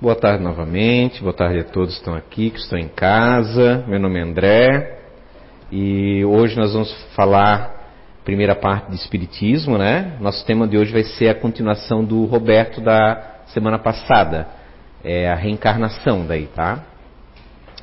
Boa 0.00 0.16
tarde 0.16 0.42
novamente, 0.42 1.22
boa 1.22 1.32
tarde 1.32 1.60
a 1.60 1.64
todos 1.64 1.94
que 1.94 2.00
estão 2.00 2.14
aqui, 2.14 2.50
que 2.50 2.58
estão 2.58 2.76
em 2.76 2.88
casa. 2.88 3.84
Meu 3.86 4.00
nome 4.00 4.18
é 4.18 4.22
André 4.22 4.98
e 5.70 6.24
hoje 6.24 6.56
nós 6.56 6.72
vamos 6.72 6.92
falar 7.14 7.72
primeira 8.24 8.56
parte 8.56 8.90
de 8.90 8.96
Espiritismo, 8.96 9.78
né? 9.78 10.16
Nosso 10.20 10.44
tema 10.44 10.66
de 10.66 10.76
hoje 10.76 10.92
vai 10.92 11.04
ser 11.04 11.28
a 11.28 11.34
continuação 11.34 12.04
do 12.04 12.24
Roberto 12.24 12.80
da 12.80 13.36
semana 13.46 13.78
passada, 13.78 14.48
é 15.04 15.30
a 15.30 15.36
reencarnação 15.36 16.26
daí, 16.26 16.48
tá? 16.48 16.84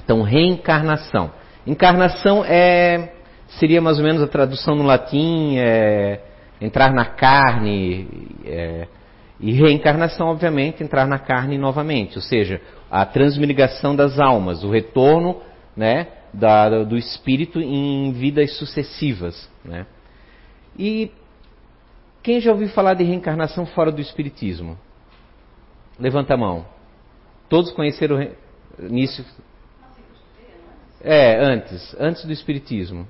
Então, 0.04 0.22
reencarnação. 0.22 1.32
Encarnação 1.66 2.44
é 2.44 3.14
seria 3.48 3.82
mais 3.82 3.98
ou 4.00 4.04
menos 4.04 4.22
a 4.22 4.28
tradução 4.28 4.76
no 4.76 4.84
latim, 4.84 5.56
é, 5.58 6.20
entrar 6.60 6.94
na 6.94 7.06
carne, 7.06 8.36
é, 8.46 8.88
e 9.42 9.52
reencarnação, 9.54 10.28
obviamente, 10.28 10.84
entrar 10.84 11.08
na 11.08 11.18
carne 11.18 11.58
novamente, 11.58 12.16
ou 12.16 12.22
seja, 12.22 12.62
a 12.92 13.04
transmigração 13.06 13.96
das 13.96 14.20
almas, 14.20 14.64
o 14.64 14.70
retorno 14.70 15.42
né, 15.76 16.08
da, 16.32 16.84
do 16.84 16.96
espírito 16.96 17.60
em 17.60 18.12
vidas 18.14 18.56
sucessivas. 18.58 19.50
Né? 19.66 19.88
E 20.78 21.12
quem 22.22 22.40
já 22.40 22.52
ouviu 22.52 22.70
falar 22.70 22.94
de 22.94 23.04
reencarnação 23.04 23.66
fora 23.66 23.92
do 23.92 24.00
espiritismo? 24.00 24.78
Levanta 26.00 26.36
a 26.36 26.38
mão. 26.38 26.66
Todos 27.50 27.72
conheceram 27.72 28.32
nisso? 28.80 29.26
É, 31.04 31.44
antes, 31.44 31.96
antes 32.00 32.24
do 32.26 32.32
espiritismo. 32.32 33.08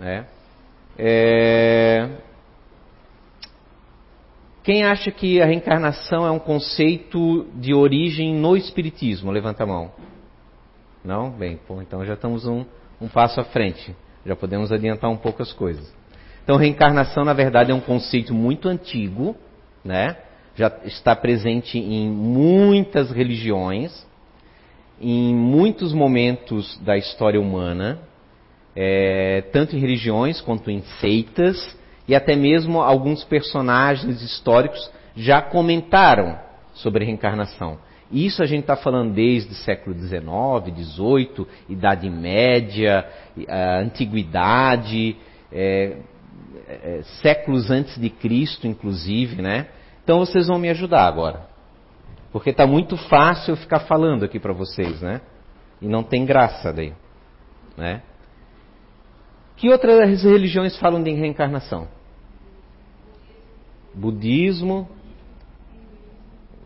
É. 0.00 0.24
é... 0.96 2.08
Quem 4.68 4.84
acha 4.84 5.10
que 5.10 5.40
a 5.40 5.46
reencarnação 5.46 6.26
é 6.26 6.30
um 6.30 6.38
conceito 6.38 7.46
de 7.54 7.72
origem 7.72 8.34
no 8.34 8.54
Espiritismo? 8.54 9.30
Levanta 9.30 9.62
a 9.62 9.66
mão. 9.66 9.90
Não? 11.02 11.30
Bem, 11.30 11.58
pô, 11.66 11.80
então 11.80 12.04
já 12.04 12.12
estamos 12.12 12.46
um, 12.46 12.66
um 13.00 13.08
passo 13.08 13.40
à 13.40 13.44
frente. 13.44 13.96
Já 14.26 14.36
podemos 14.36 14.70
adiantar 14.70 15.08
um 15.08 15.16
pouco 15.16 15.40
as 15.40 15.54
coisas. 15.54 15.90
Então, 16.44 16.58
reencarnação, 16.58 17.24
na 17.24 17.32
verdade, 17.32 17.72
é 17.72 17.74
um 17.74 17.80
conceito 17.80 18.34
muito 18.34 18.68
antigo, 18.68 19.34
né? 19.82 20.18
já 20.54 20.70
está 20.84 21.16
presente 21.16 21.78
em 21.78 22.06
muitas 22.10 23.10
religiões, 23.10 24.06
em 25.00 25.34
muitos 25.34 25.94
momentos 25.94 26.78
da 26.82 26.94
história 26.98 27.40
humana, 27.40 28.00
é, 28.76 29.44
tanto 29.50 29.74
em 29.74 29.78
religiões 29.78 30.42
quanto 30.42 30.70
em 30.70 30.82
seitas, 31.00 31.56
e 32.08 32.14
até 32.14 32.34
mesmo 32.34 32.80
alguns 32.80 33.22
personagens 33.22 34.22
históricos 34.22 34.90
já 35.14 35.42
comentaram 35.42 36.38
sobre 36.72 37.04
reencarnação. 37.04 37.78
Isso 38.10 38.42
a 38.42 38.46
gente 38.46 38.62
está 38.62 38.76
falando 38.76 39.12
desde 39.12 39.52
o 39.52 39.54
século 39.54 39.94
XIX, 39.94 40.24
XVIII, 40.74 41.46
Idade 41.68 42.08
Média, 42.08 43.06
Antiguidade, 43.82 45.16
é, 45.52 45.98
é, 46.66 47.02
séculos 47.20 47.70
antes 47.70 47.98
de 48.00 48.08
Cristo, 48.08 48.66
inclusive, 48.66 49.42
né? 49.42 49.68
Então 50.02 50.20
vocês 50.20 50.46
vão 50.46 50.58
me 50.58 50.70
ajudar 50.70 51.06
agora. 51.06 51.46
Porque 52.32 52.50
está 52.50 52.66
muito 52.66 52.96
fácil 52.96 53.52
eu 53.52 53.56
ficar 53.56 53.80
falando 53.80 54.24
aqui 54.24 54.38
para 54.38 54.54
vocês, 54.54 55.02
né? 55.02 55.20
E 55.82 55.86
não 55.86 56.02
tem 56.02 56.24
graça 56.24 56.72
daí, 56.72 56.94
né? 57.76 58.02
Que 59.56 59.68
outras 59.68 60.22
religiões 60.22 60.78
falam 60.78 61.02
de 61.02 61.10
reencarnação? 61.10 61.97
Budismo. 63.98 64.88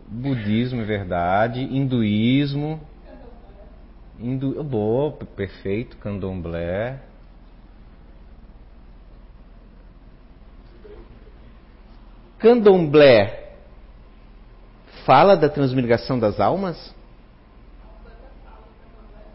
Budismo, 0.07 0.81
é 0.81 0.85
verdade. 0.85 1.61
Hinduísmo. 1.61 2.79
Hindu... 4.19 4.63
Boa, 4.63 5.11
perfeito. 5.11 5.97
Candomblé. 5.97 6.99
Candomblé 12.37 13.43
fala 15.05 15.35
da 15.35 15.49
transmigração 15.49 16.19
das 16.19 16.39
almas? 16.39 16.93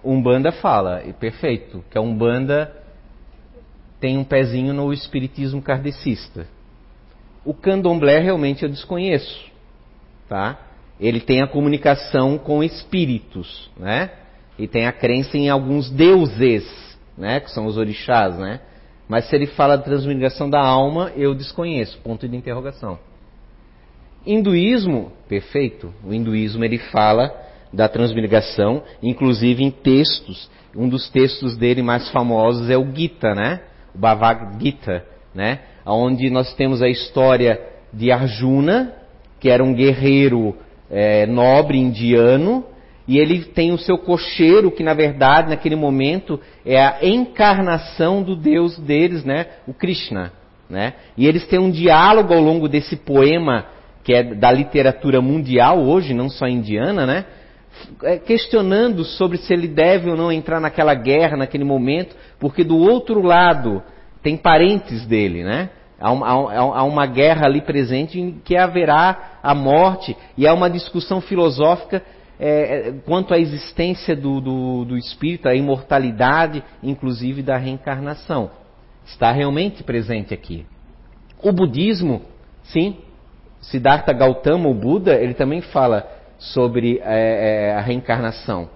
Umbanda 0.05 0.53
fala, 0.53 1.03
e 1.05 1.13
perfeito, 1.13 1.85
que 1.91 1.99
a 1.99 2.01
Umbanda 2.01 2.75
tem 3.99 4.17
um 4.17 4.25
pezinho 4.25 4.73
no 4.73 4.93
espiritismo 4.93 5.61
kardecista. 5.61 6.47
O 7.49 7.55
candomblé 7.55 8.19
realmente 8.19 8.63
eu 8.63 8.69
desconheço, 8.69 9.51
tá? 10.29 10.59
Ele 11.01 11.19
tem 11.19 11.41
a 11.41 11.47
comunicação 11.47 12.37
com 12.37 12.63
espíritos, 12.63 13.71
né? 13.75 14.11
E 14.59 14.69
tem 14.69 14.87
a 14.87 14.93
crença 14.93 15.39
em 15.39 15.49
alguns 15.49 15.89
deuses, 15.89 16.67
né? 17.17 17.41
Que 17.41 17.51
são 17.51 17.65
os 17.65 17.79
orixás, 17.79 18.37
né? 18.37 18.61
Mas 19.09 19.31
se 19.31 19.35
ele 19.35 19.47
fala 19.47 19.79
de 19.79 19.85
transmigração 19.85 20.51
da 20.51 20.61
alma, 20.61 21.11
eu 21.17 21.35
desconheço. 21.35 21.99
Ponto 22.01 22.29
de 22.29 22.37
interrogação. 22.37 22.99
Hinduísmo, 24.27 25.11
perfeito. 25.27 25.91
O 26.05 26.13
hinduísmo 26.13 26.63
ele 26.63 26.77
fala 26.77 27.35
da 27.73 27.89
transmigração, 27.89 28.83
inclusive 29.03 29.65
em 29.65 29.71
textos. 29.71 30.51
Um 30.77 30.87
dos 30.87 31.09
textos 31.09 31.57
dele 31.57 31.81
mais 31.81 32.11
famosos 32.11 32.69
é 32.69 32.77
o 32.77 32.95
Gita, 32.95 33.35
né? 33.35 33.63
O 33.95 33.99
Bhagavad 33.99 34.63
Gita, 34.63 35.03
né? 35.35 35.61
Onde 35.95 36.31
nós 36.31 36.55
temos 36.55 36.83
a 36.83 36.89
história 36.89 37.61
de 37.93 38.11
Arjuna, 38.11 38.93
que 39.41 39.49
era 39.49 39.63
um 39.63 39.75
guerreiro 39.75 40.57
é, 40.91 41.27
nobre 41.27 41.79
indiano, 41.79 42.65
e 43.07 43.19
ele 43.19 43.45
tem 43.45 43.73
o 43.73 43.79
seu 43.79 43.97
cocheiro, 43.97 44.71
que 44.71 44.83
na 44.83 44.93
verdade, 44.93 45.49
naquele 45.49 45.77
momento, 45.77 46.39
é 46.65 46.79
a 46.79 46.99
encarnação 47.03 48.23
do 48.23 48.37
Deus 48.37 48.79
deles, 48.79 49.25
né? 49.25 49.47
o 49.67 49.73
Krishna. 49.73 50.33
Né? 50.69 50.93
E 51.17 51.27
eles 51.27 51.47
têm 51.47 51.59
um 51.59 51.71
diálogo 51.71 52.35
ao 52.35 52.41
longo 52.41 52.69
desse 52.69 52.95
poema, 52.97 53.65
que 54.05 54.13
é 54.13 54.23
da 54.23 54.53
literatura 54.53 55.23
mundial 55.23 55.81
hoje, 55.81 56.13
não 56.13 56.29
só 56.29 56.47
indiana, 56.47 57.07
né? 57.07 57.25
É, 58.03 58.19
questionando 58.19 59.05
sobre 59.05 59.39
se 59.39 59.53
ele 59.53 59.69
deve 59.69 60.11
ou 60.11 60.17
não 60.17 60.33
entrar 60.33 60.61
naquela 60.61 60.95
guerra 60.95 61.37
naquele 61.37 61.63
momento, 61.63 62.17
porque 62.39 62.65
do 62.65 62.77
outro 62.77 63.23
lado 63.23 63.83
tem 64.23 64.37
parentes 64.37 65.07
dele, 65.07 65.45
né? 65.45 65.71
Há, 66.01 66.11
há, 66.11 66.61
há 66.61 66.85
uma 66.85 67.07
guerra 67.07 67.47
ali 67.47 67.61
presente 67.61 68.21
em 68.21 68.33
que 68.45 68.57
haverá 68.57 69.39
a 69.43 69.55
morte 69.55 70.17
e 70.37 70.47
há 70.47 70.55
uma 70.55 70.71
discussão 70.71 71.21
filosófica 71.21 72.03
é, 72.41 72.89
é, 72.89 72.93
quanto 73.05 73.35
à 73.35 73.39
existência 73.39 74.15
do, 74.15 74.41
do, 74.41 74.85
do 74.85 74.97
espírito, 74.97 75.49
a 75.49 75.55
imortalidade, 75.55 76.63
inclusive 76.83 77.43
da 77.43 77.57
reencarnação. 77.57 78.51
Está 79.05 79.33
realmente 79.33 79.83
presente 79.83 80.33
aqui. 80.33 80.65
O 81.43 81.51
budismo, 81.51 82.23
sim, 82.65 82.99
Siddhartha 83.61 84.13
Gautama, 84.13 84.69
o 84.69 84.75
Buda, 84.75 85.15
ele 85.15 85.35
também 85.35 85.61
fala 85.61 86.09
sobre 86.39 87.01
é, 87.03 87.71
é, 87.71 87.75
a 87.75 87.81
reencarnação. 87.81 88.69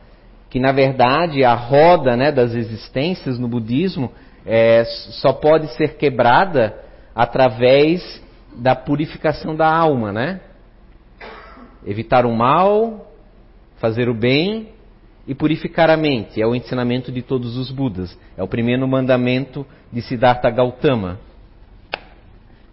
Que 0.50 0.58
na 0.58 0.72
verdade 0.72 1.44
a 1.44 1.54
roda 1.54 2.16
né, 2.16 2.32
das 2.32 2.54
existências 2.54 3.38
no 3.38 3.46
budismo 3.46 4.10
é, 4.44 4.84
só 5.20 5.32
pode 5.32 5.68
ser 5.76 5.96
quebrada 5.96 6.74
através 7.14 8.22
da 8.54 8.74
purificação 8.74 9.54
da 9.54 9.72
alma, 9.72 10.12
né? 10.12 10.40
Evitar 11.86 12.26
o 12.26 12.34
mal, 12.34 13.12
fazer 13.76 14.08
o 14.08 14.14
bem 14.14 14.68
e 15.26 15.34
purificar 15.34 15.90
a 15.90 15.96
mente. 15.96 16.40
É 16.40 16.46
o 16.46 16.54
ensinamento 16.54 17.10
de 17.10 17.22
todos 17.22 17.56
os 17.56 17.70
Budas. 17.70 18.16
É 18.36 18.42
o 18.42 18.48
primeiro 18.48 18.86
mandamento 18.86 19.66
de 19.92 20.00
Siddhartha 20.02 20.50
Gautama. 20.50 21.18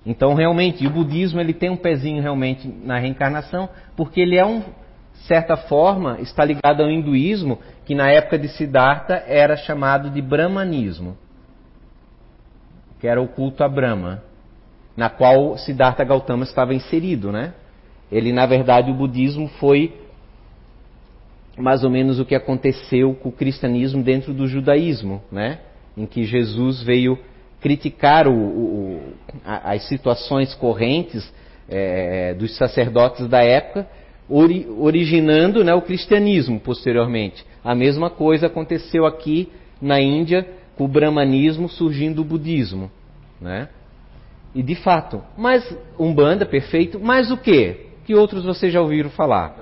Então, 0.05 0.33
realmente, 0.33 0.85
o 0.87 0.89
budismo 0.89 1.39
ele 1.39 1.53
tem 1.53 1.69
um 1.69 1.77
pezinho 1.77 2.21
realmente 2.21 2.67
na 2.67 2.97
reencarnação, 2.97 3.69
porque 3.95 4.21
ele 4.21 4.37
é 4.37 4.45
um 4.45 4.63
certa 5.27 5.57
forma 5.57 6.17
está 6.21 6.45
ligado 6.45 6.81
ao 6.81 6.89
hinduísmo, 6.89 7.59
que 7.85 7.93
na 7.93 8.09
época 8.09 8.39
de 8.39 8.47
Siddhartha 8.47 9.23
era 9.27 9.57
chamado 9.57 10.09
de 10.09 10.21
brahmanismo, 10.21 11.17
que 12.99 13.07
era 13.07 13.21
o 13.21 13.27
culto 13.27 13.63
a 13.63 13.67
Brahma 13.67 14.28
na 14.99 15.09
qual 15.09 15.57
Siddhartha 15.57 16.03
Gautama 16.03 16.43
estava 16.43 16.73
inserido, 16.73 17.31
né? 17.31 17.53
Ele, 18.11 18.33
na 18.33 18.45
verdade, 18.45 18.91
o 18.91 18.93
budismo 18.93 19.47
foi 19.57 19.93
mais 21.57 21.85
ou 21.85 21.89
menos 21.89 22.19
o 22.19 22.25
que 22.25 22.35
aconteceu 22.35 23.13
com 23.13 23.29
o 23.29 23.31
cristianismo 23.31 24.03
dentro 24.03 24.33
do 24.33 24.45
judaísmo, 24.45 25.21
né? 25.31 25.59
Em 25.95 26.05
que 26.05 26.25
Jesus 26.25 26.83
veio 26.83 27.17
criticar 27.61 28.27
o, 28.27 28.33
o, 28.33 29.13
as 29.45 29.87
situações 29.87 30.53
correntes 30.53 31.33
é, 31.69 32.33
dos 32.33 32.57
sacerdotes 32.57 33.25
da 33.29 33.41
época, 33.41 33.87
ori, 34.29 34.67
originando 34.67 35.63
né, 35.63 35.73
o 35.73 35.81
cristianismo 35.81 36.59
posteriormente. 36.59 37.45
A 37.63 37.73
mesma 37.73 38.09
coisa 38.09 38.47
aconteceu 38.47 39.05
aqui 39.05 39.49
na 39.81 40.01
Índia 40.01 40.45
com 40.75 40.83
o 40.83 40.89
brahmanismo 40.89 41.69
surgindo 41.69 42.21
o 42.21 42.25
budismo, 42.25 42.91
né? 43.39 43.69
E 44.53 44.63
de 44.63 44.75
fato, 44.75 45.23
mas 45.37 45.77
Umbanda, 45.97 46.45
perfeito, 46.45 46.99
mas 46.99 47.29
o 47.29 47.37
que? 47.37 47.87
Que 48.05 48.15
outros 48.15 48.43
vocês 48.43 48.73
já 48.73 48.81
ouviram 48.81 49.09
falar? 49.09 49.55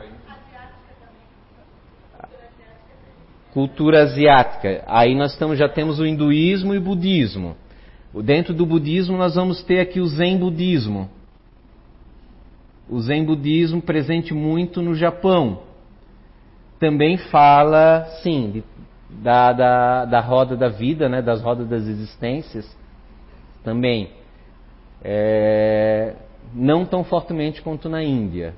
Cultura 3.51 4.03
asiática. 4.03 4.83
Aí 4.87 5.15
nós 5.15 5.33
estamos, 5.33 5.57
já 5.57 5.67
temos 5.67 5.99
o 5.99 6.05
hinduísmo 6.05 6.73
e 6.73 6.77
o 6.77 6.81
budismo. 6.81 7.57
Dentro 8.23 8.53
do 8.53 8.65
budismo 8.65 9.17
nós 9.17 9.35
vamos 9.35 9.61
ter 9.63 9.79
aqui 9.79 9.99
o 9.99 10.07
Zen 10.07 10.37
budismo. 10.37 11.09
O 12.89 12.99
Zen 13.01 13.25
budismo 13.25 13.81
presente 13.81 14.33
muito 14.33 14.81
no 14.81 14.95
Japão. 14.95 15.63
Também 16.79 17.17
fala, 17.17 18.05
sim, 18.21 18.51
de, 18.51 18.63
da, 19.21 19.51
da, 19.51 20.05
da 20.05 20.19
roda 20.21 20.55
da 20.55 20.69
vida, 20.69 21.09
né, 21.09 21.21
das 21.21 21.41
rodas 21.41 21.67
das 21.67 21.83
existências. 21.85 22.77
Também 23.63 24.16
é, 25.03 26.13
não 26.53 26.85
tão 26.85 27.03
fortemente 27.03 27.61
quanto 27.61 27.89
na 27.89 28.03
Índia. 28.03 28.53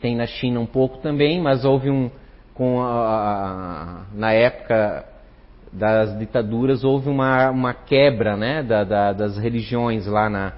Tem 0.00 0.16
na 0.16 0.26
China 0.26 0.60
um 0.60 0.66
pouco 0.66 0.98
também, 0.98 1.40
mas 1.40 1.64
houve 1.64 1.90
um, 1.90 2.10
com 2.54 2.80
a, 2.82 4.06
na 4.14 4.32
época 4.32 5.06
das 5.72 6.18
ditaduras 6.18 6.82
houve 6.82 7.08
uma, 7.08 7.50
uma 7.50 7.72
quebra 7.72 8.36
né, 8.36 8.62
da, 8.62 8.82
da, 8.82 9.12
das 9.12 9.38
religiões 9.38 10.06
lá 10.06 10.28
na, 10.28 10.52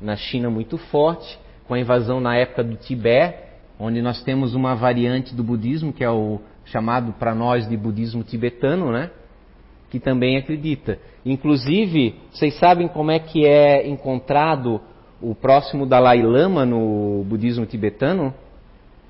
na 0.00 0.16
China 0.16 0.48
muito 0.48 0.78
forte, 0.78 1.38
com 1.66 1.74
a 1.74 1.78
invasão 1.78 2.20
na 2.20 2.36
época 2.36 2.64
do 2.64 2.76
Tibete, 2.76 3.38
onde 3.78 4.00
nós 4.00 4.22
temos 4.22 4.54
uma 4.54 4.74
variante 4.74 5.34
do 5.34 5.42
budismo, 5.42 5.92
que 5.92 6.04
é 6.04 6.10
o 6.10 6.40
chamado 6.64 7.12
para 7.12 7.34
nós 7.34 7.68
de 7.68 7.76
budismo 7.76 8.22
tibetano, 8.22 8.90
né, 8.90 9.10
que 9.90 10.00
também 10.00 10.36
acredita. 10.36 10.98
Inclusive, 11.24 12.14
vocês 12.30 12.58
sabem 12.58 12.86
como 12.86 13.10
é 13.10 13.18
que 13.18 13.46
é 13.46 13.88
encontrado 13.88 14.80
o 15.22 15.34
próximo 15.34 15.86
Dalai 15.86 16.22
Lama 16.22 16.66
no 16.66 17.24
budismo 17.24 17.64
tibetano? 17.64 18.34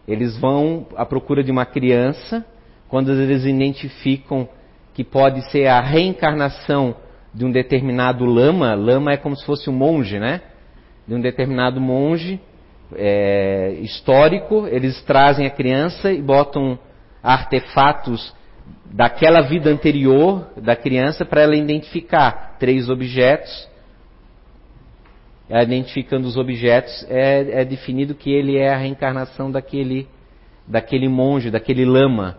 Eles 0.07 0.39
vão 0.39 0.87
à 0.97 1.05
procura 1.05 1.43
de 1.43 1.51
uma 1.51 1.67
criança, 1.67 2.45
quando 2.89 3.11
eles 3.13 3.45
identificam 3.45 4.49
que 4.93 5.03
pode 5.03 5.51
ser 5.51 5.67
a 5.67 5.81
reencarnação 5.81 6.95
de 7.35 7.45
um 7.45 7.51
determinado 7.51 8.25
lama, 8.25 8.75
lama 8.75 9.13
é 9.13 9.17
como 9.17 9.37
se 9.37 9.45
fosse 9.45 9.69
um 9.69 9.73
monge, 9.73 10.21
né? 10.21 10.41
De 11.09 11.15
um 11.15 11.21
determinado 11.21 11.81
monge 11.81 12.41
é, 12.95 13.77
histórico, 13.81 14.69
eles 14.69 15.03
trazem 15.03 15.47
a 15.47 15.51
criança 15.51 16.13
e 16.13 16.23
botam 16.23 16.79
artefatos 17.23 18.33
daquela 18.85 19.41
vida 19.41 19.71
anterior 19.71 20.47
da 20.57 20.77
criança 20.77 21.25
para 21.25 21.43
ela 21.43 21.57
identificar 21.57 22.57
três 22.59 22.89
objetos. 22.89 23.69
Identificando 25.51 26.27
os 26.27 26.37
objetos, 26.37 27.05
é, 27.09 27.61
é 27.61 27.65
definido 27.65 28.15
que 28.15 28.31
ele 28.31 28.57
é 28.57 28.73
a 28.73 28.79
reencarnação 28.79 29.51
daquele, 29.51 30.09
daquele 30.67 31.09
monge, 31.09 31.51
daquele 31.51 31.85
lama. 31.85 32.39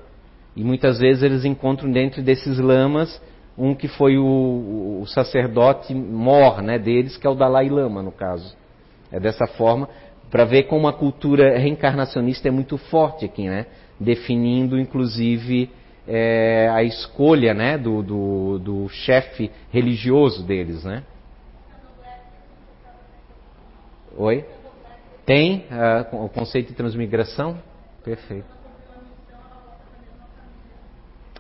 E 0.56 0.64
muitas 0.64 1.00
vezes 1.00 1.22
eles 1.22 1.46
encontram 1.46 1.92
dentro 1.92 2.22
desses 2.22 2.58
lamas 2.58 3.22
um 3.58 3.74
que 3.74 3.88
foi 3.88 4.18
o, 4.18 5.00
o 5.02 5.06
sacerdote 5.08 5.94
mor 5.94 6.62
né, 6.62 6.78
deles, 6.78 7.16
que 7.18 7.26
é 7.26 7.30
o 7.30 7.36
Dalai 7.36 7.70
Lama, 7.70 8.02
no 8.02 8.12
caso. 8.12 8.56
É 9.12 9.20
dessa 9.20 9.48
forma, 9.48 9.88
para 10.30 10.44
ver 10.44 10.64
como 10.64 10.88
a 10.88 10.94
cultura 10.94 11.58
reencarnacionista 11.58 12.48
é 12.48 12.52
muito 12.52 12.78
forte 12.78 13.24
aqui, 13.24 13.48
né? 13.48 13.66
definindo 14.00 14.78
inclusive 14.78 15.70
é, 16.08 16.70
a 16.72 16.84
escolha 16.84 17.54
né, 17.54 17.78
do, 17.78 18.02
do, 18.02 18.60
do 18.60 18.90
chefe 18.90 19.52
religioso 19.72 20.44
deles. 20.44 20.84
Né? 20.84 21.04
Oi? 24.18 24.46
Tem 25.26 25.66
uh, 26.12 26.26
o 26.26 26.30
conceito 26.30 26.70
de 26.70 26.74
transmigração? 26.74 27.58
Perfeito. 28.04 28.56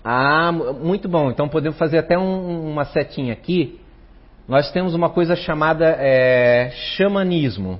Ah, 0.03 0.51
muito 0.51 1.07
bom. 1.07 1.31
Então 1.31 1.47
podemos 1.47 1.77
fazer 1.77 1.97
até 1.97 2.17
um, 2.17 2.69
uma 2.69 2.85
setinha 2.85 3.33
aqui. 3.33 3.79
Nós 4.47 4.71
temos 4.71 4.93
uma 4.93 5.09
coisa 5.09 5.35
chamada 5.35 5.95
é, 5.97 6.69
xamanismo. 6.95 7.79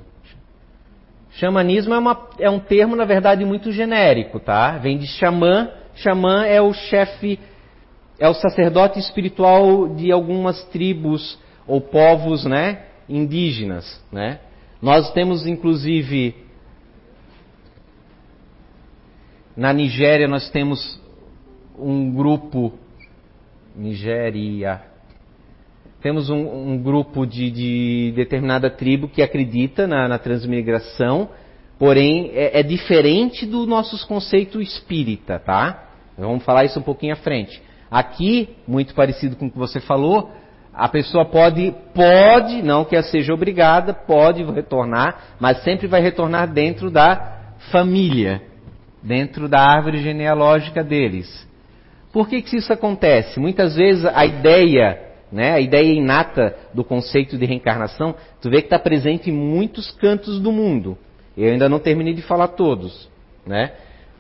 Xamanismo 1.31 1.94
é, 1.94 1.98
uma, 2.00 2.30
é, 2.40 2.50
um 2.50 2.60
termo, 2.60 2.96
na 2.96 3.06
verdade, 3.06 3.46
muito 3.46 3.72
genérico, 3.72 4.40
tá? 4.40 4.78
Vem 4.78 4.98
de 4.98 5.06
xamã. 5.06 5.70
Xamã 5.95 6.45
é 6.45 6.62
o 6.62 6.74
chefe, 6.74 7.39
é 8.19 8.27
o 8.27 8.33
sacerdote 8.33 9.00
espiritual 9.00 9.88
de 9.89 10.12
algumas 10.12 10.63
tribos 10.65 11.39
ou 11.68 11.81
povos, 11.81 12.45
né? 12.45 12.83
Indígenas, 13.07 14.03
né? 14.12 14.39
Nós 14.81 15.12
temos, 15.13 15.47
inclusive, 15.47 16.36
na 19.56 19.71
Nigéria, 19.71 20.27
nós 20.27 20.50
temos 20.50 21.01
um 21.77 22.12
grupo, 22.12 22.74
Nigéria, 23.75 24.81
temos 26.01 26.30
um, 26.30 26.74
um 26.74 26.77
grupo 26.77 27.25
de, 27.25 27.50
de, 27.50 28.13
determinada 28.15 28.69
tribo 28.69 29.07
que 29.07 29.24
acredita 29.24 29.88
na, 29.88 30.07
na 30.07 30.19
transmigração, 30.19 31.30
porém 31.80 32.30
é, 32.33 32.59
é, 32.59 32.63
diferente 32.63 33.45
do 33.45 33.65
nosso 33.65 34.07
conceito 34.07 34.62
espírita, 34.62 35.39
tá? 35.39 35.85
Vamos 36.18 36.44
falar 36.44 36.66
isso 36.66 36.80
um 36.80 36.84
pouquinho 36.84 37.14
à 37.14 37.18
frente. 37.18 37.62
Aqui, 37.90 38.56
muito 38.68 38.94
parecido 38.96 39.36
com 39.36 39.48
o 39.48 39.52
que 39.52 39.58
você 39.58 39.80
falou, 39.80 40.32
a 40.74 40.90
pessoa 40.90 41.26
pode, 41.26 41.74
pode, 41.94 42.62
não 42.62 42.84
que 42.84 42.96
ela 42.96 43.04
seja 43.04 43.34
obrigada, 43.34 43.94
pode 43.94 44.44
retornar, 44.44 45.36
mas 45.40 45.64
sempre 45.64 45.88
vai 45.88 46.02
retornar 46.02 46.52
dentro 46.52 46.92
da 46.92 47.54
família, 47.72 48.42
dentro 49.02 49.48
da 49.48 49.62
árvore 49.62 50.00
genealógica 50.00 50.84
deles. 50.84 51.48
Por 52.12 52.28
que, 52.28 52.42
que 52.42 52.58
isso 52.58 52.74
acontece? 52.74 53.40
Muitas 53.40 53.76
vezes 53.76 54.06
a 54.06 54.26
ideia, 54.26 55.02
né, 55.32 55.54
a 55.54 55.60
ideia 55.60 55.94
inata 55.94 56.56
do 56.74 56.84
conceito 56.84 57.38
de 57.38 57.46
reencarnação, 57.46 58.16
tu 58.42 58.50
vê 58.50 58.58
que 58.58 58.68
está 58.68 58.80
presente 58.80 59.30
em 59.30 59.34
muitos 59.34 59.92
cantos 59.92 60.40
do 60.40 60.52
mundo. 60.52 60.98
Eu 61.38 61.52
ainda 61.52 61.70
não 61.70 61.80
terminei 61.80 62.14
de 62.14 62.22
falar 62.22 62.50
todos, 62.50 63.10
né? 63.46 63.72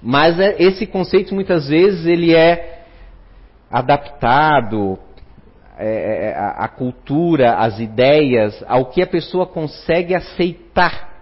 Mas 0.01 0.39
é, 0.39 0.55
esse 0.61 0.85
conceito 0.85 1.33
muitas 1.33 1.67
vezes 1.67 2.05
ele 2.05 2.33
é 2.33 2.83
adaptado 3.69 4.99
é, 5.77 5.87
é, 5.87 6.25
é 6.27 6.35
a, 6.35 6.49
a 6.65 6.67
cultura, 6.67 7.55
as 7.55 7.79
ideias, 7.79 8.63
ao 8.67 8.85
que 8.85 9.01
a 9.01 9.07
pessoa 9.07 9.45
consegue 9.45 10.13
aceitar 10.13 11.13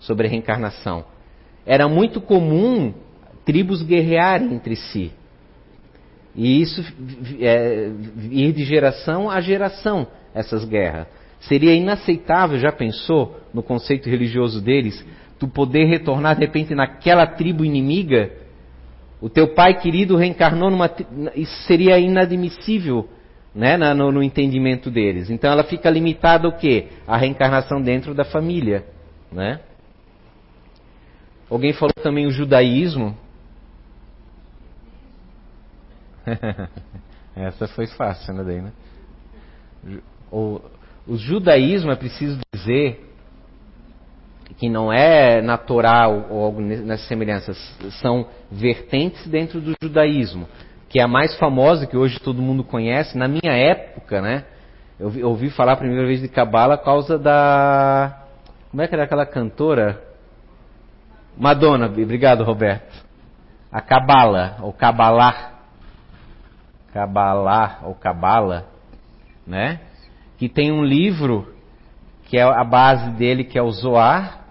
sobre 0.00 0.26
a 0.26 0.30
reencarnação. 0.30 1.04
Era 1.64 1.88
muito 1.88 2.20
comum 2.20 2.94
tribos 3.44 3.82
guerrearem 3.82 4.54
entre 4.54 4.76
si. 4.76 5.12
E 6.34 6.60
isso 6.60 6.82
é, 7.40 7.90
ir 8.30 8.52
de 8.52 8.64
geração 8.64 9.30
a 9.30 9.40
geração, 9.40 10.06
essas 10.34 10.64
guerras. 10.64 11.06
Seria 11.40 11.74
inaceitável, 11.74 12.58
já 12.58 12.72
pensou, 12.72 13.40
no 13.54 13.62
conceito 13.62 14.08
religioso 14.08 14.60
deles, 14.60 15.04
tu 15.38 15.48
poder 15.48 15.84
retornar 15.84 16.34
de 16.34 16.44
repente 16.44 16.74
naquela 16.74 17.26
tribo 17.26 17.64
inimiga? 17.64 18.32
O 19.20 19.28
teu 19.28 19.54
pai 19.54 19.78
querido 19.80 20.16
reencarnou 20.16 20.70
numa. 20.70 20.90
Isso 21.34 21.62
seria 21.66 21.98
inadmissível 21.98 23.08
né, 23.54 23.76
no, 23.94 24.12
no 24.12 24.22
entendimento 24.22 24.90
deles. 24.90 25.30
Então 25.30 25.50
ela 25.50 25.64
fica 25.64 25.88
limitada 25.88 26.46
ao 26.46 26.52
quê? 26.52 26.88
A 27.06 27.16
reencarnação 27.16 27.80
dentro 27.80 28.14
da 28.14 28.24
família. 28.24 28.84
Né? 29.32 29.60
Alguém 31.48 31.72
falou 31.72 31.94
também 32.02 32.26
o 32.26 32.30
judaísmo. 32.30 33.16
Essa 37.34 37.66
foi 37.68 37.86
fácil, 37.86 38.34
né, 38.34 38.44
daí, 38.44 38.60
né? 38.60 38.72
O, 40.30 40.60
o 41.06 41.16
judaísmo, 41.16 41.90
é 41.90 41.96
preciso 41.96 42.38
dizer, 42.52 43.00
que 44.56 44.68
não 44.68 44.92
é 44.92 45.42
natural 45.42 46.26
ou 46.30 46.44
algo 46.44 46.60
nessas 46.60 47.06
semelhanças, 47.08 47.56
são 48.00 48.26
vertentes 48.50 49.26
dentro 49.26 49.60
do 49.60 49.74
judaísmo, 49.82 50.48
que 50.88 50.98
é 50.98 51.02
a 51.02 51.08
mais 51.08 51.36
famosa 51.38 51.86
que 51.86 51.96
hoje 51.96 52.18
todo 52.18 52.40
mundo 52.40 52.64
conhece. 52.64 53.18
Na 53.18 53.28
minha 53.28 53.52
época, 53.52 54.22
né, 54.22 54.44
eu 54.98 55.28
ouvi 55.28 55.50
falar 55.50 55.72
a 55.72 55.76
primeira 55.76 56.06
vez 56.06 56.20
de 56.20 56.28
Cabala 56.28 56.78
por 56.78 56.84
causa 56.84 57.18
da. 57.18 58.22
Como 58.70 58.82
é 58.82 58.88
que 58.88 58.94
era 58.94 59.04
aquela 59.04 59.26
cantora? 59.26 60.02
Madonna, 61.36 61.86
obrigado 61.86 62.42
Roberto. 62.42 63.04
A 63.70 63.82
Cabala, 63.82 64.56
ou 64.62 64.72
Cabalá, 64.72 65.56
Kabbalah 66.96 67.80
ou 67.84 67.94
Kabbalah, 67.94 68.64
né? 69.46 69.80
Que 70.38 70.48
tem 70.48 70.72
um 70.72 70.82
livro 70.82 71.54
que 72.24 72.38
é 72.38 72.42
a 72.42 72.64
base 72.64 73.10
dele, 73.10 73.44
que 73.44 73.58
é 73.58 73.62
o 73.62 73.70
Zoar, 73.70 74.45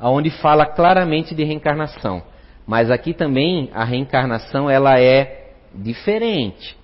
onde 0.00 0.30
fala 0.30 0.66
claramente 0.66 1.34
de 1.34 1.44
reencarnação. 1.44 2.22
Mas 2.66 2.90
aqui 2.90 3.14
também 3.14 3.70
a 3.72 3.84
reencarnação 3.84 4.68
ela 4.68 5.00
é 5.00 5.52
diferente. 5.74 6.76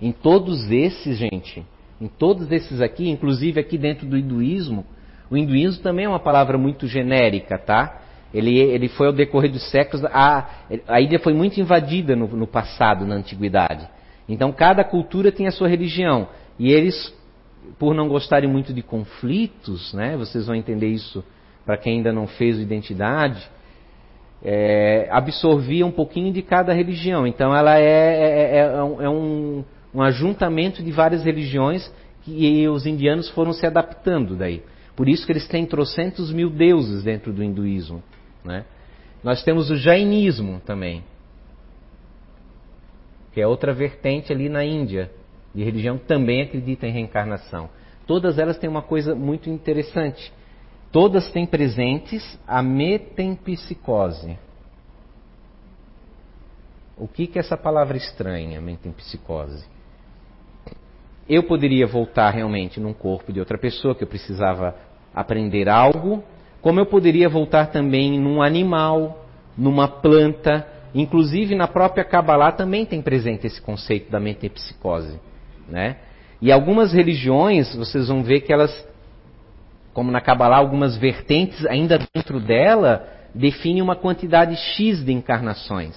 Em 0.00 0.12
todos 0.12 0.70
esses, 0.70 1.18
gente, 1.18 1.64
em 2.00 2.08
todos 2.08 2.50
esses 2.50 2.80
aqui, 2.80 3.08
inclusive 3.08 3.60
aqui 3.60 3.76
dentro 3.76 4.06
do 4.06 4.16
hinduísmo, 4.16 4.86
o 5.30 5.36
hinduísmo 5.36 5.82
também 5.82 6.06
é 6.06 6.08
uma 6.08 6.18
palavra 6.18 6.56
muito 6.56 6.86
genérica, 6.86 7.58
tá? 7.58 8.00
Ele, 8.32 8.58
ele 8.58 8.88
foi 8.88 9.08
ao 9.08 9.12
decorrer 9.12 9.50
dos 9.50 9.70
séculos, 9.70 10.04
a, 10.06 10.48
a 10.88 11.00
ilha 11.00 11.18
foi 11.18 11.34
muito 11.34 11.60
invadida 11.60 12.16
no, 12.16 12.26
no 12.28 12.46
passado, 12.46 13.04
na 13.04 13.16
antiguidade. 13.16 13.88
Então 14.28 14.52
cada 14.52 14.82
cultura 14.84 15.30
tem 15.30 15.46
a 15.46 15.50
sua 15.50 15.68
religião. 15.68 16.28
E 16.58 16.72
eles, 16.72 17.12
por 17.78 17.94
não 17.94 18.08
gostarem 18.08 18.48
muito 18.48 18.72
de 18.72 18.82
conflitos, 18.82 19.92
né, 19.92 20.16
vocês 20.16 20.46
vão 20.46 20.54
entender 20.54 20.88
isso 20.88 21.24
para 21.64 21.76
quem 21.76 21.98
ainda 21.98 22.12
não 22.12 22.26
fez 22.26 22.58
identidade, 22.58 23.48
é, 24.42 25.08
absorvia 25.10 25.84
um 25.84 25.90
pouquinho 25.90 26.32
de 26.32 26.42
cada 26.42 26.72
religião. 26.72 27.26
Então 27.26 27.54
ela 27.54 27.78
é, 27.78 27.82
é, 27.82 28.56
é, 28.56 28.58
é 28.58 28.82
um, 28.82 29.02
é 29.02 29.08
um, 29.08 29.64
um, 29.94 30.02
ajuntamento 30.02 30.82
de 30.82 30.90
várias 30.90 31.22
religiões 31.24 31.92
que 32.22 32.68
os 32.68 32.86
indianos 32.86 33.28
foram 33.30 33.52
se 33.52 33.66
adaptando 33.66 34.36
daí. 34.36 34.62
Por 34.96 35.08
isso 35.08 35.24
que 35.24 35.32
eles 35.32 35.48
têm 35.48 35.64
trocentos 35.66 36.32
mil 36.32 36.50
deuses 36.50 37.02
dentro 37.02 37.32
do 37.32 37.42
hinduísmo. 37.42 38.02
Né? 38.44 38.64
Nós 39.22 39.42
temos 39.42 39.70
o 39.70 39.76
jainismo 39.76 40.60
também, 40.64 41.04
que 43.32 43.40
é 43.40 43.46
outra 43.46 43.72
vertente 43.72 44.32
ali 44.32 44.48
na 44.48 44.64
Índia, 44.64 45.10
de 45.54 45.62
religião 45.62 45.98
que 45.98 46.04
também 46.04 46.42
acredita 46.42 46.86
em 46.86 46.92
reencarnação. 46.92 47.68
Todas 48.06 48.38
elas 48.38 48.58
têm 48.58 48.68
uma 48.68 48.82
coisa 48.82 49.14
muito 49.14 49.48
interessante. 49.50 50.32
Todas 50.92 51.30
têm 51.30 51.46
presentes 51.46 52.38
a 52.46 52.62
metempsicose. 52.62 54.36
O 56.96 57.06
que, 57.06 57.26
que 57.26 57.38
é 57.38 57.40
essa 57.40 57.56
palavra 57.56 57.96
estranha, 57.96 58.60
metempsicose? 58.60 59.64
Eu 61.28 61.44
poderia 61.44 61.86
voltar 61.86 62.30
realmente 62.30 62.80
num 62.80 62.92
corpo 62.92 63.32
de 63.32 63.38
outra 63.38 63.56
pessoa 63.56 63.94
que 63.94 64.02
eu 64.02 64.08
precisava 64.08 64.74
aprender 65.14 65.68
algo, 65.68 66.24
como 66.60 66.80
eu 66.80 66.86
poderia 66.86 67.28
voltar 67.28 67.68
também 67.68 68.18
num 68.18 68.42
animal, 68.42 69.24
numa 69.56 69.86
planta, 69.86 70.66
inclusive 70.94 71.54
na 71.54 71.68
própria 71.68 72.04
Kabbalah 72.04 72.52
também 72.52 72.84
tem 72.84 73.00
presente 73.00 73.46
esse 73.46 73.62
conceito 73.62 74.10
da 74.10 74.18
metempsicose, 74.18 75.18
né? 75.68 75.96
E 76.42 76.50
algumas 76.50 76.92
religiões, 76.92 77.74
vocês 77.74 78.08
vão 78.08 78.22
ver 78.22 78.40
que 78.40 78.52
elas 78.52 78.89
como 80.00 80.10
na 80.10 80.22
Kabbalah, 80.22 80.56
algumas 80.56 80.96
vertentes, 80.96 81.66
ainda 81.66 81.98
dentro 82.14 82.40
dela, 82.40 83.06
definem 83.34 83.82
uma 83.82 83.94
quantidade 83.94 84.56
X 84.56 85.04
de 85.04 85.12
encarnações. 85.12 85.94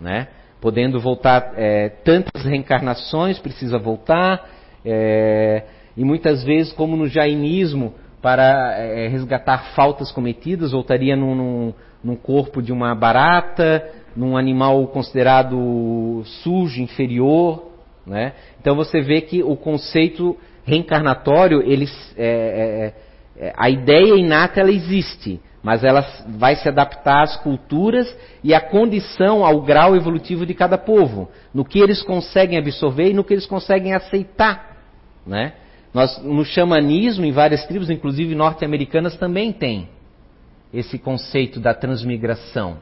Né? 0.00 0.26
Podendo 0.60 0.98
voltar 0.98 1.52
é, 1.54 1.90
tantas 2.02 2.44
reencarnações, 2.44 3.38
precisa 3.38 3.78
voltar, 3.78 4.50
é, 4.84 5.62
e 5.96 6.04
muitas 6.04 6.42
vezes, 6.42 6.72
como 6.72 6.96
no 6.96 7.06
jainismo, 7.06 7.94
para 8.20 8.74
é, 8.76 9.06
resgatar 9.06 9.76
faltas 9.76 10.10
cometidas, 10.10 10.72
voltaria 10.72 11.14
num, 11.14 11.36
num, 11.36 11.74
num 12.02 12.16
corpo 12.16 12.60
de 12.60 12.72
uma 12.72 12.96
barata, 12.96 13.88
num 14.16 14.36
animal 14.36 14.88
considerado 14.88 16.24
sujo, 16.42 16.82
inferior. 16.82 17.70
Né? 18.04 18.32
Então 18.60 18.74
você 18.74 19.00
vê 19.00 19.20
que 19.20 19.40
o 19.40 19.54
conceito 19.54 20.36
reencarnatório, 20.64 21.62
ele 21.62 21.86
é, 22.16 22.24
é, 22.24 22.86
é, 22.86 23.09
a 23.56 23.70
ideia 23.70 24.14
inata 24.16 24.60
ela 24.60 24.70
existe, 24.70 25.40
mas 25.62 25.84
ela 25.84 26.02
vai 26.38 26.56
se 26.56 26.68
adaptar 26.68 27.22
às 27.22 27.36
culturas 27.36 28.14
e 28.42 28.54
à 28.54 28.60
condição, 28.60 29.44
ao 29.44 29.62
grau 29.62 29.96
evolutivo 29.96 30.44
de 30.44 30.54
cada 30.54 30.76
povo, 30.76 31.30
no 31.52 31.64
que 31.64 31.78
eles 31.78 32.02
conseguem 32.02 32.58
absorver 32.58 33.10
e 33.10 33.14
no 33.14 33.24
que 33.24 33.34
eles 33.34 33.46
conseguem 33.46 33.94
aceitar, 33.94 34.76
né? 35.26 35.54
Nós, 35.92 36.22
no 36.22 36.44
xamanismo, 36.44 37.24
em 37.24 37.32
várias 37.32 37.66
tribos, 37.66 37.90
inclusive 37.90 38.34
norte-americanas, 38.34 39.16
também 39.16 39.52
tem 39.52 39.88
esse 40.72 40.98
conceito 40.98 41.58
da 41.58 41.74
transmigração. 41.74 42.78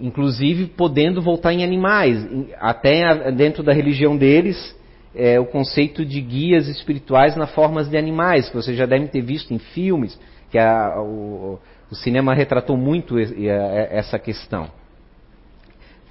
Inclusive 0.00 0.66
podendo 0.66 1.22
voltar 1.22 1.52
em 1.52 1.62
animais. 1.62 2.26
Até 2.58 3.30
dentro 3.30 3.62
da 3.62 3.72
religião 3.72 4.16
deles, 4.16 4.76
é, 5.16 5.40
o 5.40 5.46
conceito 5.46 6.04
de 6.04 6.20
guias 6.20 6.68
espirituais 6.68 7.34
na 7.36 7.46
formas 7.46 7.88
de 7.88 7.96
animais, 7.96 8.48
que 8.48 8.56
vocês 8.56 8.76
já 8.76 8.86
devem 8.86 9.08
ter 9.08 9.22
visto 9.22 9.52
em 9.52 9.58
filmes, 9.58 10.18
que 10.50 10.58
a, 10.58 11.00
o, 11.00 11.58
o, 11.90 11.94
cinema 11.94 12.34
retratou 12.34 12.76
muito 12.76 13.16
essa 13.18 14.18
questão. 14.18 14.70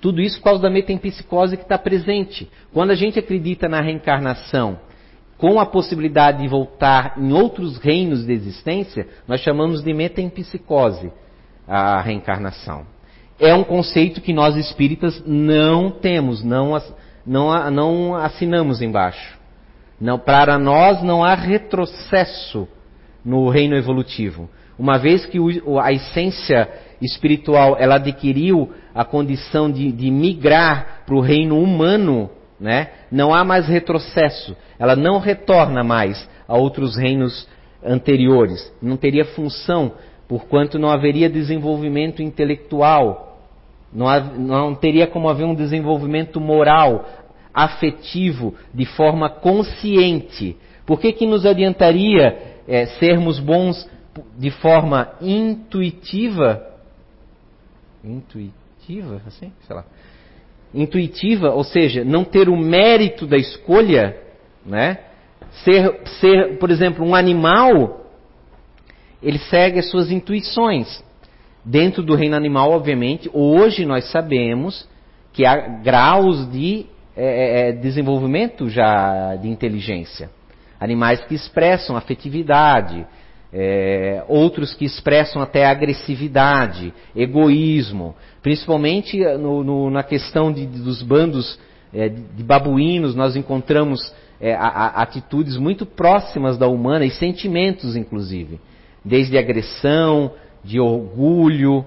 Tudo 0.02 0.22
isso 0.22 0.38
por 0.40 0.46
causa 0.46 0.62
da 0.62 0.70
metempsicose 0.70 1.56
que 1.56 1.64
está 1.64 1.78
presente. 1.78 2.50
Quando 2.74 2.92
a 2.92 2.96
gente 2.96 3.18
acredita 3.18 3.70
na 3.70 3.82
reencarnação 3.82 4.80
com 5.38 5.60
a 5.60 5.66
possibilidade 5.66 6.42
de 6.42 6.48
voltar 6.48 7.16
em 7.18 7.32
outros 7.32 7.78
reinos 7.78 8.26
de 8.26 8.34
existência, 8.34 9.08
nós 9.28 9.42
chamamos 9.42 9.84
de 9.84 9.94
metempsicose 9.94 11.12
a 11.68 12.02
reencarnação. 12.02 12.86
É 13.40 13.54
um 13.54 13.64
conceito 13.64 14.22
que 14.22 14.32
nós 14.32 14.56
espíritas 14.56 15.22
não 15.26 15.92
temos, 15.92 16.44
não, 16.44 16.74
não, 17.26 17.72
não 17.72 18.16
assinamos 18.16 18.82
embaixo. 18.82 19.38
Não, 20.00 20.20
para 20.20 20.58
nós 20.60 21.02
não 21.02 21.24
há 21.24 21.34
retrocesso 21.34 22.68
no 23.24 23.50
reino 23.50 23.76
evolutivo. 23.76 24.50
Uma 24.78 24.98
vez 24.98 25.26
que 25.26 25.40
o, 25.40 25.80
a 25.80 25.92
essência 25.92 26.70
espiritual 27.02 27.78
ela 27.80 27.96
adquiriu 27.96 28.72
a 28.94 29.04
condição 29.04 29.72
de, 29.72 29.92
de 29.92 30.12
migrar 30.12 31.04
para 31.06 31.16
o 31.16 31.22
reino 31.22 31.60
humano, 31.60 32.30
né? 32.60 32.90
não 33.12 33.34
há 33.34 33.44
mais 33.44 33.68
retrocesso. 33.68 34.56
Ela 34.78 34.96
não 34.96 35.20
retorna 35.20 35.84
mais 35.84 36.30
a 36.48 36.58
outros 36.58 36.98
reinos 36.98 37.48
anteriores. 37.84 38.72
Não 38.82 38.98
teria 38.98 39.26
função, 39.26 39.94
porquanto 40.28 40.78
não 40.78 40.90
haveria 40.90 41.30
desenvolvimento 41.30 42.22
intelectual 42.22 43.35
não, 43.96 44.10
há, 44.10 44.20
não 44.20 44.76
teria 44.76 45.08
como 45.08 45.30
haver 45.30 45.46
um 45.46 45.56
desenvolvimento 45.56 46.42
moral, 46.42 47.06
afetivo, 47.54 48.54
de 48.74 48.86
forma 48.86 49.30
consciente. 49.30 50.58
Por 50.86 51.00
que, 51.00 51.14
que 51.14 51.26
nos 51.26 51.46
adiantaria 51.46 52.58
é, 52.68 52.86
sermos 52.86 53.40
bons 53.40 53.90
de 54.38 54.52
forma 54.52 55.14
intuitiva? 55.22 56.76
Intuitiva, 58.04 59.22
assim, 59.26 59.54
sei 59.66 59.76
lá. 59.76 59.86
Intuitiva, 60.74 61.52
ou 61.52 61.64
seja, 61.64 62.04
não 62.04 62.26
ter 62.26 62.50
o 62.50 62.58
mérito 62.58 63.26
da 63.26 63.38
escolha, 63.38 64.18
né? 64.66 65.00
Ser, 65.64 66.02
ser, 66.20 66.58
por 66.58 66.70
exemplo, 66.70 67.06
um 67.06 67.16
animal, 67.16 68.06
ele 69.24 69.40
segue 69.40 69.80
as 69.80 69.90
suas 69.90 70.12
intuições. 70.12 71.02
Dentro 71.66 72.04
do 72.04 72.14
reino 72.14 72.36
animal, 72.36 72.72
obviamente, 72.72 73.28
hoje 73.34 73.86
nós 73.86 74.12
sabemos 74.12 74.88
que 75.34 75.46
há 75.46 75.56
graus 75.56 76.50
de 76.52 76.86
é, 77.18 77.24
é, 77.26 77.70
é, 77.70 77.72
desenvolvimento 77.72 78.70
já 78.70 79.36
de 79.36 79.50
inteligência. 79.50 80.30
Animais 80.80 81.22
que 81.26 81.34
expressam 81.34 81.98
afetividade, 81.98 83.08
é, 83.52 84.24
outros 84.28 84.76
que 84.76 84.86
expressam 84.86 85.42
até 85.42 85.66
agressividade, 85.66 86.94
egoísmo, 87.16 88.16
principalmente 88.44 89.18
no, 89.38 89.64
no, 89.64 89.90
na 89.90 90.04
questão 90.04 90.52
de, 90.52 90.68
dos 90.68 91.02
bandos 91.02 91.58
é, 91.94 92.10
de 92.10 92.44
babuínos, 92.44 93.16
nós 93.16 93.36
encontramos 93.36 94.14
é, 94.40 94.54
a, 94.54 94.68
a, 94.68 95.02
atitudes 95.02 95.58
muito 95.58 95.86
próximas 95.86 96.58
da 96.58 96.68
humana 96.68 97.06
e 97.06 97.10
sentimentos, 97.10 97.96
inclusive, 97.96 98.60
desde 99.04 99.38
agressão, 99.38 100.32
de 100.66 100.80
orgulho. 100.80 101.86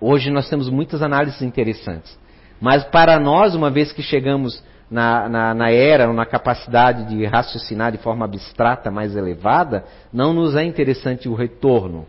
Hoje 0.00 0.30
nós 0.30 0.48
temos 0.48 0.70
muitas 0.70 1.02
análises 1.02 1.42
interessantes. 1.42 2.18
Mas 2.60 2.84
para 2.84 3.18
nós, 3.18 3.54
uma 3.54 3.70
vez 3.70 3.92
que 3.92 4.02
chegamos 4.02 4.62
na, 4.88 5.28
na, 5.28 5.54
na 5.54 5.70
era, 5.70 6.12
na 6.12 6.24
capacidade 6.24 7.08
de 7.08 7.26
raciocinar 7.26 7.90
de 7.90 7.98
forma 7.98 8.24
abstrata 8.24 8.90
mais 8.90 9.16
elevada, 9.16 9.84
não 10.12 10.32
nos 10.32 10.54
é 10.54 10.62
interessante 10.62 11.28
o 11.28 11.34
retorno. 11.34 12.06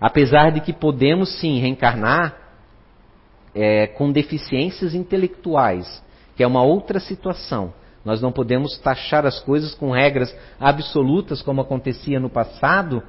Apesar 0.00 0.52
de 0.52 0.60
que 0.60 0.72
podemos 0.72 1.40
sim 1.40 1.58
reencarnar 1.58 2.36
é, 3.54 3.88
com 3.88 4.12
deficiências 4.12 4.94
intelectuais, 4.94 6.02
que 6.36 6.42
é 6.42 6.46
uma 6.46 6.62
outra 6.62 7.00
situação. 7.00 7.72
Nós 8.04 8.22
não 8.22 8.32
podemos 8.32 8.78
taxar 8.78 9.26
as 9.26 9.40
coisas 9.40 9.74
com 9.74 9.90
regras 9.90 10.34
absolutas, 10.58 11.42
como 11.42 11.60
acontecia 11.60 12.20
no 12.20 12.30
passado, 12.30 13.02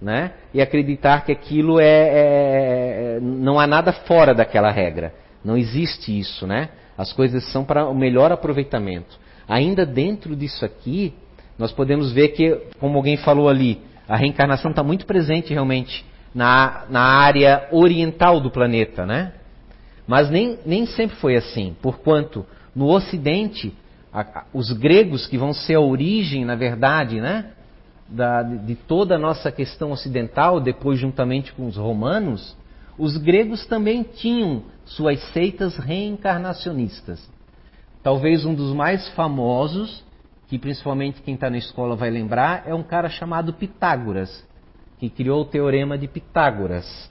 né? 0.00 0.32
E 0.54 0.60
acreditar 0.60 1.24
que 1.24 1.32
aquilo 1.32 1.78
é, 1.78 1.84
é, 1.84 3.16
é, 3.16 3.20
não 3.20 3.60
há 3.60 3.66
nada 3.66 3.92
fora 3.92 4.34
daquela 4.34 4.70
regra. 4.70 5.12
Não 5.44 5.56
existe 5.56 6.18
isso, 6.18 6.46
né? 6.46 6.70
As 6.96 7.12
coisas 7.12 7.44
são 7.52 7.64
para 7.64 7.86
o 7.88 7.94
melhor 7.94 8.32
aproveitamento. 8.32 9.18
Ainda 9.48 9.84
dentro 9.84 10.34
disso 10.36 10.64
aqui, 10.64 11.14
nós 11.58 11.72
podemos 11.72 12.12
ver 12.12 12.28
que, 12.28 12.58
como 12.78 12.96
alguém 12.96 13.16
falou 13.16 13.48
ali, 13.48 13.80
a 14.08 14.16
reencarnação 14.16 14.70
está 14.70 14.82
muito 14.82 15.06
presente 15.06 15.52
realmente 15.52 16.04
na, 16.34 16.84
na 16.88 17.00
área 17.00 17.68
oriental 17.70 18.40
do 18.40 18.50
planeta, 18.50 19.04
né? 19.04 19.32
Mas 20.06 20.30
nem, 20.30 20.58
nem 20.64 20.86
sempre 20.86 21.16
foi 21.16 21.36
assim, 21.36 21.76
porquanto 21.80 22.44
no 22.74 22.88
Ocidente, 22.88 23.74
a, 24.12 24.20
a, 24.20 24.44
os 24.52 24.72
gregos, 24.72 25.26
que 25.26 25.38
vão 25.38 25.52
ser 25.52 25.74
a 25.74 25.80
origem, 25.80 26.44
na 26.44 26.54
verdade, 26.54 27.20
né? 27.20 27.46
Da, 28.10 28.42
de 28.42 28.74
toda 28.74 29.14
a 29.14 29.18
nossa 29.18 29.52
questão 29.52 29.92
ocidental, 29.92 30.60
depois 30.60 30.98
juntamente 30.98 31.52
com 31.52 31.66
os 31.66 31.76
romanos, 31.76 32.56
os 32.98 33.16
gregos 33.16 33.64
também 33.66 34.02
tinham 34.02 34.64
suas 34.84 35.22
seitas 35.32 35.76
reencarnacionistas. 35.76 37.26
Talvez 38.02 38.44
um 38.44 38.54
dos 38.54 38.74
mais 38.74 39.08
famosos, 39.10 40.04
que 40.48 40.58
principalmente 40.58 41.22
quem 41.22 41.34
está 41.34 41.48
na 41.48 41.58
escola 41.58 41.94
vai 41.94 42.10
lembrar, 42.10 42.64
é 42.66 42.74
um 42.74 42.82
cara 42.82 43.08
chamado 43.08 43.54
Pitágoras, 43.54 44.44
que 44.98 45.08
criou 45.08 45.42
o 45.42 45.46
teorema 45.46 45.96
de 45.96 46.08
Pitágoras. 46.08 47.10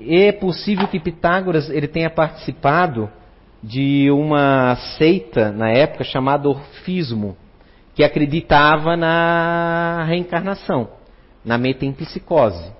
É 0.00 0.32
possível 0.32 0.86
que 0.88 1.00
Pitágoras 1.00 1.68
ele 1.68 1.88
tenha 1.88 2.08
participado 2.08 3.10
de 3.62 4.10
uma 4.10 4.76
seita 4.96 5.50
na 5.50 5.68
época 5.70 6.04
chamada 6.04 6.48
Orfismo, 6.48 7.36
que 8.00 8.04
acreditava 8.04 8.96
na 8.96 10.04
reencarnação, 10.08 10.88
na 11.44 11.58
metempsicose. 11.58 12.72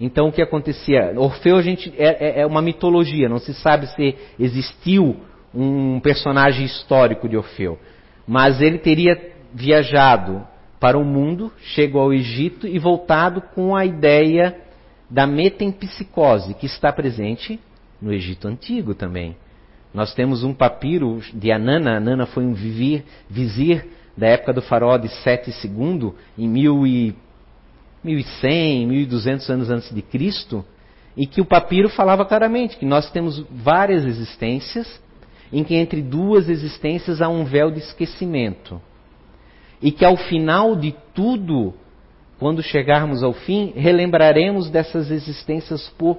Então 0.00 0.28
o 0.28 0.32
que 0.32 0.40
acontecia? 0.40 1.12
Orfeu 1.14 1.58
a 1.58 1.62
gente, 1.62 1.92
é, 1.98 2.38
é, 2.38 2.40
é 2.40 2.46
uma 2.46 2.62
mitologia, 2.62 3.28
não 3.28 3.38
se 3.38 3.52
sabe 3.52 3.86
se 3.88 4.16
existiu 4.40 5.16
um 5.54 6.00
personagem 6.00 6.64
histórico 6.64 7.28
de 7.28 7.36
Orfeu. 7.36 7.78
Mas 8.26 8.62
ele 8.62 8.78
teria 8.78 9.34
viajado 9.52 10.42
para 10.80 10.96
o 10.96 11.04
mundo, 11.04 11.52
chegou 11.74 12.00
ao 12.00 12.14
Egito 12.14 12.66
e 12.66 12.78
voltado 12.78 13.42
com 13.54 13.76
a 13.76 13.84
ideia 13.84 14.56
da 15.10 15.26
metempsicose, 15.26 16.54
que 16.54 16.64
está 16.64 16.90
presente 16.90 17.60
no 18.00 18.10
Egito 18.10 18.48
Antigo 18.48 18.94
também. 18.94 19.36
Nós 19.96 20.12
temos 20.12 20.44
um 20.44 20.52
papiro 20.52 21.22
de 21.32 21.50
Anana, 21.50 21.96
Anana 21.96 22.26
foi 22.26 22.44
um 22.44 22.52
vivir, 22.52 23.02
vizir 23.30 23.86
da 24.14 24.26
época 24.26 24.52
do 24.52 24.60
faraó 24.60 24.98
de 24.98 25.08
Sete 25.22 25.50
II, 25.66 26.12
em 26.36 26.46
1100, 26.46 28.86
1200 28.88 29.48
anos 29.48 29.70
antes 29.70 29.94
de 29.94 30.02
Cristo, 30.02 30.62
e 31.16 31.26
que 31.26 31.40
o 31.40 31.46
papiro 31.46 31.88
falava 31.88 32.26
claramente 32.26 32.76
que 32.76 32.84
nós 32.84 33.10
temos 33.10 33.42
várias 33.50 34.04
existências, 34.04 35.00
em 35.50 35.64
que 35.64 35.74
entre 35.74 36.02
duas 36.02 36.50
existências 36.50 37.22
há 37.22 37.30
um 37.30 37.46
véu 37.46 37.70
de 37.70 37.78
esquecimento. 37.78 38.78
E 39.80 39.90
que 39.90 40.04
ao 40.04 40.18
final 40.18 40.76
de 40.76 40.94
tudo, 41.14 41.72
quando 42.38 42.62
chegarmos 42.62 43.22
ao 43.22 43.32
fim, 43.32 43.72
relembraremos 43.74 44.68
dessas 44.68 45.10
existências 45.10 45.88
por, 45.96 46.18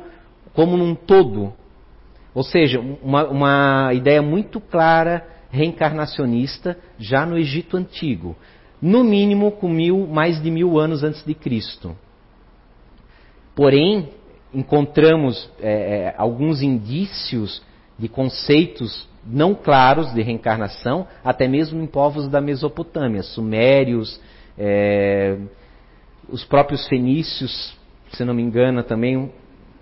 como 0.56 0.76
num 0.76 0.96
todo. 0.96 1.54
Ou 2.38 2.44
seja, 2.44 2.80
uma, 3.02 3.28
uma 3.28 3.94
ideia 3.96 4.22
muito 4.22 4.62
clara, 4.62 5.26
reencarnacionista, 5.50 6.78
já 7.00 7.26
no 7.26 7.36
Egito 7.36 7.76
Antigo. 7.76 8.36
No 8.80 9.04
mínimo 9.04 9.54
com 9.54 9.68
mil, 9.68 10.06
mais 10.06 10.40
de 10.40 10.52
mil 10.52 10.78
anos 10.78 11.04
antes 11.04 11.26
de 11.26 11.34
Cristo. 11.34 11.98
Porém, 13.56 14.10
encontramos 14.54 15.50
é, 15.60 15.72
é 15.72 16.16
alguns 16.16 16.62
indícios 16.62 17.64
de 17.98 18.08
conceitos 18.08 19.10
não 19.26 19.56
claros 19.56 20.14
de 20.14 20.22
reencarnação, 20.22 21.08
até 21.24 21.48
mesmo 21.48 21.82
em 21.82 21.88
povos 21.88 22.30
da 22.30 22.40
Mesopotâmia, 22.40 23.24
sumérios, 23.24 24.22
é, 24.56 25.40
os 26.30 26.46
próprios 26.46 26.88
fenícios, 26.88 27.76
se 28.12 28.24
não 28.24 28.36
me 28.36 28.44
engano, 28.44 28.84
também 28.84 29.34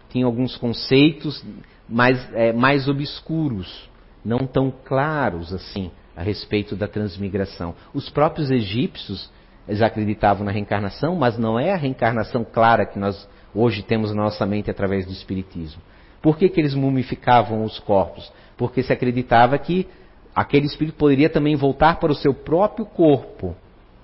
tinham 0.10 0.30
alguns 0.30 0.56
conceitos 0.56 1.44
mais, 1.88 2.34
é, 2.34 2.52
mais 2.52 2.88
obscuros, 2.88 3.90
não 4.24 4.40
tão 4.48 4.72
claros 4.72 5.54
assim 5.54 5.92
a 6.16 6.24
respeito 6.24 6.76
da 6.76 6.88
transmigração. 6.88 7.76
Os 7.94 8.10
próprios 8.10 8.50
egípcios 8.50 9.30
eles 9.68 9.82
acreditavam 9.82 10.46
na 10.46 10.52
reencarnação, 10.52 11.16
mas 11.16 11.38
não 11.38 11.60
é 11.60 11.74
a 11.74 11.78
reencarnação 11.78 12.44
clara 12.44 12.86
que 12.86 13.00
nós 13.00 13.28
hoje 13.54 13.82
temos 13.82 14.14
na 14.14 14.24
nossa 14.24 14.46
mente 14.46 14.70
através 14.70 15.06
do 15.06 15.12
Espiritismo. 15.12 15.82
Por 16.22 16.38
que, 16.38 16.50
que 16.50 16.60
eles 16.60 16.76
mumificavam 16.76 17.64
os 17.64 17.80
corpos? 17.80 18.32
porque 18.58 18.84
se 18.84 18.94
acreditava 18.94 19.58
que 19.58 19.88
aquele 20.36 20.66
espírito 20.66 20.98
poderia 20.98 21.30
também 21.30 21.56
voltar 21.56 22.00
para 22.00 22.12
o 22.12 22.16
seu 22.16 22.34
próprio 22.34 22.86
corpo. 22.86 23.56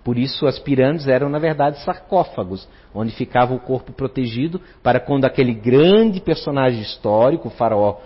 Por 0.04 0.18
isso, 0.18 0.48
as 0.48 0.58
pirâmides 0.58 1.08
eram, 1.08 1.30
na 1.30 1.38
verdade, 1.38 1.84
sarcófagos, 1.84 2.68
onde 2.94 3.12
ficava 3.12 3.54
o 3.54 3.60
corpo 3.60 3.92
protegido 3.94 4.60
para 4.82 5.00
quando 5.00 5.26
aquele 5.26 5.54
grande 5.54 6.20
personagem 6.20 6.82
histórico, 6.82 7.50
o 7.50 7.52
faraó, 7.52 7.98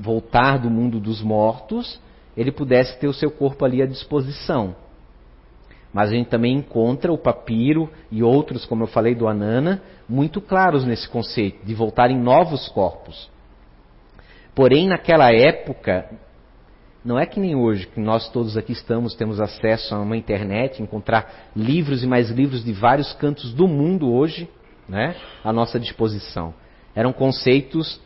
voltar 0.00 0.58
do 0.58 0.68
mundo 0.68 1.00
dos 1.00 1.22
mortos, 1.22 1.98
ele 2.36 2.52
pudesse 2.52 2.98
ter 2.98 3.06
o 3.06 3.14
seu 3.14 3.30
corpo 3.30 3.64
ali 3.64 3.80
à 3.80 3.86
disposição. 3.86 4.74
Mas 5.92 6.10
a 6.10 6.14
gente 6.14 6.28
também 6.28 6.56
encontra 6.56 7.12
o 7.12 7.18
papiro 7.18 7.88
e 8.10 8.22
outros, 8.22 8.64
como 8.64 8.82
eu 8.82 8.86
falei 8.86 9.14
do 9.14 9.28
Anana, 9.28 9.82
muito 10.08 10.40
claros 10.40 10.84
nesse 10.84 11.08
conceito 11.08 11.64
de 11.64 11.74
voltar 11.74 12.10
em 12.10 12.18
novos 12.18 12.68
corpos. 12.68 13.30
Porém, 14.54 14.88
naquela 14.88 15.30
época, 15.32 16.08
não 17.04 17.18
é 17.18 17.26
que 17.26 17.40
nem 17.40 17.56
hoje, 17.56 17.86
que 17.86 18.00
nós 18.00 18.28
todos 18.28 18.56
aqui 18.56 18.72
estamos, 18.72 19.14
temos 19.14 19.40
acesso 19.40 19.94
a 19.94 20.00
uma 20.00 20.16
internet, 20.16 20.80
encontrar 20.80 21.50
livros 21.56 22.04
e 22.04 22.06
mais 22.06 22.30
livros 22.30 22.64
de 22.64 22.72
vários 22.72 23.12
cantos 23.14 23.52
do 23.52 23.66
mundo 23.66 24.12
hoje, 24.12 24.48
né, 24.88 25.16
à 25.42 25.52
nossa 25.52 25.80
disposição. 25.80 26.54
Eram 26.94 27.12
conceitos 27.12 28.00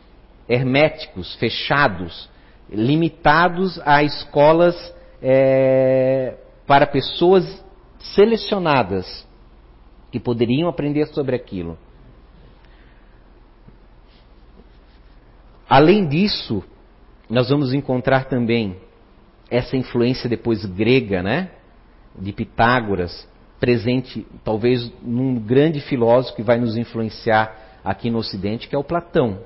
herméticos, 0.49 1.35
fechados, 1.35 2.27
limitados 2.69 3.79
a 3.85 4.03
escolas 4.03 4.95
é, 5.21 6.35
para 6.65 6.87
pessoas 6.87 7.63
selecionadas 7.99 9.27
que 10.11 10.19
poderiam 10.19 10.69
aprender 10.69 11.05
sobre 11.07 11.35
aquilo. 11.35 11.77
Além 15.69 16.07
disso, 16.07 16.63
nós 17.29 17.49
vamos 17.49 17.73
encontrar 17.73 18.25
também 18.25 18.86
essa 19.49 19.75
influência 19.75 20.29
depois 20.29 20.65
grega, 20.65 21.21
né? 21.23 21.49
De 22.17 22.31
Pitágoras, 22.31 23.27
presente 23.59 24.25
talvez 24.43 24.91
num 25.01 25.35
grande 25.39 25.79
filósofo 25.81 26.35
que 26.35 26.43
vai 26.43 26.57
nos 26.57 26.77
influenciar 26.77 27.79
aqui 27.83 28.09
no 28.09 28.19
Ocidente, 28.19 28.67
que 28.67 28.75
é 28.75 28.77
o 28.77 28.83
Platão. 28.83 29.39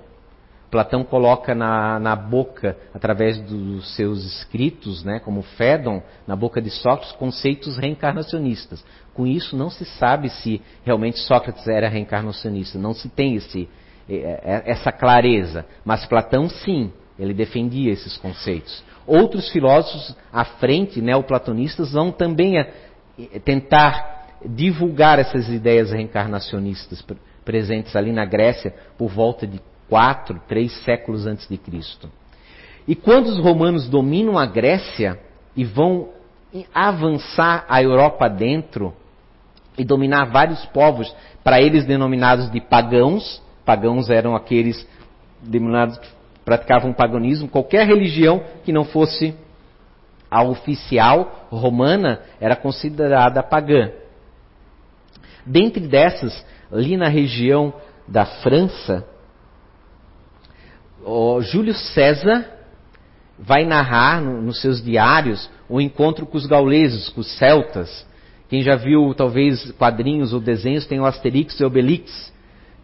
Platão 0.71 1.03
coloca 1.03 1.53
na, 1.53 1.99
na 1.99 2.15
boca, 2.15 2.77
através 2.93 3.37
dos 3.41 3.93
seus 3.93 4.23
escritos, 4.23 5.03
né, 5.03 5.19
como 5.19 5.41
Fédon, 5.41 6.01
na 6.25 6.33
boca 6.33 6.61
de 6.61 6.69
Sócrates, 6.69 7.11
conceitos 7.11 7.77
reencarnacionistas. 7.77 8.83
Com 9.13 9.27
isso, 9.27 9.57
não 9.57 9.69
se 9.69 9.83
sabe 9.83 10.29
se 10.29 10.61
realmente 10.85 11.19
Sócrates 11.19 11.67
era 11.67 11.89
reencarnacionista, 11.89 12.79
não 12.79 12.93
se 12.93 13.09
tem 13.09 13.35
esse, 13.35 13.67
é, 14.09 14.15
é, 14.15 14.63
essa 14.71 14.93
clareza. 14.93 15.65
Mas 15.83 16.05
Platão, 16.05 16.47
sim, 16.47 16.93
ele 17.21 17.33
defendia 17.33 17.91
esses 17.91 18.17
conceitos. 18.17 18.83
Outros 19.05 19.49
filósofos 19.49 20.15
à 20.33 20.43
frente, 20.43 21.01
neoplatonistas, 21.01 21.91
vão 21.91 22.11
também 22.11 22.59
a, 22.59 22.67
é, 23.17 23.39
tentar 23.39 24.39
divulgar 24.43 25.19
essas 25.19 25.47
ideias 25.49 25.91
reencarnacionistas 25.91 27.03
presentes 27.45 27.95
ali 27.95 28.11
na 28.11 28.25
Grécia 28.25 28.73
por 28.97 29.09
volta 29.09 29.45
de 29.45 29.61
quatro, 29.87 30.41
três 30.47 30.71
séculos 30.83 31.27
antes 31.27 31.47
de 31.47 31.57
Cristo. 31.57 32.09
E 32.87 32.95
quando 32.95 33.27
os 33.27 33.37
romanos 33.37 33.87
dominam 33.87 34.37
a 34.39 34.45
Grécia 34.45 35.19
e 35.55 35.63
vão 35.63 36.09
avançar 36.73 37.65
a 37.69 37.81
Europa 37.83 38.27
dentro 38.27 38.93
e 39.77 39.85
dominar 39.85 40.25
vários 40.25 40.65
povos, 40.67 41.13
para 41.43 41.61
eles 41.61 41.85
denominados 41.85 42.51
de 42.51 42.59
pagãos, 42.59 43.41
Pagãos 43.65 44.09
eram 44.09 44.35
aqueles 44.35 44.87
denominados 45.41 45.99
praticavam 46.51 46.91
paganismo. 46.91 47.47
Qualquer 47.47 47.87
religião 47.87 48.43
que 48.65 48.73
não 48.73 48.83
fosse 48.83 49.33
a 50.29 50.43
oficial 50.43 51.47
romana 51.49 52.19
era 52.41 52.57
considerada 52.57 53.41
pagã. 53.41 53.89
Dentre 55.45 55.87
dessas, 55.87 56.45
ali 56.69 56.97
na 56.97 57.07
região 57.07 57.73
da 58.05 58.25
França, 58.25 59.05
Júlio 61.41 61.73
César 61.73 62.45
vai 63.39 63.65
narrar 63.65 64.21
no, 64.21 64.41
nos 64.41 64.61
seus 64.61 64.83
diários 64.83 65.49
o 65.69 65.79
encontro 65.79 66.25
com 66.25 66.37
os 66.37 66.45
gauleses, 66.45 67.07
com 67.09 67.21
os 67.21 67.37
celtas. 67.37 68.05
Quem 68.49 68.61
já 68.61 68.75
viu 68.75 69.13
talvez 69.15 69.71
quadrinhos 69.71 70.33
ou 70.33 70.41
desenhos 70.41 70.85
tem 70.85 70.99
o 70.99 71.05
Asterix 71.05 71.57
e 71.59 71.63
Obelix, 71.63 72.31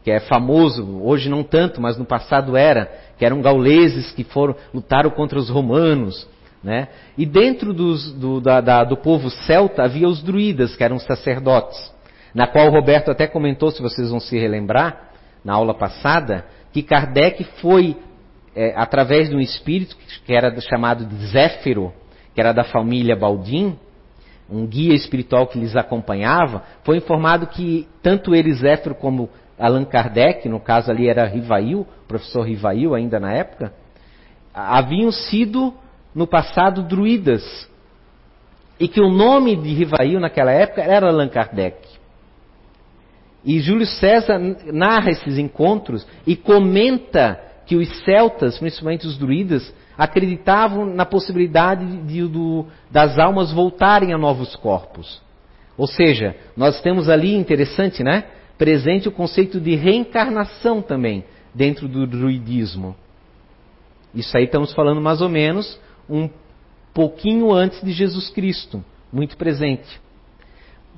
que 0.03 0.11
é 0.11 0.21
famoso, 0.21 1.01
hoje 1.03 1.29
não 1.29 1.43
tanto, 1.43 1.81
mas 1.81 1.97
no 1.97 2.05
passado 2.05 2.55
era, 2.55 2.89
que 3.17 3.25
eram 3.25 3.41
gauleses 3.41 4.11
que 4.11 4.23
foram 4.23 4.55
lutaram 4.73 5.09
contra 5.09 5.37
os 5.37 5.49
romanos. 5.49 6.27
Né? 6.63 6.87
E 7.17 7.25
dentro 7.25 7.73
dos, 7.73 8.11
do, 8.13 8.41
da, 8.41 8.61
da, 8.61 8.83
do 8.83 8.97
povo 8.97 9.29
celta 9.29 9.83
havia 9.83 10.07
os 10.07 10.21
druidas, 10.21 10.75
que 10.75 10.83
eram 10.83 10.99
sacerdotes, 10.99 11.93
na 12.33 12.47
qual 12.47 12.69
Roberto 12.69 13.09
até 13.09 13.27
comentou, 13.27 13.71
se 13.71 13.81
vocês 13.81 14.09
vão 14.09 14.19
se 14.19 14.37
relembrar, 14.37 15.11
na 15.43 15.53
aula 15.53 15.73
passada, 15.73 16.45
que 16.73 16.83
Kardec 16.83 17.43
foi, 17.61 17.95
é, 18.55 18.73
através 18.75 19.29
de 19.29 19.35
um 19.35 19.39
espírito 19.39 19.95
que 20.25 20.33
era 20.33 20.59
chamado 20.61 21.05
de 21.05 21.27
Zéfiro, 21.27 21.93
que 22.33 22.41
era 22.41 22.51
da 22.51 22.63
família 22.63 23.15
Baldim, 23.15 23.77
um 24.49 24.65
guia 24.65 24.93
espiritual 24.93 25.47
que 25.47 25.59
lhes 25.59 25.75
acompanhava, 25.75 26.63
foi 26.83 26.97
informado 26.97 27.47
que 27.47 27.87
tanto 28.01 28.35
Eliséfero 28.35 28.95
como 28.95 29.29
Allan 29.59 29.85
Kardec, 29.85 30.47
no 30.47 30.59
caso 30.59 30.91
ali 30.91 31.09
era 31.09 31.25
Rivail, 31.25 31.85
professor 32.07 32.43
Rivail 32.43 32.93
ainda 32.93 33.19
na 33.19 33.33
época, 33.33 33.73
haviam 34.53 35.11
sido 35.11 35.73
no 36.13 36.27
passado 36.27 36.83
druidas. 36.83 37.69
E 38.79 38.87
que 38.87 39.01
o 39.01 39.09
nome 39.09 39.55
de 39.55 39.73
Rivail 39.73 40.19
naquela 40.19 40.51
época 40.51 40.81
era 40.81 41.07
Allan 41.07 41.29
Kardec. 41.29 41.77
E 43.43 43.59
Júlio 43.59 43.85
César 43.85 44.39
narra 44.71 45.09
esses 45.09 45.37
encontros 45.37 46.05
e 46.25 46.35
comenta 46.35 47.39
que 47.65 47.75
os 47.75 48.03
celtas, 48.03 48.57
principalmente 48.59 49.07
os 49.07 49.17
druidas, 49.17 49.73
acreditavam 49.97 50.85
na 50.85 51.05
possibilidade 51.05 51.85
de, 52.03 52.27
de, 52.27 52.65
das 52.91 53.17
almas 53.17 53.51
voltarem 53.51 54.13
a 54.13 54.17
novos 54.17 54.55
corpos. 54.55 55.21
Ou 55.77 55.87
seja, 55.87 56.35
nós 56.55 56.81
temos 56.81 57.09
ali, 57.09 57.35
interessante, 57.35 58.03
né? 58.03 58.25
Presente 58.57 59.07
o 59.07 59.11
conceito 59.11 59.59
de 59.59 59.75
reencarnação 59.75 60.81
também, 60.81 61.23
dentro 61.53 61.87
do 61.87 62.07
druidismo. 62.07 62.95
Isso 64.13 64.35
aí 64.37 64.45
estamos 64.45 64.73
falando 64.73 65.01
mais 65.01 65.21
ou 65.21 65.29
menos 65.29 65.79
um 66.09 66.29
pouquinho 66.93 67.51
antes 67.53 67.81
de 67.83 67.91
Jesus 67.91 68.29
Cristo, 68.29 68.83
muito 69.13 69.37
presente. 69.37 69.99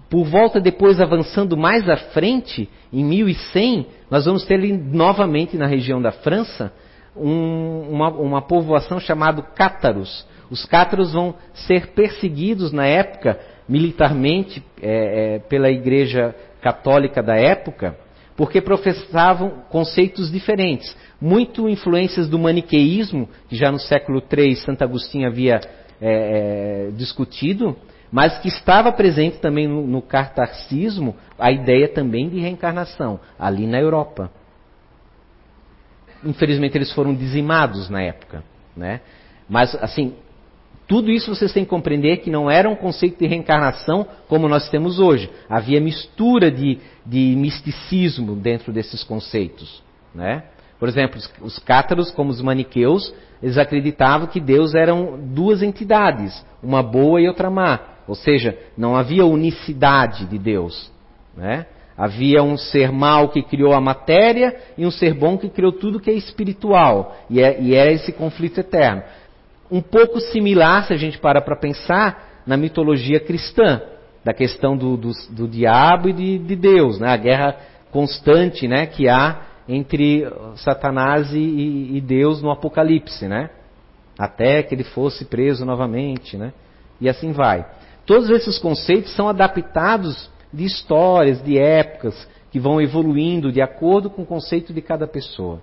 Por 0.10 0.26
volta 0.26 0.60
depois 0.60 1.00
avançando 1.00 1.58
mais 1.58 1.88
à 1.90 1.98
frente, 1.98 2.70
em 2.92 3.04
1100, 3.04 3.86
nós 4.10 4.26
vamos 4.26 4.46
ter 4.46 4.58
novamente 4.58 5.58
na 5.58 5.68
região 5.68 6.02
da 6.02 6.12
França 6.12 6.74
um, 7.16 7.82
uma, 7.90 8.10
uma 8.10 8.42
povoação 8.42 9.00
chamada 9.00 9.42
Cátaros. 9.42 10.26
Os 10.50 10.66
cátaros 10.66 11.14
vão 11.14 11.36
ser 11.54 11.88
perseguidos 11.88 12.72
na 12.72 12.86
época 12.86 13.40
militarmente 13.68 14.64
é, 14.82 15.36
é, 15.36 15.40
pela 15.40 15.70
Igreja 15.70 16.34
Católica 16.62 17.22
da 17.22 17.36
época, 17.36 17.98
porque 18.36 18.62
professavam 18.62 19.64
conceitos 19.70 20.32
diferentes, 20.32 20.96
muito 21.20 21.68
influências 21.68 22.28
do 22.28 22.40
maniqueísmo, 22.40 23.28
que 23.48 23.56
já 23.56 23.72
no 23.72 23.80
século 23.80 24.22
III 24.32 24.56
Santo 24.58 24.84
Agostinho 24.84 25.28
havia 25.28 25.60
é, 26.02 26.88
é, 26.88 26.92
discutido, 26.92 27.76
mas 28.12 28.38
que 28.40 28.48
estava 28.48 28.92
presente 28.92 29.38
também 29.40 29.68
no, 29.68 29.86
no 29.86 30.02
cartacismo 30.02 31.16
a 31.38 31.52
ideia 31.52 31.88
também 31.88 32.30
de 32.30 32.40
reencarnação, 32.40 33.20
ali 33.38 33.68
na 33.68 33.80
Europa 33.80 34.32
infelizmente 36.24 36.78
eles 36.78 36.92
foram 36.94 37.14
dizimados 37.14 37.90
na 37.90 38.02
época, 38.02 38.44
né? 38.76 39.02
Mas 39.48 39.76
assim, 39.76 40.16
tudo 40.90 41.12
isso 41.12 41.34
vocês 41.34 41.54
têm 41.54 41.64
que 41.64 41.70
compreender 41.70 42.18
que 42.18 42.32
não 42.32 42.50
era 42.50 42.68
um 42.68 42.76
conceito 42.76 43.20
de 43.20 43.28
reencarnação 43.28 44.08
como 44.28 44.50
nós 44.50 44.70
temos 44.70 45.00
hoje. 45.00 45.30
Havia 45.48 45.80
mistura 45.80 46.50
de, 46.50 46.80
de 47.06 47.36
misticismo 47.38 48.36
dentro 48.36 48.74
desses 48.74 49.04
conceitos, 49.04 49.84
né? 50.16 50.46
Por 50.80 50.90
exemplo, 50.90 51.22
os 51.42 51.60
cátaros, 51.60 52.10
como 52.10 52.32
os 52.32 52.42
maniqueus, 52.42 53.14
eles 53.44 53.60
acreditavam 53.60 54.26
que 54.26 54.40
Deus 54.40 54.74
eram 54.74 55.20
duas 55.22 55.62
entidades, 55.62 56.44
uma 56.64 56.82
boa 56.82 57.22
e 57.22 57.28
outra 57.28 57.52
má. 57.52 57.80
Ou 58.08 58.16
seja, 58.16 58.58
não 58.76 58.96
havia 58.96 59.26
unicidade 59.26 60.26
de 60.26 60.40
Deus. 60.40 60.92
Né? 61.38 61.68
Havia 61.96 62.42
um 62.42 62.58
ser 62.58 62.94
mau 62.94 63.28
que 63.28 63.44
criou 63.44 63.74
a 63.74 63.82
matéria 63.82 64.56
e 64.78 64.86
um 64.86 64.92
ser 64.92 65.14
bom 65.14 65.38
que 65.38 65.50
criou 65.50 65.74
tudo 65.74 66.00
que 66.00 66.10
é 66.10 66.14
espiritual. 66.14 67.14
E, 67.30 67.42
é, 67.42 67.62
e 67.62 67.76
era 67.76 67.92
esse 67.92 68.14
conflito 68.14 68.62
eterno. 68.62 69.04
Um 69.72 69.82
pouco 69.82 70.20
similar, 70.20 70.86
se 70.86 70.94
a 70.94 70.98
gente 70.98 71.18
para 71.20 71.42
para 71.42 71.56
pensar, 71.56 72.42
na 72.46 72.58
mitologia 72.58 73.20
cristã, 73.20 73.82
da 74.24 74.34
questão 74.34 74.76
do, 74.76 74.98
do, 74.98 75.12
do 75.30 75.48
diabo 75.48 76.10
e 76.10 76.14
de, 76.14 76.40
de, 76.40 76.56
Deus, 76.56 77.00
né? 77.00 77.10
a 77.10 77.18
guerra 77.18 77.56
constante 77.92 78.68
né? 78.68 78.86
que 78.86 79.08
há 79.08 79.42
entre 79.68 80.28
Satanás 80.56 81.32
e, 81.34 81.96
e 81.96 82.02
Deus 82.02 82.42
no 82.42 82.52
Apocalipse, 82.52 83.28
né? 83.28 83.50
até 84.18 84.62
que 84.64 84.76
ele 84.76 84.84
fosse 84.84 85.26
preso 85.26 85.66
novamente, 85.66 86.38
né? 86.38 86.52
e 87.00 87.08
assim 87.08 87.32
vai. 87.32 87.66
Todos 88.06 88.30
esses 88.30 88.58
conceitos 88.58 89.16
são 89.16 89.30
adaptados 89.30 90.30
de 90.52 90.66
histórias, 90.66 91.42
de 91.44 91.58
épocas, 91.58 92.28
que 92.52 92.60
vão 92.60 92.82
evoluindo 92.82 93.52
de 93.52 93.62
acordo 93.62 94.10
com 94.10 94.24
o 94.24 94.26
conceito 94.26 94.74
de 94.74 94.82
cada 94.82 95.08
pessoa. 95.08 95.62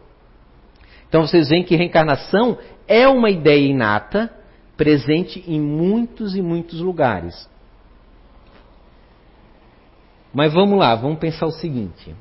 Então 1.08 1.26
vocês 1.26 1.48
veem 1.48 1.64
que 1.64 1.76
reencarnação 1.76 2.58
é 2.86 3.06
uma 3.08 3.30
ideia 3.30 3.66
inata, 3.66 4.32
presente 4.76 5.42
em 5.46 5.60
muitos 5.60 6.34
e 6.34 6.42
muitos 6.42 6.80
lugares. 6.80 7.48
Mas 10.32 10.52
vamos 10.52 10.78
lá, 10.78 10.94
vamos 10.94 11.18
pensar 11.18 11.46
o 11.46 11.52
seguinte: 11.52 12.14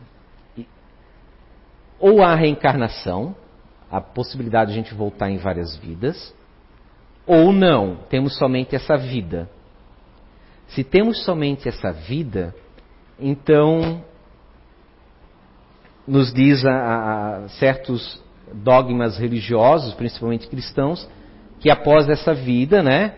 ou 2.00 2.24
há 2.24 2.36
reencarnação, 2.36 3.36
a 3.92 4.00
possibilidade 4.00 4.72
de 4.72 4.80
a 4.80 4.82
gente 4.82 4.94
voltar 4.94 5.30
em 5.30 5.38
várias 5.38 5.76
vidas, 5.76 6.34
ou 7.26 7.52
não, 7.52 7.98
temos 8.10 8.38
somente 8.38 8.76
essa 8.76 8.96
vida. 8.96 9.50
Se 10.68 10.84
temos 10.84 11.24
somente 11.24 11.68
essa 11.68 11.92
vida, 11.92 12.56
então 13.20 14.04
nos 16.08 16.34
diz 16.34 16.66
a, 16.66 17.44
a 17.44 17.50
certos 17.50 18.24
dogmas 18.54 19.18
religiosos, 19.18 19.94
principalmente 19.94 20.48
cristãos, 20.48 21.08
que 21.60 21.70
após 21.70 22.10
essa 22.10 22.34
vida, 22.34 22.84
né, 22.84 23.16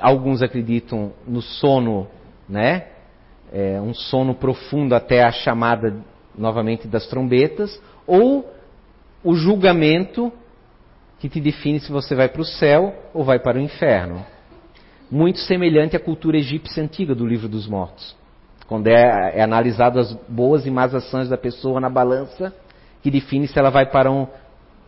alguns 0.00 0.42
acreditam 0.42 1.12
no 1.26 1.42
sono, 1.42 2.08
né, 2.48 2.86
é, 3.52 3.80
um 3.80 3.94
sono 3.94 4.34
profundo 4.34 4.94
até 4.94 5.22
a 5.22 5.32
chamada 5.32 5.96
novamente 6.36 6.86
das 6.86 7.06
trombetas, 7.06 7.80
ou 8.06 8.48
o 9.24 9.34
julgamento 9.34 10.32
que 11.18 11.28
te 11.28 11.40
define 11.40 11.80
se 11.80 11.90
você 11.90 12.14
vai 12.14 12.28
para 12.28 12.42
o 12.42 12.44
céu 12.44 12.94
ou 13.12 13.24
vai 13.24 13.38
para 13.38 13.58
o 13.58 13.60
inferno 13.60 14.24
muito 15.10 15.38
semelhante 15.40 15.96
à 15.96 16.00
cultura 16.00 16.36
egípcia 16.36 16.82
antiga 16.82 17.14
do 17.14 17.26
livro 17.26 17.48
dos 17.48 17.66
mortos. 17.66 18.16
Quando 18.66 18.88
é, 18.88 19.32
é 19.34 19.42
analisado 19.42 19.98
as 19.98 20.12
boas 20.28 20.66
e 20.66 20.70
más 20.70 20.94
ações 20.94 21.28
da 21.28 21.38
pessoa 21.38 21.80
na 21.80 21.88
balança, 21.88 22.54
que 23.02 23.10
define 23.10 23.48
se 23.48 23.58
ela 23.58 23.70
vai 23.70 23.86
para, 23.86 24.10
um, 24.10 24.26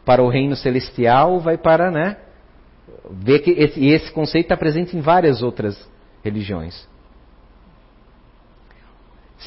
para 0.05 0.23
o 0.23 0.29
reino 0.29 0.57
celestial 0.57 1.41
vai 1.41 1.59
para, 1.59 1.91
né? 1.91 2.17
Ver 3.11 3.41
que 3.41 3.51
esse, 3.51 3.85
esse 3.87 4.11
conceito 4.13 4.47
está 4.47 4.57
presente 4.57 4.97
em 4.97 5.01
várias 5.01 5.43
outras 5.43 5.89
religiões. 6.23 6.89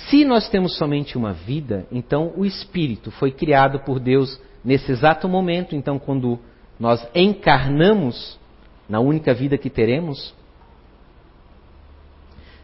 Se 0.09 0.25
nós 0.25 0.49
temos 0.49 0.75
somente 0.77 1.17
uma 1.17 1.33
vida, 1.33 1.85
então 1.91 2.33
o 2.35 2.45
espírito 2.45 3.11
foi 3.11 3.31
criado 3.31 3.79
por 3.79 3.99
Deus 3.99 4.39
nesse 4.63 4.91
exato 4.91 5.29
momento. 5.29 5.75
Então, 5.75 5.99
quando 5.99 6.39
nós 6.79 7.07
encarnamos 7.13 8.39
na 8.89 8.99
única 8.99 9.33
vida 9.33 9.57
que 9.57 9.69
teremos, 9.69 10.33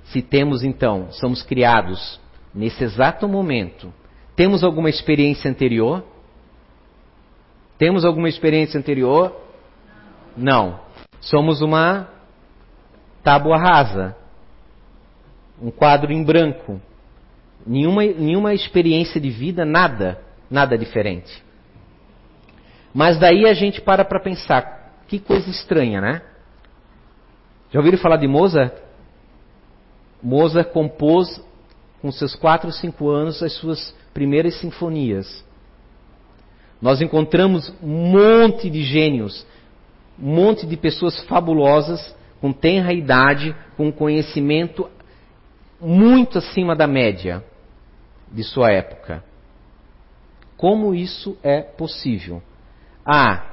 se 0.05 0.21
temos 0.21 0.63
então, 0.63 1.11
somos 1.11 1.43
criados 1.43 2.19
nesse 2.53 2.83
exato 2.83 3.27
momento, 3.27 3.93
temos 4.35 4.63
alguma 4.63 4.89
experiência 4.89 5.51
anterior? 5.51 6.03
Temos 7.79 8.03
alguma 8.03 8.27
experiência 8.27 8.77
anterior? 8.77 9.33
Não. 10.35 10.81
Somos 11.21 11.61
uma 11.61 12.09
tábua 13.23 13.57
rasa, 13.57 14.17
um 15.61 15.71
quadro 15.71 16.11
em 16.11 16.21
branco. 16.21 16.81
Nenhuma, 17.65 18.03
nenhuma 18.03 18.53
experiência 18.53 19.19
de 19.19 19.29
vida, 19.29 19.63
nada, 19.63 20.19
nada 20.51 20.77
diferente. 20.77 21.41
Mas 22.93 23.17
daí 23.17 23.47
a 23.47 23.53
gente 23.53 23.79
para 23.79 24.03
para 24.03 24.19
pensar, 24.19 24.93
que 25.07 25.17
coisa 25.17 25.49
estranha, 25.49 26.01
né? 26.01 26.21
Já 27.71 27.79
ouviram 27.79 27.97
falar 27.97 28.17
de 28.17 28.27
Mozart? 28.27 28.73
Mozart 30.21 30.69
compôs 30.73 31.41
com 32.01 32.11
seus 32.11 32.35
4 32.35 32.67
ou 32.67 32.73
5 32.73 33.09
anos 33.09 33.41
as 33.41 33.53
suas 33.53 33.95
primeiras 34.13 34.59
sinfonias. 34.59 35.47
Nós 36.81 37.01
encontramos 37.01 37.73
um 37.81 38.11
monte 38.11 38.69
de 38.69 38.83
gênios, 38.83 39.45
um 40.21 40.33
monte 40.33 40.65
de 40.65 40.77
pessoas 40.77 41.19
fabulosas, 41.25 42.15
com 42.39 42.53
tenra 42.53 42.93
idade, 42.93 43.55
com 43.75 43.91
conhecimento 43.91 44.89
muito 45.79 46.37
acima 46.37 46.75
da 46.75 46.87
média 46.87 47.43
de 48.31 48.43
sua 48.43 48.71
época. 48.71 49.23
Como 50.57 50.93
isso 50.93 51.37
é 51.41 51.61
possível? 51.61 52.41
A 53.05 53.45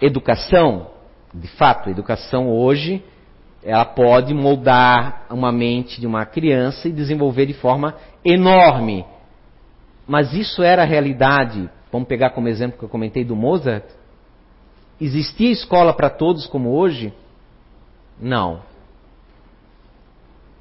educação, 0.00 0.90
de 1.32 1.48
fato, 1.48 1.88
a 1.88 1.92
educação 1.92 2.48
hoje 2.48 3.02
ela 3.64 3.84
pode 3.86 4.34
moldar 4.34 5.24
uma 5.30 5.50
mente 5.50 5.98
de 5.98 6.06
uma 6.06 6.26
criança 6.26 6.86
e 6.86 6.92
desenvolver 6.92 7.46
de 7.46 7.54
forma 7.54 7.96
enorme. 8.22 9.06
Mas 10.06 10.34
isso 10.34 10.62
era 10.62 10.82
a 10.82 10.86
realidade. 10.86 11.70
Vamos 11.94 12.08
pegar 12.08 12.30
como 12.30 12.48
exemplo 12.48 12.76
que 12.76 12.84
eu 12.84 12.88
comentei 12.88 13.24
do 13.24 13.36
Mozart. 13.36 13.84
Existia 15.00 15.52
escola 15.52 15.94
para 15.94 16.10
todos 16.10 16.44
como 16.44 16.70
hoje? 16.70 17.14
Não. 18.20 18.62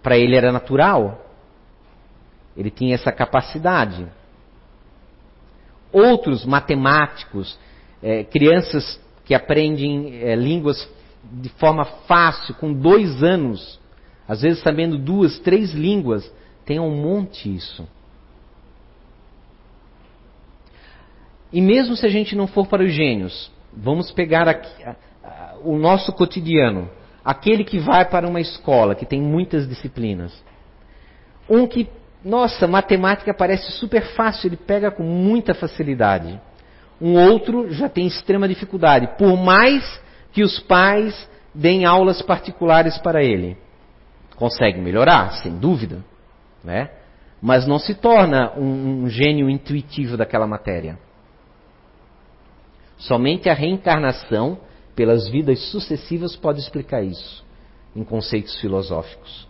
para 0.03 0.15
ele 0.15 0.35
era 0.35 0.51
natural. 0.51 1.25
Ele 2.55 2.69
tinha 2.69 2.93
essa 2.93 3.11
capacidade. 3.11 4.07
Outros 5.91 6.45
matemáticos, 6.45 7.57
é, 8.03 8.23
crianças 8.23 9.01
que 9.25 9.33
aprendem 9.33 10.21
é, 10.21 10.35
línguas 10.35 10.87
de 11.31 11.49
forma 11.49 11.83
fácil, 12.05 12.53
com 12.53 12.71
dois 12.71 13.23
anos, 13.23 13.79
às 14.27 14.43
vezes 14.43 14.61
sabendo 14.61 14.99
duas, 14.99 15.39
três 15.39 15.71
línguas, 15.71 16.31
tem 16.63 16.79
um 16.79 16.95
monte 16.95 17.55
isso. 17.55 17.87
E 21.53 21.61
mesmo 21.61 21.95
se 21.95 22.05
a 22.05 22.09
gente 22.09 22.35
não 22.35 22.47
for 22.47 22.67
para 22.67 22.83
os 22.83 22.91
gênios, 22.91 23.51
vamos 23.71 24.11
pegar 24.11 24.47
aqui, 24.47 24.83
a, 24.83 24.95
a, 25.23 25.55
o 25.63 25.77
nosso 25.77 26.11
cotidiano. 26.11 26.89
Aquele 27.23 27.63
que 27.63 27.77
vai 27.77 28.03
para 28.03 28.27
uma 28.27 28.41
escola 28.41 28.95
que 28.95 29.05
tem 29.05 29.21
muitas 29.21 29.69
disciplinas. 29.69 30.33
Um 31.47 31.67
que, 31.67 31.87
nossa, 32.25 32.67
matemática 32.67 33.33
parece 33.33 33.71
super 33.73 34.03
fácil, 34.15 34.47
ele 34.47 34.57
pega 34.57 34.89
com 34.89 35.03
muita 35.03 35.53
facilidade. 35.53 36.41
Um 36.99 37.17
outro 37.17 37.71
já 37.71 37.87
tem 37.87 38.07
extrema 38.07 38.47
dificuldade, 38.47 39.09
por 39.17 39.37
mais 39.37 40.01
que 40.31 40.41
os 40.41 40.59
pais 40.59 41.29
deem 41.53 41.85
aulas 41.85 42.21
particulares 42.23 42.97
para 42.97 43.23
ele. 43.23 43.55
Consegue 44.35 44.81
melhorar, 44.81 45.33
sem 45.33 45.55
dúvida, 45.55 46.03
né? 46.63 46.89
mas 47.39 47.67
não 47.67 47.77
se 47.77 47.93
torna 47.93 48.53
um, 48.57 49.03
um 49.03 49.09
gênio 49.09 49.49
intuitivo 49.49 50.17
daquela 50.17 50.47
matéria. 50.47 50.97
Somente 53.03 53.49
a 53.49 53.53
reencarnação 53.53 54.57
pelas 54.95 55.27
vidas 55.27 55.59
sucessivas 55.71 56.35
pode 56.37 56.59
explicar 56.59 57.03
isso 57.03 57.43
em 57.93 58.03
conceitos 58.03 58.55
filosóficos. 58.61 59.45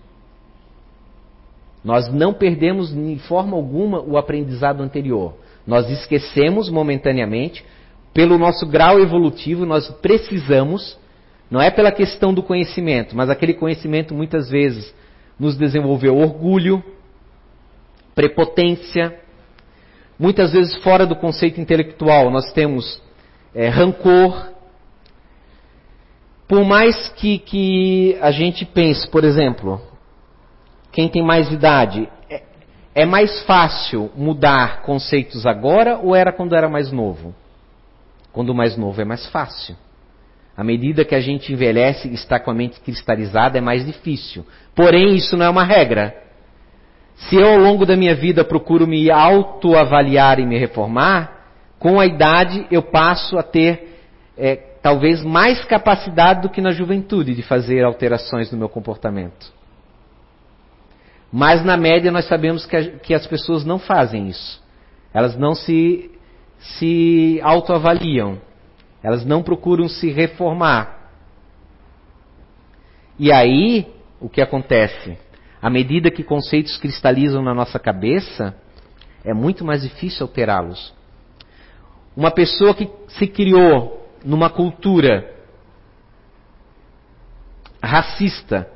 Nós 1.84 2.12
não 2.12 2.34
perdemos 2.34 2.94
de 2.94 3.20
forma 3.28 3.56
alguma 3.56 4.02
o 4.02 4.18
aprendizado 4.18 4.82
anterior. 4.82 5.36
Nós 5.68 5.88
esquecemos 5.90 6.68
momentaneamente, 6.70 7.64
pelo 8.12 8.40
nosso 8.40 8.66
grau 8.66 9.00
evolutivo, 9.00 9.66
nós 9.66 9.88
precisamos, 10.02 10.98
não 11.50 11.62
é 11.62 11.70
pela 11.70 11.92
questão 11.92 12.34
do 12.34 12.42
conhecimento, 12.42 13.16
mas 13.16 13.30
aquele 13.30 13.54
conhecimento 13.54 14.16
muitas 14.16 14.50
vezes 14.50 14.94
nos 15.38 15.56
desenvolveu 15.56 16.18
orgulho, 16.18 16.84
prepotência. 18.16 19.20
Muitas 20.18 20.54
vezes, 20.54 20.76
fora 20.78 21.06
do 21.06 21.16
conceito 21.16 21.62
intelectual, 21.62 22.32
nós 22.32 22.52
temos 22.54 23.03
é, 23.54 23.70
rancor. 23.70 24.52
Por 26.48 26.64
mais 26.64 27.10
que, 27.10 27.40
que 27.40 28.18
a 28.22 28.32
gente 28.32 28.66
pense, 28.66 29.08
por 29.10 29.24
exemplo, 29.24 29.82
quem 30.92 31.08
tem 31.08 31.24
mais 31.24 31.52
idade, 31.52 32.08
é, 32.30 32.44
é 32.94 33.06
mais 33.06 33.44
fácil 33.44 34.12
mudar 34.16 34.82
conceitos 34.82 35.46
agora 35.46 35.98
ou 35.98 36.16
era 36.16 36.32
quando 36.32 36.56
era 36.56 36.70
mais 36.70 36.92
novo? 36.92 37.34
Quando 38.32 38.54
mais 38.54 38.78
novo 38.78 39.02
é 39.02 39.06
mais 39.06 39.26
fácil. 39.28 39.76
À 40.56 40.64
medida 40.64 41.04
que 41.04 41.16
a 41.16 41.20
gente 41.20 41.52
envelhece 41.52 42.08
e 42.08 42.14
está 42.14 42.40
com 42.40 42.52
a 42.52 42.54
mente 42.54 42.80
cristalizada, 42.80 43.58
é 43.58 43.62
mais 43.62 43.86
difícil. 43.86 44.46
Porém, 44.76 45.16
isso 45.16 45.36
não 45.36 45.48
é 45.48 45.50
uma 45.50 45.64
regra. 45.64 46.16
Se 47.16 47.36
eu, 47.36 47.48
ao 47.48 47.58
longo 47.58 47.86
da 47.86 47.96
minha 47.96 48.14
vida, 48.14 48.44
procuro 48.44 48.86
me 48.86 49.10
autoavaliar 49.10 50.40
e 50.40 50.46
me 50.46 50.58
reformar, 50.58 51.43
com 51.84 52.00
a 52.00 52.06
idade 52.06 52.66
eu 52.72 52.82
passo 52.82 53.38
a 53.38 53.44
ter 53.44 54.00
é, 54.38 54.56
talvez 54.82 55.22
mais 55.22 55.66
capacidade 55.66 56.44
do 56.44 56.50
que 56.50 56.62
na 56.62 56.72
juventude 56.72 57.36
de 57.36 57.44
fazer 57.44 57.84
alterações 57.84 58.50
no 58.54 58.58
meu 58.58 58.70
comportamento. 58.70 59.52
Mas 61.30 61.62
na 61.66 61.76
média 61.76 62.10
nós 62.10 62.26
sabemos 62.26 62.66
que, 62.66 62.78
a, 62.78 62.90
que 63.00 63.14
as 63.14 63.28
pessoas 63.28 63.66
não 63.66 63.78
fazem 63.78 64.30
isso. 64.30 64.64
Elas 65.14 65.36
não 65.36 65.54
se, 65.54 66.10
se 66.58 67.42
autoavaliam. 67.44 68.40
Elas 69.04 69.26
não 69.26 69.44
procuram 69.44 69.90
se 69.90 70.10
reformar. 70.10 71.12
E 73.20 73.30
aí, 73.30 73.94
o 74.22 74.30
que 74.30 74.42
acontece? 74.42 75.18
À 75.62 75.70
medida 75.70 76.10
que 76.10 76.24
conceitos 76.24 76.78
cristalizam 76.78 77.44
na 77.44 77.54
nossa 77.54 77.78
cabeça, 77.78 78.56
é 79.26 79.34
muito 79.34 79.66
mais 79.66 79.82
difícil 79.82 80.26
alterá-los. 80.26 81.03
Uma 82.16 82.32
pessoa 82.32 82.74
que 82.74 82.90
se 83.10 83.28
criou 83.28 84.08
numa 84.24 84.50
cultura 84.50 85.32
racista, 87.82 88.70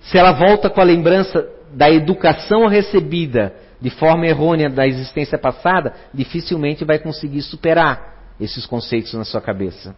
se 0.00 0.18
ela 0.18 0.32
volta 0.32 0.68
com 0.68 0.80
a 0.80 0.84
lembrança 0.84 1.48
da 1.72 1.90
educação 1.90 2.66
recebida 2.66 3.54
de 3.80 3.90
forma 3.90 4.26
errônea 4.26 4.68
da 4.68 4.86
existência 4.86 5.38
passada, 5.38 5.94
dificilmente 6.12 6.84
vai 6.84 6.98
conseguir 6.98 7.42
superar 7.42 8.34
esses 8.40 8.66
conceitos 8.66 9.12
na 9.14 9.24
sua 9.24 9.40
cabeça. 9.40 9.94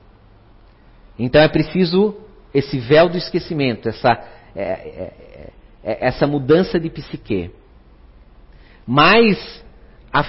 Então 1.18 1.40
é 1.40 1.48
preciso 1.48 2.16
esse 2.54 2.78
véu 2.78 3.08
do 3.08 3.18
esquecimento, 3.18 3.88
essa, 3.88 4.10
é, 4.54 4.62
é, 4.62 5.12
é, 5.84 6.06
essa 6.06 6.26
mudança 6.26 6.78
de 6.78 6.88
psique. 6.88 7.50
Mas 8.86 9.62
a, 10.12 10.20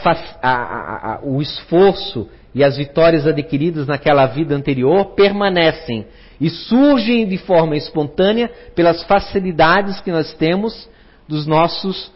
a, 0.42 1.14
a, 1.14 1.20
o 1.24 1.42
esforço 1.42 2.30
e 2.54 2.64
as 2.64 2.78
vitórias 2.78 3.26
adquiridas 3.26 3.88
naquela 3.88 4.26
vida 4.26 4.56
anterior 4.56 5.14
permanecem 5.14 6.08
e 6.40 6.50
surgem 6.50 7.28
de 7.28 7.38
forma 7.38 7.76
espontânea 7.76 8.50
pelas 8.76 9.04
facilidades 9.04 10.00
que 10.02 10.12
nós 10.12 10.34
temos 10.34 10.90
dos 11.28 11.46
nossos 11.46 12.12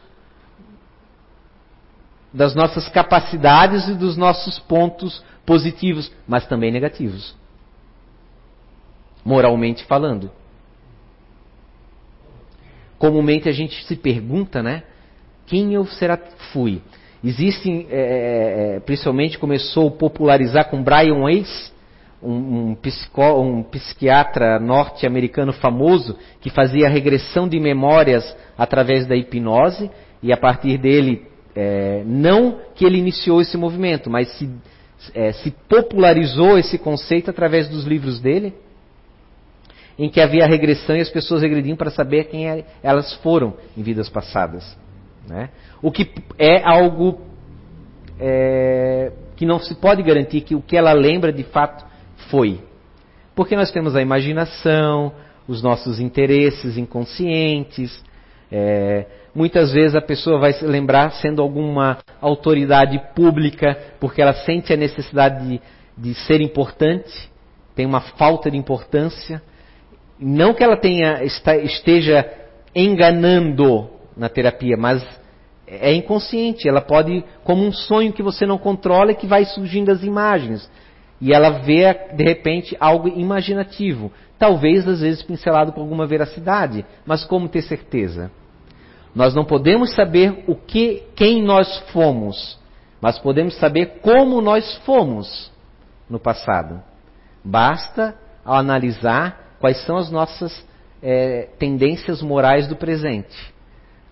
das 2.34 2.56
nossas 2.56 2.90
capacidades 2.90 3.88
e 3.88 3.94
dos 3.94 4.18
nossos 4.18 4.58
pontos 4.58 5.24
positivos, 5.46 6.12
mas 6.28 6.48
também 6.48 6.72
negativos. 6.72 7.36
Moralmente 9.24 9.84
falando. 9.86 10.32
Comumente 12.98 13.48
a 13.48 13.52
gente 13.52 13.86
se 13.86 13.96
pergunta, 13.96 14.64
né? 14.64 14.82
Quem 15.46 15.76
eu 15.76 15.86
será 15.86 16.18
fui? 16.52 16.82
Existem, 17.24 17.88
é, 17.90 17.96
é, 17.96 18.76
é, 18.76 18.80
principalmente 18.82 19.40
começou 19.40 19.88
a 19.88 19.92
popularizar 19.92 20.70
com 20.70 20.84
Brian 20.84 21.24
Weiss, 21.24 21.72
um, 22.22 22.76
um, 22.76 22.78
um 23.40 23.64
psiquiatra 23.64 24.60
norte-americano 24.60 25.54
famoso 25.54 26.18
que 26.42 26.50
fazia 26.50 26.90
regressão 26.90 27.48
de 27.48 27.60
memórias 27.60 28.36
através 28.58 29.08
da 29.08 29.16
hipnose 29.16 29.90
e 30.22 30.34
a 30.34 30.38
partir 30.38 30.78
dele, 30.78 31.26
é, 31.56 32.04
não 32.06 32.60
que 32.76 32.86
ele 32.86 32.98
iniciou 32.98 33.42
esse 33.42 33.56
movimento, 33.56 34.10
mas 34.10 34.28
se, 34.38 34.50
é, 35.14 35.32
se 35.32 35.52
popularizou 35.70 36.58
esse 36.58 36.78
conceito 36.78 37.30
através 37.30 37.70
dos 37.70 37.86
livros 37.86 38.20
dele, 38.20 38.54
em 39.98 40.10
que 40.10 40.20
havia 40.20 40.46
regressão 40.46 40.96
e 40.96 41.02
as 41.02 41.10
pessoas 41.10 41.42
regrediam 41.42 41.78
para 41.78 41.92
saber 41.92 42.26
quem 42.26 42.50
é, 42.50 42.66
elas 42.82 43.14
foram 43.16 43.54
em 43.78 43.84
vidas 43.84 44.10
passadas. 44.10 44.83
Né? 45.28 45.50
O 45.82 45.92
que 45.92 46.10
é 46.38 46.62
algo 46.64 47.22
é, 48.20 49.12
que 49.36 49.46
não 49.46 49.60
se 49.60 49.76
pode 49.76 50.04
garantir 50.04 50.42
que 50.42 50.56
o 50.56 50.62
que 50.62 50.78
ela 50.78 50.94
lembra 50.94 51.32
de 51.32 51.44
fato 51.44 51.86
foi. 52.30 52.62
Porque 53.36 53.56
nós 53.56 53.72
temos 53.72 53.96
a 53.96 54.02
imaginação, 54.02 55.12
os 55.48 55.62
nossos 55.62 56.00
interesses 56.00 56.78
inconscientes. 56.78 58.04
É, 58.52 59.06
muitas 59.34 59.74
vezes 59.74 59.96
a 59.96 60.02
pessoa 60.02 60.40
vai 60.40 60.54
se 60.54 60.66
lembrar 60.66 61.12
sendo 61.14 61.42
alguma 61.42 61.98
autoridade 62.22 63.02
pública, 63.16 63.78
porque 64.00 64.22
ela 64.22 64.34
sente 64.34 64.72
a 64.72 64.78
necessidade 64.78 65.48
de, 65.48 65.62
de 65.98 66.14
ser 66.14 66.42
importante, 66.42 67.32
tem 67.76 67.86
uma 67.86 68.02
falta 68.02 68.52
de 68.52 68.58
importância. 68.58 69.42
Não 70.20 70.54
que 70.54 70.64
ela 70.64 70.78
tenha, 70.78 71.24
esteja 71.24 72.30
enganando 72.76 73.90
na 74.16 74.30
terapia, 74.30 74.76
mas 74.78 75.04
é 75.68 75.94
inconsciente. 75.94 76.68
Ela 76.68 76.82
pode, 76.82 77.24
como 77.44 77.66
um 77.66 77.72
sonho 77.72 78.14
que 78.14 78.24
você 78.24 78.46
não 78.46 78.58
controla 78.58 79.12
e 79.12 79.16
que 79.16 79.28
vai 79.28 79.46
surgindo 79.46 79.92
as 79.92 80.04
imagens. 80.04 80.70
E 81.20 81.34
ela 81.34 81.50
vê, 81.50 81.94
de 82.16 82.24
repente, 82.24 82.76
algo 82.80 83.08
imaginativo. 83.08 84.12
Talvez, 84.38 84.88
às 84.88 85.02
vezes, 85.02 85.24
pincelado 85.24 85.72
com 85.72 85.82
alguma 85.82 86.06
veracidade. 86.06 86.86
Mas 87.06 87.24
como 87.24 87.48
ter 87.48 87.62
certeza? 87.62 88.30
Nós 89.16 89.34
não 89.34 89.46
podemos 89.46 89.94
saber 89.94 90.44
o 90.48 90.56
que, 90.56 91.04
quem 91.16 91.44
nós 91.44 91.80
fomos, 91.92 92.60
mas 93.00 93.20
podemos 93.20 93.56
saber 93.58 94.00
como 94.02 94.42
nós 94.42 94.76
fomos 94.86 95.52
no 96.10 96.20
passado. 96.20 96.82
Basta 97.44 98.16
analisar 98.44 99.56
quais 99.60 99.86
são 99.86 99.98
as 99.98 100.10
nossas 100.10 100.66
é, 101.02 101.48
tendências 101.60 102.24
morais 102.24 102.68
do 102.68 102.76
presente 102.76 103.53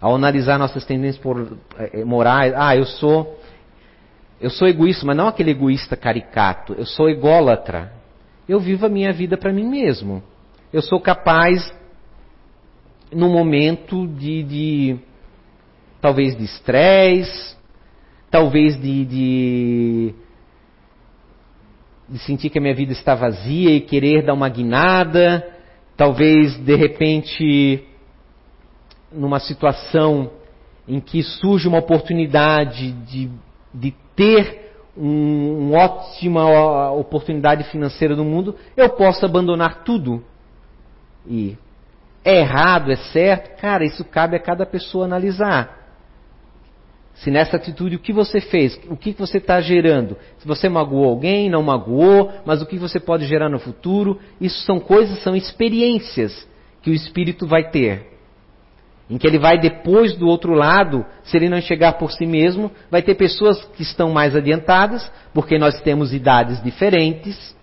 ao 0.01 0.15
analisar 0.15 0.57
nossas 0.57 0.83
tendências 0.83 1.21
por, 1.21 1.57
eh, 1.77 2.03
morais, 2.03 2.53
ah, 2.57 2.75
eu 2.75 2.85
sou 2.85 3.39
eu 4.41 4.49
sou 4.49 4.67
egoísta, 4.67 5.05
mas 5.05 5.15
não 5.15 5.27
aquele 5.27 5.51
egoísta 5.51 5.95
caricato, 5.95 6.73
eu 6.73 6.85
sou 6.85 7.07
ególatra. 7.07 7.93
Eu 8.49 8.59
vivo 8.59 8.87
a 8.87 8.89
minha 8.89 9.13
vida 9.13 9.37
para 9.37 9.53
mim 9.53 9.69
mesmo. 9.69 10.23
Eu 10.73 10.81
sou 10.81 10.99
capaz 10.99 11.71
num 13.13 13.31
momento 13.31 14.07
de, 14.07 14.41
de 14.41 14.99
talvez 16.01 16.35
de 16.35 16.43
estresse, 16.43 17.55
talvez 18.31 18.81
de, 18.81 19.05
de, 19.05 20.15
de 22.09 22.19
sentir 22.19 22.49
que 22.49 22.57
a 22.57 22.61
minha 22.61 22.73
vida 22.73 22.93
está 22.93 23.13
vazia 23.13 23.69
e 23.75 23.81
querer 23.81 24.25
dar 24.25 24.33
uma 24.33 24.49
guinada, 24.49 25.47
talvez 25.95 26.57
de 26.57 26.75
repente 26.75 27.85
numa 29.11 29.39
situação 29.39 30.31
em 30.87 30.99
que 30.99 31.21
surge 31.21 31.67
uma 31.67 31.79
oportunidade 31.79 32.91
de, 32.91 33.29
de 33.73 33.91
ter 34.15 34.71
um, 34.97 35.69
uma 35.69 35.77
ótima 35.79 36.91
oportunidade 36.91 37.63
financeira 37.65 38.15
no 38.15 38.25
mundo, 38.25 38.55
eu 38.75 38.89
posso 38.89 39.25
abandonar 39.25 39.83
tudo. 39.83 40.23
E 41.27 41.57
é 42.23 42.39
errado, 42.39 42.91
é 42.91 42.95
certo? 42.95 43.59
Cara, 43.59 43.85
isso 43.85 44.03
cabe 44.03 44.35
a 44.35 44.39
cada 44.39 44.65
pessoa 44.65 45.05
analisar. 45.05 45.79
Se 47.15 47.29
nessa 47.29 47.57
atitude 47.57 47.97
o 47.97 47.99
que 47.99 48.13
você 48.13 48.41
fez, 48.41 48.79
o 48.89 48.95
que 48.95 49.11
você 49.11 49.37
está 49.37 49.61
gerando, 49.61 50.17
se 50.39 50.47
você 50.47 50.67
magoou 50.67 51.05
alguém, 51.05 51.49
não 51.49 51.61
magoou, 51.61 52.31
mas 52.45 52.61
o 52.61 52.65
que 52.65 52.77
você 52.77 52.99
pode 52.99 53.25
gerar 53.25 53.49
no 53.49 53.59
futuro, 53.59 54.19
isso 54.39 54.61
são 54.65 54.79
coisas, 54.79 55.21
são 55.21 55.35
experiências 55.35 56.47
que 56.81 56.89
o 56.89 56.93
espírito 56.93 57.45
vai 57.45 57.69
ter 57.69 58.10
em 59.11 59.17
que 59.17 59.27
ele 59.27 59.37
vai 59.37 59.59
depois 59.59 60.15
do 60.15 60.25
outro 60.25 60.53
lado, 60.53 61.05
se 61.21 61.35
ele 61.35 61.49
não 61.49 61.59
chegar 61.59 61.97
por 61.97 62.13
si 62.13 62.25
mesmo, 62.25 62.71
vai 62.89 63.01
ter 63.01 63.15
pessoas 63.15 63.61
que 63.75 63.83
estão 63.83 64.09
mais 64.09 64.33
adiantadas, 64.37 65.11
porque 65.33 65.59
nós 65.59 65.81
temos 65.81 66.13
idades 66.13 66.63
diferentes. 66.63 67.53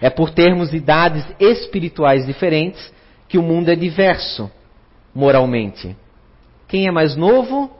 É 0.00 0.08
por 0.08 0.30
termos 0.30 0.72
idades 0.72 1.22
espirituais 1.38 2.24
diferentes 2.24 2.90
que 3.28 3.36
o 3.36 3.42
mundo 3.42 3.68
é 3.68 3.76
diverso 3.76 4.50
moralmente. 5.14 5.94
Quem 6.66 6.86
é 6.86 6.90
mais 6.90 7.14
novo 7.14 7.70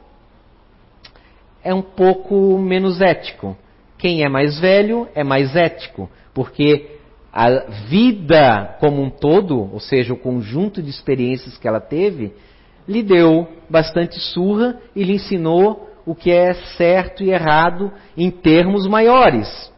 é 1.65 1.73
um 1.73 1.81
pouco 1.81 2.59
menos 2.59 3.01
ético. 3.01 3.57
Quem 3.97 4.23
é 4.23 4.29
mais 4.29 4.61
velho 4.61 5.09
é 5.15 5.25
mais 5.25 5.57
ético, 5.57 6.11
porque 6.35 6.99
a 7.33 7.49
vida 7.89 8.77
como 8.81 9.01
um 9.01 9.09
todo, 9.09 9.73
ou 9.73 9.81
seja, 9.81 10.13
o 10.13 10.19
conjunto 10.19 10.83
de 10.83 10.91
experiências 10.91 11.57
que 11.57 11.67
ela 11.67 11.81
teve, 11.81 12.35
lhe 12.89 13.03
deu 13.03 13.47
bastante 13.69 14.19
surra 14.19 14.81
e 14.97 15.05
lhe 15.05 15.15
ensinou 15.15 15.89
o 16.07 16.15
que 16.15 16.31
é 16.31 16.55
certo 16.55 17.23
e 17.23 17.31
errado 17.31 17.93
em 18.17 18.31
termos 18.31 18.87
maiores. 18.87 19.71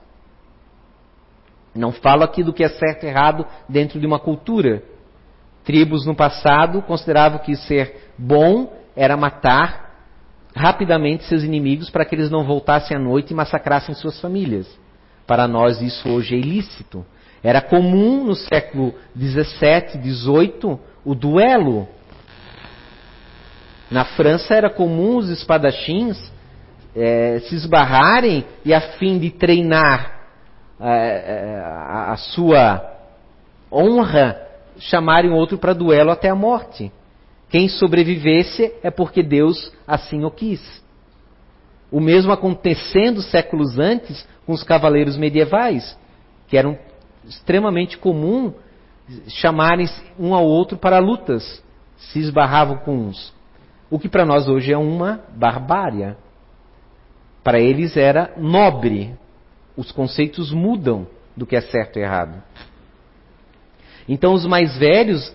Não 1.75 1.91
falo 1.91 2.23
aqui 2.23 2.43
do 2.43 2.53
que 2.53 2.63
é 2.63 2.69
certo 2.69 3.05
e 3.05 3.09
errado 3.09 3.45
dentro 3.69 3.99
de 3.99 4.07
uma 4.07 4.21
cultura. 4.21 4.83
Tribos 5.65 6.07
no 6.07 6.15
passado 6.15 6.83
consideravam 6.83 7.41
que 7.41 7.57
ser 7.57 8.13
bom 8.17 8.73
era 8.95 9.17
matar 9.17 9.91
rapidamente 10.55 11.25
seus 11.25 11.43
inimigos 11.43 11.91
para 11.91 12.05
que 12.05 12.15
eles 12.15 12.31
não 12.31 12.45
voltassem 12.45 12.97
à 12.97 13.01
noite 13.01 13.33
e 13.33 13.37
massacrassem 13.37 13.95
suas 13.95 14.21
famílias. 14.21 14.69
Para 15.27 15.47
nós 15.47 15.81
isso 15.81 16.09
hoje 16.09 16.35
é 16.35 16.39
ilícito. 16.39 17.05
Era 17.43 17.61
comum 17.61 18.25
no 18.25 18.35
século 18.35 18.95
17, 19.15 19.99
18 19.99 20.79
o 21.05 21.15
duelo 21.15 21.89
na 23.91 24.05
França 24.05 24.55
era 24.55 24.71
comum 24.71 25.17
os 25.17 25.29
espadachins 25.29 26.17
é, 26.95 27.41
se 27.41 27.55
esbarrarem 27.55 28.45
e 28.65 28.73
a 28.73 28.81
fim 28.81 29.19
de 29.19 29.31
treinar 29.31 30.21
é, 30.81 30.87
é 30.87 31.63
a, 31.65 32.17
sua 32.17 32.99
honra, 33.71 34.41
chamarem 34.79 35.31
outro 35.31 35.59
para 35.59 35.75
duelo 35.75 36.11
até 36.11 36.29
a 36.29 36.35
morte. 36.35 36.91
Quem 37.49 37.69
sobrevivesse 37.69 38.73
é 38.83 38.91
porque 38.91 39.23
Deus 39.23 39.73
assim 39.87 40.25
o 40.25 40.31
quis. 40.31 40.61
O 41.91 42.01
mesmo 42.01 42.33
acontecendo 42.33 43.21
séculos 43.21 43.79
antes 43.79 44.27
com 44.47 44.53
os 44.53 44.63
cavaleiros 44.63 45.17
medievais, 45.17 45.99
que 46.49 46.57
eram 46.57 46.79
extremamente 47.29 47.99
comum 47.99 48.55
chamarem 49.29 49.89
um 50.19 50.35
ao 50.35 50.47
outro 50.47 50.79
para 50.79 50.99
lutas. 50.99 51.63
Se 51.97 52.19
esbarravam 52.19 52.79
com 52.79 52.97
uns. 52.97 53.33
O 53.91 53.99
que 53.99 54.09
para 54.09 54.25
nós 54.25 54.49
hoje 54.49 54.73
é 54.73 54.79
uma 54.79 55.21
barbárie. 55.35 56.15
Para 57.43 57.59
eles 57.59 57.97
era 57.97 58.33
nobre. 58.37 59.15
Os 59.77 59.91
conceitos 59.91 60.53
mudam 60.53 61.07
do 61.37 61.45
que 61.45 61.57
é 61.57 61.61
certo 61.61 61.99
e 61.99 62.03
errado. 62.03 62.41
Então, 64.09 64.33
os 64.33 64.47
mais 64.47 64.77
velhos 64.79 65.35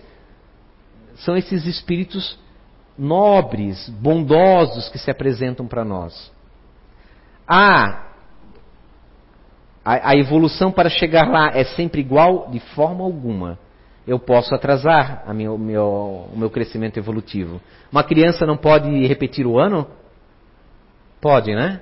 são 1.16 1.36
esses 1.36 1.66
espíritos 1.66 2.38
nobres, 2.96 3.88
bondosos 3.88 4.88
que 4.88 4.98
se 4.98 5.10
apresentam 5.10 5.66
para 5.66 5.84
nós. 5.84 6.32
A, 7.46 8.06
a 9.84 10.16
evolução 10.16 10.72
para 10.72 10.88
chegar 10.88 11.28
lá 11.28 11.50
é 11.54 11.64
sempre 11.64 12.00
igual? 12.00 12.48
De 12.50 12.60
forma 12.60 13.04
alguma 13.04 13.58
eu 14.06 14.18
posso 14.18 14.54
atrasar 14.54 15.24
a 15.26 15.34
meu, 15.34 15.58
meu, 15.58 16.28
o 16.32 16.38
meu 16.38 16.48
crescimento 16.48 16.96
evolutivo. 16.96 17.60
Uma 17.90 18.04
criança 18.04 18.46
não 18.46 18.56
pode 18.56 18.88
repetir 19.06 19.46
o 19.46 19.58
ano? 19.58 19.86
Pode, 21.20 21.54
né? 21.54 21.80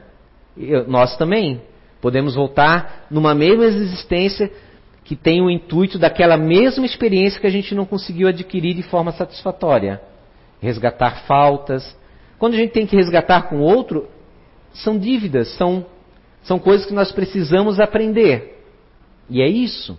Eu, 0.56 0.88
nós 0.88 1.16
também. 1.16 1.60
Podemos 2.00 2.34
voltar 2.34 3.06
numa 3.10 3.34
mesma 3.34 3.64
existência 3.64 4.50
que 5.04 5.14
tem 5.14 5.42
o 5.42 5.50
intuito 5.50 5.98
daquela 5.98 6.36
mesma 6.36 6.86
experiência 6.86 7.40
que 7.40 7.46
a 7.46 7.50
gente 7.50 7.74
não 7.74 7.84
conseguiu 7.84 8.26
adquirir 8.26 8.74
de 8.74 8.82
forma 8.82 9.12
satisfatória. 9.12 10.00
Resgatar 10.60 11.24
faltas. 11.26 11.96
Quando 12.38 12.54
a 12.54 12.56
gente 12.56 12.72
tem 12.72 12.86
que 12.86 12.96
resgatar 12.96 13.42
com 13.42 13.60
outro, 13.60 14.08
são 14.72 14.98
dívidas, 14.98 15.48
são, 15.56 15.84
são 16.42 16.58
coisas 16.58 16.86
que 16.86 16.94
nós 16.94 17.12
precisamos 17.12 17.78
aprender. 17.78 18.62
E 19.28 19.42
é 19.42 19.46
isso. 19.46 19.98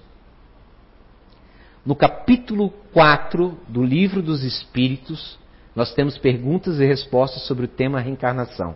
No 1.86 1.96
capítulo 1.96 2.72
4 2.94 3.60
do 3.68 3.84
Livro 3.84 4.20
dos 4.20 4.44
Espíritos, 4.44 5.38
nós 5.76 5.94
temos 5.94 6.18
perguntas 6.18 6.80
e 6.80 6.86
respostas 6.86 7.44
sobre 7.44 7.66
o 7.66 7.68
tema 7.68 8.00
reencarnação. 8.00 8.76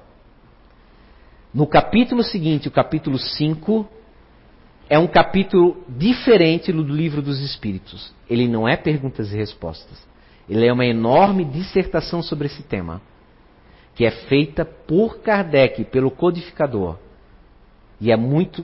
No 1.52 1.66
capítulo 1.66 2.22
seguinte, 2.22 2.68
o 2.68 2.72
capítulo 2.72 3.18
5, 3.18 3.90
é 4.88 5.00
um 5.00 5.08
capítulo 5.08 5.84
diferente 5.90 6.72
do 6.72 6.84
Livro 6.84 7.20
dos 7.20 7.40
Espíritos. 7.40 8.14
Ele 8.30 8.48
não 8.48 8.68
é 8.68 8.78
perguntas 8.78 9.34
e 9.34 9.38
respostas. 9.38 9.98
Ele 10.48 10.68
é 10.68 10.72
uma 10.72 10.86
enorme 10.86 11.44
dissertação 11.44 12.22
sobre 12.22 12.46
esse 12.46 12.62
tema, 12.62 13.02
que 13.96 14.06
é 14.06 14.12
feita 14.12 14.64
por 14.64 15.20
Kardec, 15.22 15.84
pelo 15.86 16.12
codificador. 16.12 16.98
E 18.00 18.12
é 18.12 18.16
muito, 18.16 18.64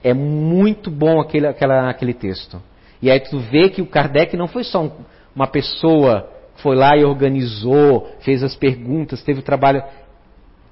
é 0.00 0.14
muito 0.14 0.92
bom 0.92 1.20
aquele, 1.20 1.48
aquela, 1.48 1.90
aquele 1.90 2.14
texto. 2.14 2.62
E 3.02 3.10
aí 3.10 3.20
tu 3.20 3.38
vê 3.38 3.70
que 3.70 3.80
o 3.80 3.86
Kardec 3.86 4.36
não 4.36 4.46
foi 4.46 4.64
só 4.64 4.82
um, 4.82 4.90
uma 5.34 5.46
pessoa 5.46 6.30
que 6.54 6.62
foi 6.62 6.76
lá 6.76 6.96
e 6.96 7.04
organizou, 7.04 8.10
fez 8.20 8.42
as 8.42 8.54
perguntas, 8.54 9.22
teve 9.22 9.40
o 9.40 9.44
trabalho. 9.44 9.82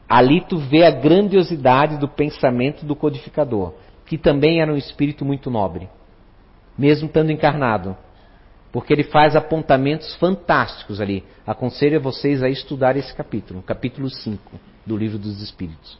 Ali 0.08 0.42
tu 0.42 0.58
vê 0.58 0.84
a 0.84 0.90
grandiosidade 0.90 1.98
do 1.98 2.08
pensamento 2.08 2.84
do 2.84 2.96
codificador, 2.96 3.74
que 4.06 4.18
também 4.18 4.60
era 4.60 4.72
um 4.72 4.76
espírito 4.76 5.24
muito 5.24 5.50
nobre, 5.50 5.88
mesmo 6.76 7.06
estando 7.06 7.30
encarnado. 7.30 7.96
Porque 8.70 8.92
ele 8.92 9.04
faz 9.04 9.34
apontamentos 9.34 10.14
fantásticos 10.16 11.00
ali. 11.00 11.24
Aconselho 11.46 11.98
a 11.98 12.02
vocês 12.02 12.42
a 12.42 12.50
estudar 12.50 12.96
esse 12.96 13.14
capítulo, 13.14 13.62
capítulo 13.62 14.10
5 14.10 14.60
do 14.84 14.94
Livro 14.94 15.18
dos 15.18 15.40
Espíritos. 15.40 15.98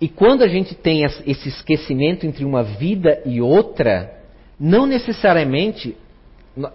E 0.00 0.08
quando 0.08 0.42
a 0.42 0.48
gente 0.48 0.74
tem 0.74 1.02
esse 1.04 1.48
esquecimento 1.48 2.24
entre 2.24 2.44
uma 2.44 2.62
vida 2.62 3.20
e 3.26 3.40
outra, 3.40 4.12
não 4.58 4.86
necessariamente 4.86 5.96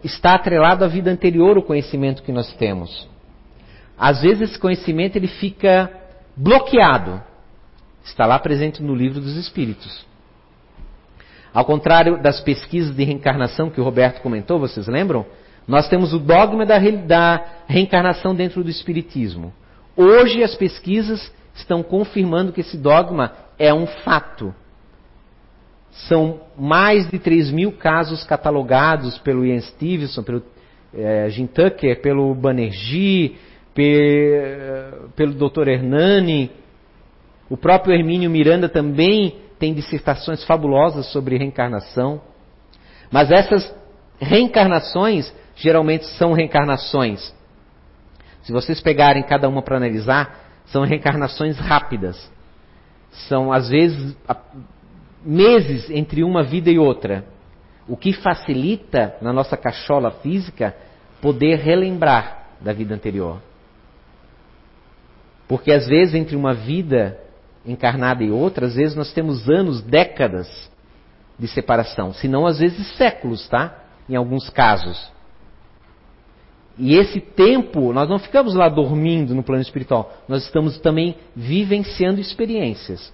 está 0.03 0.35
atrelado 0.35 0.83
à 0.83 0.87
vida 0.87 1.09
anterior 1.09 1.57
o 1.57 1.63
conhecimento 1.63 2.23
que 2.23 2.31
nós 2.31 2.53
temos. 2.55 3.07
Às 3.97 4.21
vezes 4.21 4.49
esse 4.49 4.59
conhecimento 4.59 5.15
ele 5.15 5.27
fica 5.27 5.89
bloqueado. 6.35 7.21
Está 8.03 8.25
lá 8.25 8.37
presente 8.39 8.83
no 8.83 8.93
livro 8.93 9.21
dos 9.21 9.37
Espíritos. 9.37 10.05
Ao 11.53 11.63
contrário 11.63 12.21
das 12.21 12.41
pesquisas 12.41 12.95
de 12.95 13.03
reencarnação 13.03 13.69
que 13.69 13.79
o 13.79 13.83
Roberto 13.83 14.21
comentou, 14.21 14.59
vocês 14.59 14.87
lembram? 14.87 15.25
Nós 15.67 15.87
temos 15.87 16.13
o 16.13 16.19
dogma 16.19 16.65
da, 16.65 16.77
da 16.79 17.45
reencarnação 17.67 18.35
dentro 18.35 18.63
do 18.63 18.69
Espiritismo. 18.69 19.53
Hoje 19.95 20.43
as 20.43 20.55
pesquisas 20.55 21.31
estão 21.53 21.83
confirmando 21.83 22.51
que 22.51 22.61
esse 22.61 22.77
dogma 22.77 23.33
é 23.57 23.73
um 23.73 23.85
fato. 23.85 24.53
São 25.91 26.41
mais 26.57 27.09
de 27.09 27.19
3 27.19 27.51
mil 27.51 27.71
casos 27.73 28.23
catalogados 28.23 29.17
pelo 29.19 29.45
Ian 29.45 29.61
Stevenson, 29.61 30.23
pelo 30.23 30.43
é, 30.93 31.27
Tucker, 31.53 32.01
pelo 32.01 32.33
Banerjee, 32.33 33.37
pe, 33.73 34.31
pelo 35.15 35.33
Dr. 35.33 35.67
Hernani. 35.67 36.51
O 37.49 37.57
próprio 37.57 37.93
Hermínio 37.93 38.29
Miranda 38.29 38.67
também 38.67 39.35
tem 39.59 39.73
dissertações 39.73 40.43
fabulosas 40.43 41.05
sobre 41.11 41.37
reencarnação. 41.37 42.21
Mas 43.11 43.31
essas 43.31 43.73
reencarnações 44.19 45.33
geralmente 45.55 46.05
são 46.17 46.33
reencarnações. 46.33 47.33
Se 48.41 48.51
vocês 48.51 48.81
pegarem 48.81 49.23
cada 49.23 49.47
uma 49.47 49.61
para 49.61 49.77
analisar, 49.77 50.52
são 50.65 50.83
reencarnações 50.83 51.57
rápidas. 51.57 52.31
São, 53.27 53.51
às 53.51 53.69
vezes, 53.69 54.15
meses 55.23 55.89
entre 55.89 56.23
uma 56.23 56.43
vida 56.43 56.69
e 56.69 56.79
outra. 56.79 57.25
O 57.87 57.95
que 57.97 58.13
facilita, 58.13 59.15
na 59.21 59.31
nossa 59.31 59.57
cachola 59.57 60.11
física, 60.11 60.75
poder 61.21 61.59
relembrar 61.59 62.47
da 62.59 62.73
vida 62.73 62.95
anterior. 62.95 63.41
Porque, 65.47 65.71
às 65.71 65.87
vezes, 65.87 66.15
entre 66.15 66.35
uma 66.35 66.53
vida 66.53 67.19
encarnada 67.65 68.23
e 68.23 68.31
outra, 68.31 68.65
às 68.65 68.75
vezes 68.75 68.95
nós 68.95 69.13
temos 69.13 69.49
anos, 69.49 69.81
décadas 69.81 70.47
de 71.37 71.47
separação. 71.47 72.13
Se 72.13 72.27
não, 72.27 72.45
às 72.45 72.59
vezes, 72.59 72.95
séculos, 72.95 73.47
tá? 73.47 73.83
Em 74.09 74.15
alguns 74.15 74.49
casos. 74.49 75.11
E 76.77 76.95
esse 76.95 77.19
tempo, 77.19 77.93
nós 77.93 78.09
não 78.09 78.17
ficamos 78.17 78.55
lá 78.55 78.67
dormindo 78.67 79.35
no 79.35 79.43
plano 79.43 79.61
espiritual, 79.61 80.11
nós 80.27 80.43
estamos 80.43 80.79
também 80.79 81.15
vivenciando 81.35 82.19
experiências. 82.19 83.13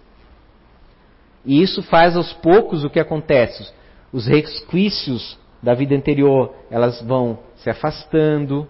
E 1.45 1.61
isso 1.61 1.81
faz 1.83 2.15
aos 2.15 2.31
poucos 2.33 2.83
o 2.83 2.89
que 2.89 2.99
acontece. 2.99 3.71
Os 4.13 4.27
resquícios 4.27 5.37
da 5.61 5.73
vida 5.73 5.95
anterior, 5.95 6.53
elas 6.71 7.01
vão 7.01 7.39
se 7.57 7.69
afastando, 7.69 8.67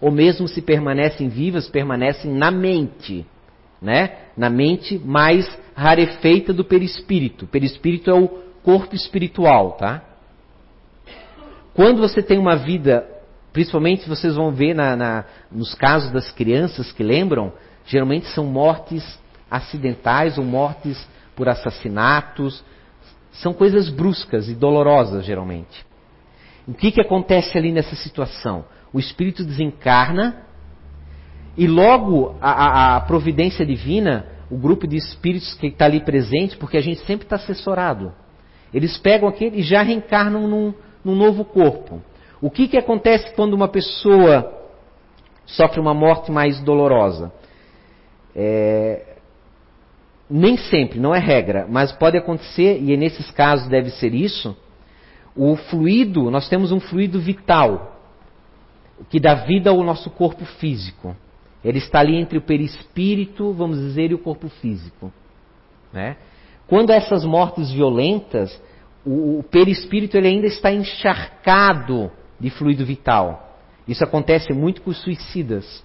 ou 0.00 0.10
mesmo 0.10 0.46
se 0.46 0.62
permanecem 0.62 1.28
vivas, 1.28 1.68
permanecem 1.68 2.32
na 2.32 2.50
mente, 2.50 3.26
né? 3.80 4.16
Na 4.36 4.50
mente 4.50 4.98
mais 4.98 5.48
rarefeita 5.74 6.52
do 6.52 6.64
perispírito. 6.64 7.44
O 7.44 7.48
perispírito 7.48 8.10
é 8.10 8.14
o 8.14 8.28
corpo 8.62 8.94
espiritual, 8.94 9.72
tá? 9.72 10.02
Quando 11.74 12.00
você 12.00 12.22
tem 12.22 12.38
uma 12.38 12.56
vida 12.56 13.08
Principalmente 13.54 14.08
vocês 14.08 14.34
vão 14.34 14.50
ver 14.50 14.74
na, 14.74 14.96
na, 14.96 15.24
nos 15.50 15.76
casos 15.76 16.10
das 16.10 16.28
crianças 16.32 16.90
que 16.90 17.04
lembram, 17.04 17.52
geralmente 17.86 18.26
são 18.26 18.44
mortes 18.44 19.16
acidentais 19.48 20.36
ou 20.36 20.44
mortes 20.44 21.08
por 21.36 21.48
assassinatos. 21.48 22.64
São 23.30 23.54
coisas 23.54 23.88
bruscas 23.88 24.48
e 24.48 24.56
dolorosas, 24.56 25.24
geralmente. 25.24 25.86
O 26.66 26.74
que, 26.74 26.90
que 26.90 27.00
acontece 27.00 27.56
ali 27.56 27.70
nessa 27.70 27.94
situação? 27.94 28.64
O 28.92 28.98
espírito 28.98 29.44
desencarna 29.44 30.42
e 31.56 31.68
logo 31.68 32.36
a, 32.40 32.96
a, 32.96 33.00
providência 33.02 33.64
divina, 33.64 34.26
o 34.50 34.58
grupo 34.58 34.84
de 34.84 34.96
espíritos 34.96 35.54
que 35.54 35.68
está 35.68 35.84
ali 35.84 36.00
presente, 36.00 36.56
porque 36.56 36.76
a 36.76 36.82
gente 36.82 37.04
sempre 37.04 37.24
está 37.24 37.36
assessorado, 37.36 38.12
eles 38.72 38.98
pegam 38.98 39.28
aquele 39.28 39.60
e 39.60 39.62
já 39.62 39.80
reencarnam 39.80 40.48
num, 40.48 40.74
num 41.04 41.14
novo 41.14 41.44
corpo. 41.44 42.02
O 42.44 42.50
que, 42.50 42.68
que 42.68 42.76
acontece 42.76 43.34
quando 43.34 43.54
uma 43.54 43.68
pessoa 43.68 44.52
sofre 45.46 45.80
uma 45.80 45.94
morte 45.94 46.30
mais 46.30 46.60
dolorosa? 46.60 47.32
É, 48.36 49.16
nem 50.28 50.54
sempre, 50.58 51.00
não 51.00 51.14
é 51.14 51.18
regra, 51.18 51.66
mas 51.66 51.90
pode 51.92 52.18
acontecer, 52.18 52.82
e 52.82 52.94
nesses 52.98 53.30
casos 53.30 53.66
deve 53.68 53.88
ser 53.92 54.12
isso, 54.12 54.54
o 55.34 55.56
fluido, 55.56 56.30
nós 56.30 56.46
temos 56.46 56.70
um 56.70 56.80
fluido 56.80 57.18
vital, 57.18 57.98
que 59.08 59.18
dá 59.18 59.32
vida 59.36 59.70
ao 59.70 59.82
nosso 59.82 60.10
corpo 60.10 60.44
físico. 60.44 61.16
Ele 61.64 61.78
está 61.78 62.00
ali 62.00 62.14
entre 62.14 62.36
o 62.36 62.42
perispírito, 62.42 63.54
vamos 63.54 63.78
dizer, 63.78 64.10
e 64.10 64.14
o 64.14 64.18
corpo 64.18 64.50
físico. 64.50 65.10
Né? 65.90 66.18
Quando 66.66 66.90
essas 66.90 67.24
mortes 67.24 67.72
violentas, 67.72 68.60
o, 69.02 69.38
o 69.38 69.42
perispírito 69.44 70.18
ele 70.18 70.28
ainda 70.28 70.46
está 70.46 70.70
encharcado 70.70 72.12
de 72.38 72.50
fluido 72.50 72.84
vital. 72.84 73.56
Isso 73.86 74.02
acontece 74.02 74.52
muito 74.52 74.82
com 74.82 74.90
os 74.90 75.00
suicidas. 75.02 75.84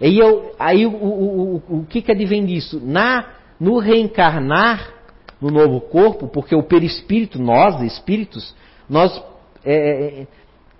E 0.00 0.18
eu, 0.18 0.54
aí 0.58 0.84
o, 0.86 0.90
o, 0.90 1.62
o, 1.68 1.78
o 1.80 1.86
que, 1.86 2.02
que 2.02 2.12
advém 2.12 2.44
disso? 2.44 2.80
Na, 2.82 3.34
no 3.58 3.78
reencarnar 3.78 4.94
no 5.40 5.48
novo 5.48 5.80
corpo, 5.80 6.28
porque 6.28 6.54
o 6.54 6.62
perispírito, 6.62 7.40
nós, 7.40 7.80
espíritos, 7.82 8.54
nós, 8.88 9.22
é, 9.64 9.74
é, 9.74 10.20
é, 10.22 10.26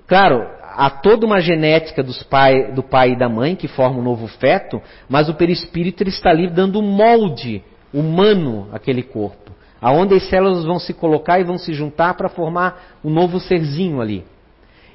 claro, 0.06 0.46
há 0.62 0.88
toda 0.90 1.26
uma 1.26 1.40
genética 1.40 2.04
pai, 2.28 2.72
do 2.72 2.82
pai 2.82 3.12
e 3.12 3.18
da 3.18 3.28
mãe 3.28 3.56
que 3.56 3.68
forma 3.68 3.98
um 3.98 4.02
novo 4.02 4.26
feto, 4.28 4.80
mas 5.08 5.28
o 5.28 5.34
perispírito 5.34 6.02
ele 6.02 6.10
está 6.10 6.30
ali 6.30 6.48
dando 6.48 6.78
um 6.78 6.82
molde 6.82 7.62
humano 7.92 8.68
àquele 8.72 9.02
corpo 9.02 9.51
aonde 9.82 10.14
as 10.14 10.28
células 10.28 10.64
vão 10.64 10.78
se 10.78 10.94
colocar 10.94 11.40
e 11.40 11.44
vão 11.44 11.58
se 11.58 11.74
juntar 11.74 12.14
para 12.14 12.28
formar 12.28 12.98
um 13.04 13.10
novo 13.10 13.40
serzinho 13.40 14.00
ali. 14.00 14.24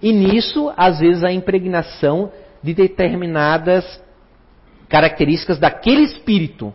E 0.02 0.14
nisso, 0.14 0.72
às 0.78 1.00
vezes, 1.00 1.26
a 1.26 1.32
impregnação 1.32 2.32
de 2.64 2.74
determinadas 2.74 4.02
características 4.88 5.60
daquele 5.60 6.04
espírito, 6.04 6.74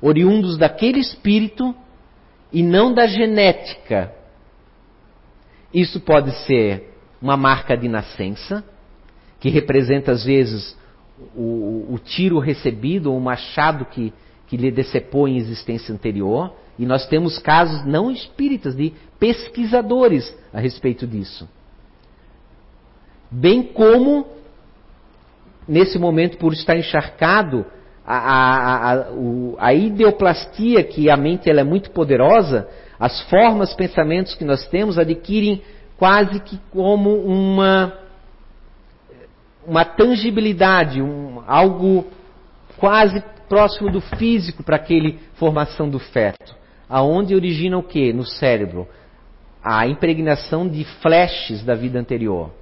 oriundos 0.00 0.56
daquele 0.56 0.98
espírito 0.98 1.74
e 2.50 2.62
não 2.62 2.94
da 2.94 3.06
genética. 3.06 4.10
Isso 5.72 6.00
pode 6.00 6.32
ser 6.46 6.94
uma 7.20 7.36
marca 7.36 7.76
de 7.76 7.88
nascença, 7.88 8.64
que 9.38 9.50
representa 9.50 10.12
às 10.12 10.24
vezes 10.24 10.76
o, 11.36 11.86
o 11.90 11.98
tiro 11.98 12.38
recebido 12.38 13.10
ou 13.10 13.18
o 13.18 13.20
machado 13.20 13.84
que, 13.84 14.12
que 14.46 14.56
lhe 14.56 14.70
decepou 14.70 15.28
em 15.28 15.36
existência 15.36 15.92
anterior. 15.92 16.54
E 16.78 16.84
nós 16.84 17.06
temos 17.06 17.38
casos 17.38 17.84
não 17.84 18.10
espíritas, 18.10 18.74
de 18.74 18.92
pesquisadores 19.18 20.36
a 20.52 20.60
respeito 20.60 21.06
disso. 21.06 21.48
Bem 23.30 23.62
como, 23.62 24.26
nesse 25.66 25.98
momento, 25.98 26.36
por 26.36 26.52
estar 26.52 26.76
encharcado, 26.76 27.64
a, 28.06 28.16
a, 28.16 28.92
a, 28.92 29.06
a 29.58 29.74
ideoplastia, 29.74 30.82
que 30.82 31.08
a 31.08 31.16
mente 31.16 31.48
ela 31.48 31.60
é 31.60 31.64
muito 31.64 31.90
poderosa, 31.90 32.68
as 32.98 33.22
formas, 33.30 33.72
pensamentos 33.74 34.34
que 34.34 34.44
nós 34.44 34.66
temos 34.68 34.98
adquirem 34.98 35.62
quase 35.96 36.40
que 36.40 36.60
como 36.70 37.14
uma, 37.20 37.94
uma 39.66 39.84
tangibilidade, 39.84 41.00
um, 41.00 41.42
algo 41.46 42.04
quase 42.76 43.22
próximo 43.48 43.90
do 43.90 44.00
físico 44.00 44.62
para 44.62 44.76
aquele 44.76 45.18
formação 45.34 45.88
do 45.88 45.98
feto 45.98 46.63
aonde 46.94 47.34
origina 47.34 47.76
o 47.76 47.82
que 47.82 48.12
no 48.12 48.24
cérebro? 48.24 48.86
A 49.60 49.84
impregnação 49.84 50.68
de 50.68 50.84
flashes 51.02 51.64
da 51.64 51.74
vida 51.74 51.98
anterior. 51.98 52.52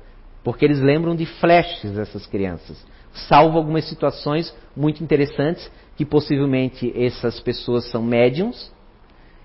Porque 0.43 0.64
eles 0.64 0.80
lembram 0.80 1.14
de 1.14 1.26
flashes 1.26 1.99
essas 1.99 2.26
crianças. 2.26 2.83
Salvo 3.28 3.59
algumas 3.59 3.85
situações 3.85 4.57
muito 4.74 5.05
interessantes 5.05 5.70
que 5.97 6.07
possivelmente 6.07 6.91
essas 6.97 7.41
pessoas 7.41 7.91
são 7.91 8.03
médiums 8.03 8.72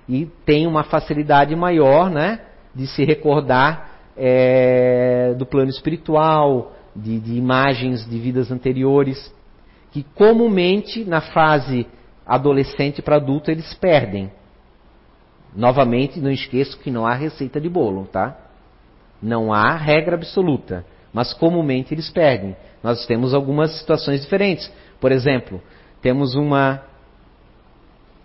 e 0.08 0.26
têm 0.46 0.66
uma 0.66 0.86
facilidade 0.86 1.54
maior 1.54 2.10
né, 2.10 2.40
de 2.74 2.88
se 2.88 3.04
recordar 3.04 3.92
é, 4.16 5.36
do 5.38 5.46
plano 5.46 5.70
espiritual, 5.70 6.72
de, 6.96 7.20
de 7.20 7.34
imagens 7.34 8.10
de 8.10 8.18
vidas 8.18 8.52
anteriores, 8.52 9.36
que 9.92 10.02
comumente 10.16 11.04
na 11.04 11.20
fase 11.20 11.86
adolescente 12.26 13.02
para 13.02 13.18
adulto 13.18 13.52
eles 13.52 13.74
perdem. 13.74 14.32
Novamente, 15.58 16.20
não 16.20 16.30
esqueço 16.30 16.78
que 16.78 16.92
não 16.92 17.08
há 17.08 17.16
receita 17.16 17.60
de 17.60 17.68
bolo, 17.68 18.06
tá? 18.06 18.38
Não 19.20 19.52
há 19.52 19.76
regra 19.76 20.16
absoluta, 20.16 20.86
mas 21.12 21.34
comumente 21.34 21.96
eles 21.96 22.12
perdem. 22.12 22.56
Nós 22.84 23.08
temos 23.08 23.34
algumas 23.34 23.72
situações 23.80 24.22
diferentes. 24.22 24.72
Por 25.02 25.12
exemplo, 25.12 25.60
temos 26.00 26.36
uma 26.36 26.84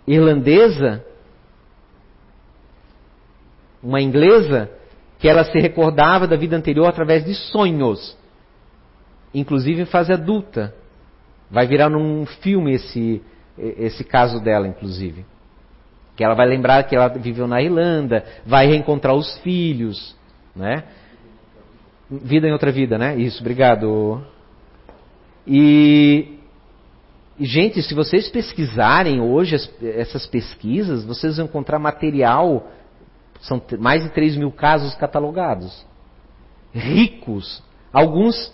irlandesa, 0.05 1.03
uma 3.81 3.99
inglesa, 3.99 4.69
que 5.17 5.27
ela 5.27 5.43
se 5.43 5.57
recordava 5.57 6.27
da 6.27 6.35
vida 6.35 6.55
anterior 6.55 6.85
através 6.85 7.25
de 7.25 7.33
sonhos, 7.33 8.15
inclusive 9.33 9.81
em 9.81 9.85
fase 9.85 10.13
adulta. 10.13 10.71
Vai 11.49 11.65
virar 11.65 11.89
num 11.89 12.27
filme 12.27 12.75
esse, 12.75 13.23
esse 13.57 14.03
caso 14.03 14.39
dela, 14.39 14.67
inclusive. 14.67 15.25
Que 16.15 16.23
ela 16.23 16.35
vai 16.35 16.47
lembrar 16.47 16.83
que 16.83 16.95
ela 16.95 17.07
viveu 17.07 17.47
na 17.47 17.61
Irlanda, 17.61 18.23
vai 18.45 18.67
reencontrar 18.67 19.15
os 19.15 19.37
filhos, 19.39 20.15
né? 20.55 20.83
Vida 22.09 22.47
em 22.47 22.51
outra 22.51 22.71
vida, 22.71 22.97
né? 22.97 23.15
Isso, 23.15 23.41
obrigado. 23.41 24.23
E, 25.47 26.37
gente, 27.39 27.81
se 27.81 27.93
vocês 27.93 28.29
pesquisarem 28.29 29.19
hoje 29.19 29.55
as, 29.55 29.69
essas 29.81 30.27
pesquisas, 30.27 31.03
vocês 31.03 31.37
vão 31.37 31.45
encontrar 31.45 31.79
material, 31.79 32.67
são 33.41 33.61
mais 33.79 34.03
de 34.03 34.09
3 34.09 34.37
mil 34.37 34.51
casos 34.51 34.93
catalogados. 34.95 35.85
Ricos. 36.73 37.63
Alguns 37.91 38.53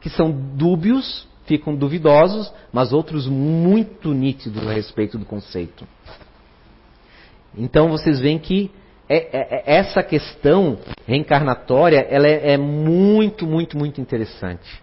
que 0.00 0.10
são 0.10 0.30
dúbios, 0.30 1.26
ficam 1.46 1.74
duvidosos, 1.74 2.52
mas 2.72 2.92
outros 2.92 3.26
muito 3.26 4.12
nítidos 4.12 4.66
a 4.66 4.72
respeito 4.72 5.18
do 5.18 5.24
conceito. 5.24 5.86
Então 7.56 7.88
vocês 7.88 8.20
veem 8.20 8.38
que 8.38 8.70
é, 9.08 9.16
é, 9.16 9.28
é, 9.32 9.62
essa 9.76 10.02
questão 10.02 10.78
reencarnatória 11.06 12.06
ela 12.08 12.26
é, 12.26 12.52
é 12.52 12.56
muito, 12.56 13.46
muito, 13.46 13.76
muito 13.76 14.00
interessante. 14.00 14.82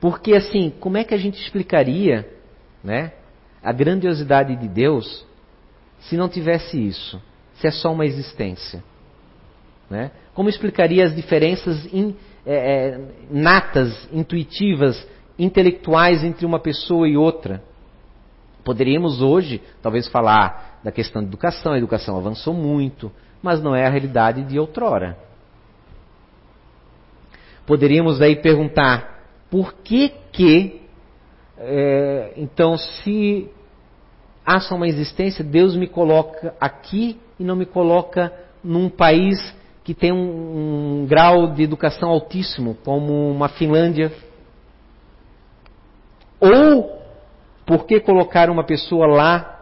Porque 0.00 0.32
assim, 0.32 0.72
como 0.80 0.96
é 0.96 1.04
que 1.04 1.14
a 1.14 1.18
gente 1.18 1.40
explicaria, 1.42 2.28
né, 2.82 3.12
a 3.62 3.72
grandiosidade 3.72 4.56
de 4.56 4.68
Deus 4.68 5.26
se 5.98 6.16
não 6.16 6.28
tivesse 6.28 6.82
isso? 6.82 7.20
Se 7.54 7.66
é 7.66 7.70
só 7.70 7.92
uma 7.92 8.06
existência, 8.06 8.82
né? 9.90 10.12
Como 10.32 10.48
explicaria 10.48 11.04
as 11.04 11.14
diferenças 11.14 11.84
in, 11.92 12.16
é, 12.46 12.98
natas, 13.28 14.08
intuitivas, 14.10 15.06
intelectuais 15.38 16.24
entre 16.24 16.46
uma 16.46 16.58
pessoa 16.58 17.06
e 17.06 17.16
outra? 17.16 17.62
Poderíamos 18.64 19.22
hoje, 19.22 19.62
talvez, 19.82 20.08
falar 20.08 20.80
da 20.82 20.92
questão 20.92 21.22
da 21.22 21.28
educação. 21.28 21.72
A 21.72 21.78
educação 21.78 22.16
avançou 22.16 22.54
muito, 22.54 23.10
mas 23.42 23.62
não 23.62 23.74
é 23.74 23.86
a 23.86 23.90
realidade 23.90 24.42
de 24.44 24.58
outrora. 24.58 25.16
Poderíamos 27.66 28.20
aí 28.20 28.36
perguntar 28.36 29.20
por 29.50 29.74
que 29.74 30.12
que, 30.32 30.82
é, 31.58 32.32
então, 32.36 32.76
se 32.76 33.48
há 34.44 34.60
só 34.60 34.74
uma 34.74 34.88
existência, 34.88 35.44
Deus 35.44 35.76
me 35.76 35.86
coloca 35.86 36.54
aqui 36.60 37.18
e 37.38 37.44
não 37.44 37.56
me 37.56 37.66
coloca 37.66 38.32
num 38.62 38.88
país 38.88 39.38
que 39.82 39.94
tem 39.94 40.12
um, 40.12 41.02
um 41.02 41.06
grau 41.06 41.48
de 41.48 41.62
educação 41.62 42.10
altíssimo, 42.10 42.76
como 42.84 43.30
uma 43.30 43.48
Finlândia? 43.48 44.12
Ou 46.40 46.99
por 47.70 47.86
que 47.86 48.00
colocar 48.00 48.50
uma 48.50 48.64
pessoa 48.64 49.06
lá, 49.06 49.60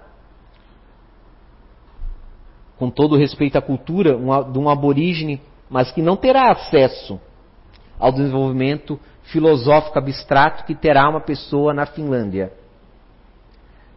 com 2.78 2.88
todo 2.88 3.18
respeito 3.18 3.58
à 3.58 3.60
cultura, 3.60 4.16
um, 4.16 4.50
de 4.50 4.58
um 4.58 4.70
aborígene, 4.70 5.42
mas 5.68 5.92
que 5.92 6.00
não 6.00 6.16
terá 6.16 6.50
acesso 6.50 7.20
ao 7.98 8.10
desenvolvimento 8.10 8.98
filosófico 9.24 9.98
abstrato 9.98 10.64
que 10.64 10.74
terá 10.74 11.06
uma 11.06 11.20
pessoa 11.20 11.74
na 11.74 11.84
Finlândia? 11.84 12.50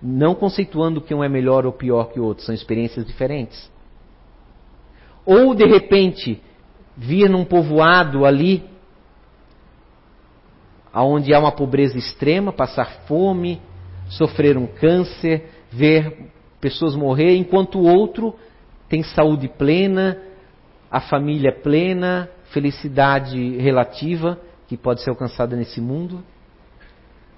Não 0.04 0.36
conceituando 0.36 1.00
que 1.00 1.16
um 1.16 1.24
é 1.24 1.30
melhor 1.30 1.66
ou 1.66 1.72
pior 1.72 2.10
que 2.12 2.20
o 2.20 2.26
outro, 2.26 2.44
são 2.44 2.54
experiências 2.54 3.06
diferentes. 3.06 3.72
Ou, 5.26 5.56
de 5.56 5.64
repente, 5.64 6.44
vir 6.98 7.30
num 7.30 7.46
povoado 7.46 8.26
ali, 8.26 8.62
onde 10.94 11.34
há 11.34 11.40
uma 11.40 11.54
pobreza 11.54 11.98
extrema, 11.98 12.52
passar 12.52 13.06
fome, 13.08 13.62
sofrer 14.12 14.58
um 14.58 14.68
câncer, 14.68 15.50
ver 15.72 16.32
pessoas 16.60 16.96
morrer, 16.96 17.36
enquanto 17.36 17.80
o 17.80 17.88
outro 17.88 18.36
tem 18.88 19.04
saúde 19.04 19.48
plena, 19.48 20.18
a 20.90 21.00
família 21.00 21.52
plena, 21.52 22.30
felicidade 22.52 23.58
relativa 23.58 24.38
que 24.68 24.78
pode 24.78 25.02
ser 25.02 25.10
alcançada 25.10 25.56
nesse 25.56 25.80
mundo. 25.82 26.24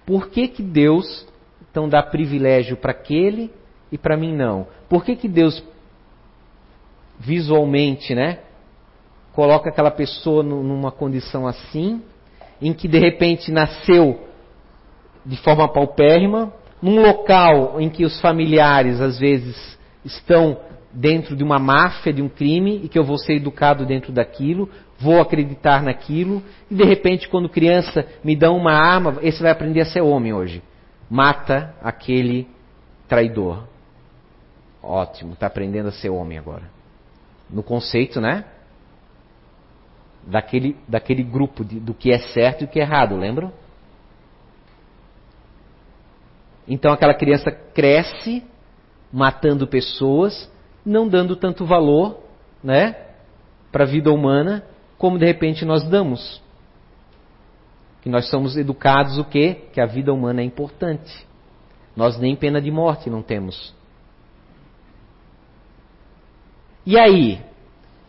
Por 0.06 0.30
que, 0.30 0.48
que 0.48 0.64
Deus 0.64 1.26
então 1.70 1.88
dá 1.88 2.04
privilégio 2.04 2.76
para 2.76 2.92
aquele 2.92 3.52
e 3.92 3.98
para 3.98 4.18
mim 4.18 4.36
não? 4.36 4.68
Por 4.90 5.04
que, 5.04 5.16
que 5.16 5.28
Deus 5.28 5.64
visualmente, 7.20 8.14
né, 8.14 8.40
coloca 9.34 9.70
aquela 9.70 9.92
pessoa 9.92 10.44
numa 10.44 10.92
condição 10.92 11.48
assim, 11.48 12.02
em 12.62 12.74
que 12.74 12.88
de 12.88 13.00
repente 13.00 13.52
nasceu 13.52 14.28
de 15.26 15.38
forma 15.38 15.68
paupérrima, 15.72 16.54
num 16.84 17.02
local 17.02 17.80
em 17.80 17.90
que 17.90 18.04
os 18.04 18.20
familiares 18.20 19.00
às 19.00 19.18
vezes 19.18 19.80
estão 20.04 20.60
dentro 20.92 21.34
de 21.34 21.42
uma 21.42 21.58
máfia, 21.58 22.12
de 22.12 22.22
um 22.22 22.28
crime, 22.28 22.82
e 22.84 22.90
que 22.90 23.00
eu 23.00 23.06
vou 23.06 23.18
ser 23.18 23.36
educado 23.36 23.86
dentro 23.86 24.12
daquilo, 24.12 24.70
vou 25.00 25.22
acreditar 25.22 25.82
naquilo, 25.82 26.44
e 26.70 26.76
de 26.76 26.84
repente, 26.84 27.30
quando 27.30 27.48
criança 27.48 28.06
me 28.22 28.36
dão 28.36 28.58
uma 28.58 28.74
arma, 28.74 29.18
esse 29.22 29.42
vai 29.42 29.50
aprender 29.50 29.80
a 29.80 29.86
ser 29.86 30.02
homem 30.02 30.34
hoje. 30.34 30.62
Mata 31.10 31.74
aquele 31.82 32.50
traidor. 33.08 33.64
Ótimo, 34.82 35.34
está 35.34 35.48
aprendendo 35.48 35.88
a 35.88 35.94
ser 35.94 36.10
homem 36.10 36.38
agora. 36.38 36.64
No 37.50 37.64
conceito, 37.64 38.20
né? 38.20 38.44
Daquele, 40.28 40.76
daquele 40.86 41.24
grupo 41.24 41.64
de, 41.64 41.80
do 41.80 41.94
que 41.94 42.12
é 42.12 42.20
certo 42.20 42.62
e 42.62 42.66
o 42.66 42.68
que 42.68 42.80
é 42.80 42.84
errado, 42.84 43.16
lembram? 43.16 43.54
Então 46.68 46.92
aquela 46.92 47.14
criança 47.14 47.52
cresce 47.52 48.44
matando 49.12 49.68
pessoas, 49.68 50.52
não 50.86 51.08
dando 51.08 51.36
tanto 51.36 51.66
valor, 51.66 52.20
né, 52.64 52.96
para 53.72 53.84
a 53.84 53.88
vida 53.88 54.12
humana, 54.12 54.64
como 54.98 55.20
de 55.20 55.26
repente 55.26 55.66
nós 55.66 55.84
damos. 55.84 56.42
Que 58.02 58.10
nós 58.10 58.30
somos 58.30 58.58
educados 58.58 59.18
o 59.18 59.24
quê? 59.24 59.66
Que 59.72 59.80
a 59.80 59.86
vida 59.86 60.14
humana 60.14 60.42
é 60.42 60.44
importante. 60.44 61.26
Nós 61.96 62.18
nem 62.18 62.36
pena 62.36 62.62
de 62.62 62.72
morte 62.72 63.10
não 63.10 63.22
temos. 63.22 63.74
E 66.86 67.00
aí, 67.00 67.40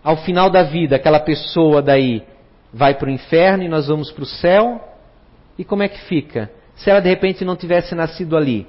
ao 0.03 0.17
final 0.19 0.51
da 0.51 0.63
vida, 0.63 0.97
aquela 0.97 1.21
pessoa 1.21 1.81
daí 1.81 2.23
vai 2.73 2.95
para 2.95 3.09
o 3.09 3.13
inferno 3.13 3.63
e 3.63 3.69
nós 3.69 3.87
vamos 3.87 4.11
para 4.11 4.25
o 4.25 4.27
céu? 4.27 4.81
E 5.57 5.65
como 5.65 5.83
é 5.83 5.89
que 5.89 6.01
fica? 6.07 6.51
Se 6.77 6.91
ela 6.91 7.01
de 7.01 7.09
repente 7.09 7.45
não 7.45 7.57
tivesse 7.57 7.95
nascido 7.95 8.37
ali, 8.37 8.67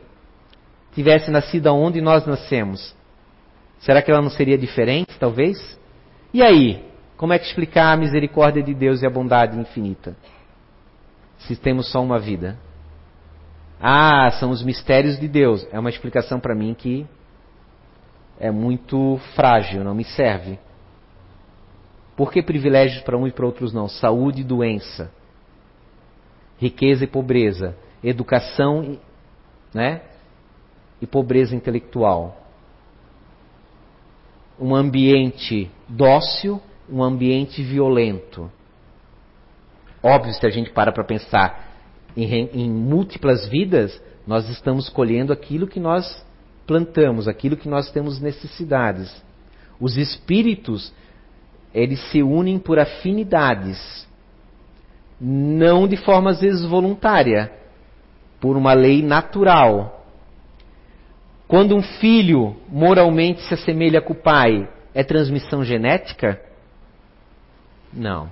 tivesse 0.93 1.31
nascido 1.31 1.67
onde 1.73 2.01
nós 2.01 2.25
nascemos, 2.25 2.95
será 3.79 4.01
que 4.01 4.11
ela 4.11 4.21
não 4.21 4.29
seria 4.29 4.57
diferente, 4.57 5.17
talvez? 5.19 5.79
E 6.33 6.41
aí, 6.43 6.83
como 7.17 7.33
é 7.33 7.39
que 7.39 7.45
explicar 7.45 7.93
a 7.93 7.97
misericórdia 7.97 8.61
de 8.61 8.73
Deus 8.73 9.01
e 9.01 9.05
a 9.05 9.09
bondade 9.09 9.57
infinita? 9.57 10.15
Se 11.39 11.55
temos 11.55 11.91
só 11.91 12.01
uma 12.01 12.19
vida. 12.19 12.57
Ah, 13.79 14.31
são 14.39 14.51
os 14.51 14.63
mistérios 14.63 15.19
de 15.19 15.27
Deus. 15.27 15.67
É 15.71 15.79
uma 15.79 15.89
explicação 15.89 16.39
para 16.39 16.55
mim 16.55 16.73
que 16.73 17.05
é 18.39 18.51
muito 18.51 19.19
frágil, 19.35 19.83
não 19.83 19.95
me 19.95 20.03
serve. 20.03 20.59
Por 22.15 22.31
que 22.31 22.41
privilégios 22.41 23.03
para 23.03 23.17
um 23.17 23.27
e 23.27 23.31
para 23.31 23.45
outros 23.45 23.73
não? 23.73 23.89
Saúde 23.89 24.41
e 24.41 24.43
doença, 24.43 25.11
riqueza 26.57 27.03
e 27.03 27.07
pobreza, 27.07 27.75
educação 28.09 28.97
né, 29.73 30.01
e 31.01 31.07
pobreza 31.07 31.55
intelectual. 31.55 32.41
Um 34.59 34.73
ambiente 34.75 35.69
dócil, 35.89 36.61
um 36.89 37.03
ambiente 37.03 37.61
violento. 37.61 38.49
Óbvio, 40.01 40.33
se 40.33 40.45
a 40.45 40.49
gente 40.49 40.69
para 40.69 40.91
para 40.91 41.03
pensar 41.03 41.73
em, 42.15 42.49
em 42.53 42.69
múltiplas 42.69 43.47
vidas, 43.47 44.01
nós 44.25 44.47
estamos 44.49 44.87
colhendo 44.87 45.33
aquilo 45.33 45.67
que 45.67 45.79
nós 45.79 46.23
plantamos, 46.65 47.27
aquilo 47.27 47.57
que 47.57 47.67
nós 47.67 47.91
temos 47.91 48.19
necessidades. 48.19 49.23
Os 49.79 49.97
espíritos, 49.97 50.93
eles 51.73 51.99
se 52.11 52.23
unem 52.23 52.57
por 52.59 52.79
afinidades, 52.79 54.07
não 55.19 55.87
de 55.87 55.97
forma 55.97 56.31
às 56.31 56.39
vezes 56.39 56.63
voluntária, 56.65 57.51
por 58.39 58.57
uma 58.57 58.73
lei 58.73 59.01
natural. 59.01 60.05
Quando 61.47 61.75
um 61.75 61.81
filho 61.81 62.55
moralmente 62.69 63.41
se 63.41 63.53
assemelha 63.53 64.01
com 64.01 64.13
o 64.13 64.21
pai, 64.21 64.67
é 64.93 65.03
transmissão 65.03 65.63
genética? 65.63 66.41
Não. 67.93 68.29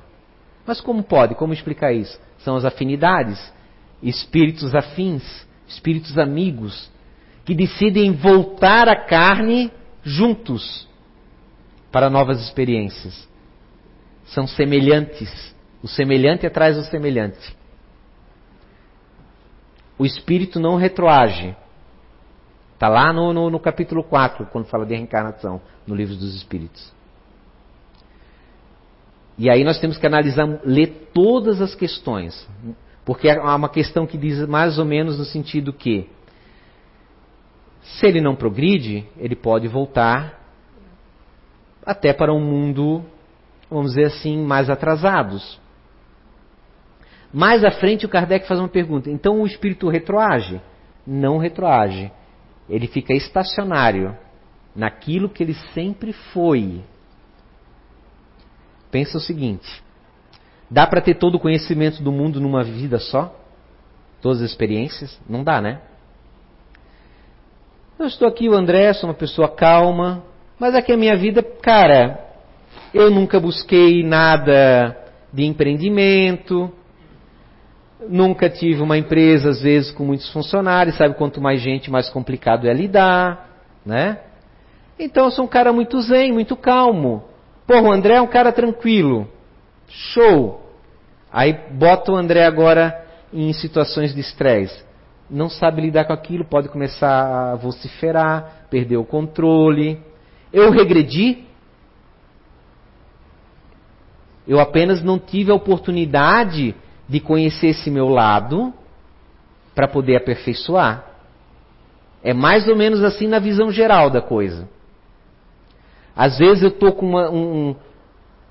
Mas 0.66 0.82
como 0.82 1.04
pode? 1.04 1.36
Como 1.36 1.54
explicar 1.54 1.94
isso? 1.94 2.20
São 2.40 2.56
as 2.56 2.66
afinidades, 2.66 3.54
espíritos 4.02 4.74
afins, 4.74 5.24
espíritos 5.68 6.18
amigos, 6.18 6.92
que 7.46 7.54
decidem 7.54 8.12
voltar 8.14 8.88
à 8.88 8.96
carne 8.96 9.72
juntos 10.04 10.88
para 11.92 12.10
novas 12.10 12.42
experiências. 12.42 13.28
São 14.26 14.48
semelhantes. 14.48 15.54
O 15.82 15.88
semelhante 15.88 16.48
atrás 16.48 16.78
do 16.78 16.84
semelhante 16.84 17.63
o 19.98 20.06
espírito 20.06 20.60
não 20.60 20.76
retroage. 20.76 21.56
Está 22.74 22.90
lá 22.90 23.14
no, 23.14 23.32
no, 23.32 23.50
no, 23.50 23.60
capítulo 23.60 24.04
4, 24.04 24.46
quando 24.48 24.66
fala 24.66 24.86
de 24.86 24.96
reencarnação, 24.96 25.62
no 25.88 25.96
livro 25.96 26.16
dos 26.16 26.36
espíritos. 26.36 26.92
E 29.38 29.50
aí 29.50 29.64
nós 29.64 29.80
temos 29.80 29.98
que 29.98 30.06
analisar, 30.06 30.60
ler 30.64 31.10
todas 31.14 31.62
as 31.62 31.74
questões. 31.74 32.48
Porque 33.06 33.30
há 33.30 33.56
uma 33.56 33.70
questão 33.70 34.06
que 34.06 34.18
diz 34.18 34.48
mais 34.48 34.78
ou 34.78 34.86
menos 34.86 35.18
no 35.18 35.26
sentido 35.26 35.74
que, 35.74 36.10
se 37.82 38.06
ele 38.06 38.22
não 38.22 38.36
progride, 38.36 39.06
ele 39.18 39.36
pode 39.36 39.68
voltar 39.68 40.42
até 41.86 42.14
para 42.14 42.34
um 42.34 42.40
mundo, 42.40 43.04
vamos 43.70 43.92
dizer 43.92 44.06
assim, 44.06 44.38
mais 44.44 44.70
atrasados. 44.70 45.60
Mais 47.34 47.64
à 47.64 47.72
frente, 47.72 48.06
o 48.06 48.10
Kardec 48.10 48.48
faz 48.48 48.60
uma 48.60 48.70
pergunta: 48.70 49.10
então 49.10 49.42
o 49.42 49.48
espírito 49.48 49.90
retroage? 49.90 50.62
Não 51.06 51.40
retroage. 51.40 52.12
Ele 52.70 52.88
fica 52.88 53.14
estacionário 53.14 54.16
naquilo 54.76 55.28
que 55.28 55.42
ele 55.42 55.56
sempre 55.74 56.14
foi. 56.14 56.82
pensa 58.92 59.18
o 59.18 59.22
seguinte: 59.22 59.84
dá 60.70 60.86
para 60.86 61.02
ter 61.02 61.16
todo 61.16 61.36
o 61.36 61.40
conhecimento 61.40 62.04
do 62.04 62.12
mundo 62.12 62.40
numa 62.40 62.64
vida 62.64 63.00
só? 63.00 63.36
Todas 64.22 64.42
as 64.42 64.52
experiências? 64.52 65.20
Não 65.28 65.44
dá, 65.44 65.60
né? 65.60 65.82
Eu 67.98 68.06
estou 68.06 68.28
aqui, 68.28 68.48
o 68.48 68.54
André, 68.54 68.94
sou 68.94 69.10
uma 69.10 69.16
pessoa 69.16 69.50
calma, 69.50 70.24
mas 70.60 70.76
aqui 70.76 70.92
a 70.92 70.98
minha 70.98 71.16
vida, 71.16 71.42
cara, 71.42 72.20
eu 72.94 73.10
nunca 73.10 73.40
busquei 73.40 74.04
nada 74.04 74.98
de 75.32 75.46
empreendimento, 75.46 76.72
nunca 78.10 78.50
tive 78.50 78.82
uma 78.82 78.98
empresa, 78.98 79.50
às 79.50 79.62
vezes, 79.62 79.92
com 79.92 80.04
muitos 80.04 80.32
funcionários, 80.32 80.98
sabe? 80.98 81.16
Quanto 81.16 81.42
mais 81.42 81.62
gente, 81.62 81.92
mais 81.92 82.10
complicado 82.10 82.68
é 82.68 82.74
lidar, 82.74 83.50
né? 83.86 84.20
Então 84.98 85.26
eu 85.26 85.32
sou 85.32 85.46
um 85.46 85.48
cara 85.48 85.74
muito 85.74 86.00
zen, 86.02 86.32
muito 86.32 86.56
calmo. 86.56 87.24
Pô, 87.66 87.80
o 87.80 87.92
André 87.92 88.16
é 88.16 88.22
um 88.22 88.28
cara 88.28 88.52
tranquilo. 88.52 89.28
Show! 89.88 90.62
Aí 91.32 91.54
bota 91.72 92.12
o 92.12 92.16
André 92.16 92.46
agora 92.46 93.04
em 93.34 93.52
situações 93.54 94.14
de 94.14 94.22
estresse. 94.22 94.84
Não 95.30 95.50
sabe 95.50 95.82
lidar 95.82 96.06
com 96.06 96.14
aquilo, 96.14 96.46
pode 96.46 96.70
começar 96.70 97.54
a 97.54 97.56
vociferar, 97.56 98.68
perder 98.70 98.98
o 98.98 99.06
controle. 99.06 100.00
Eu 100.52 100.70
regredi? 100.70 101.44
Eu 104.48 104.60
apenas 104.60 105.02
não 105.02 105.18
tive 105.18 105.52
a 105.52 105.56
oportunidade 105.56 106.76
de 107.08 107.20
conhecer 107.20 107.68
esse 107.68 107.90
meu 107.90 108.08
lado 108.08 108.74
para 109.76 109.88
poder 109.88 110.16
aperfeiçoar. 110.16 111.06
É 112.24 112.34
mais 112.34 112.68
ou 112.68 112.76
menos 112.76 113.04
assim 113.04 113.28
na 113.28 113.40
visão 113.40 113.72
geral 113.72 114.10
da 114.10 114.22
coisa. 114.22 114.70
Às 116.16 116.38
vezes 116.38 116.64
eu 116.64 116.70
estou 116.70 116.94
com 116.94 117.08
uma, 117.08 117.30
um, 117.30 117.76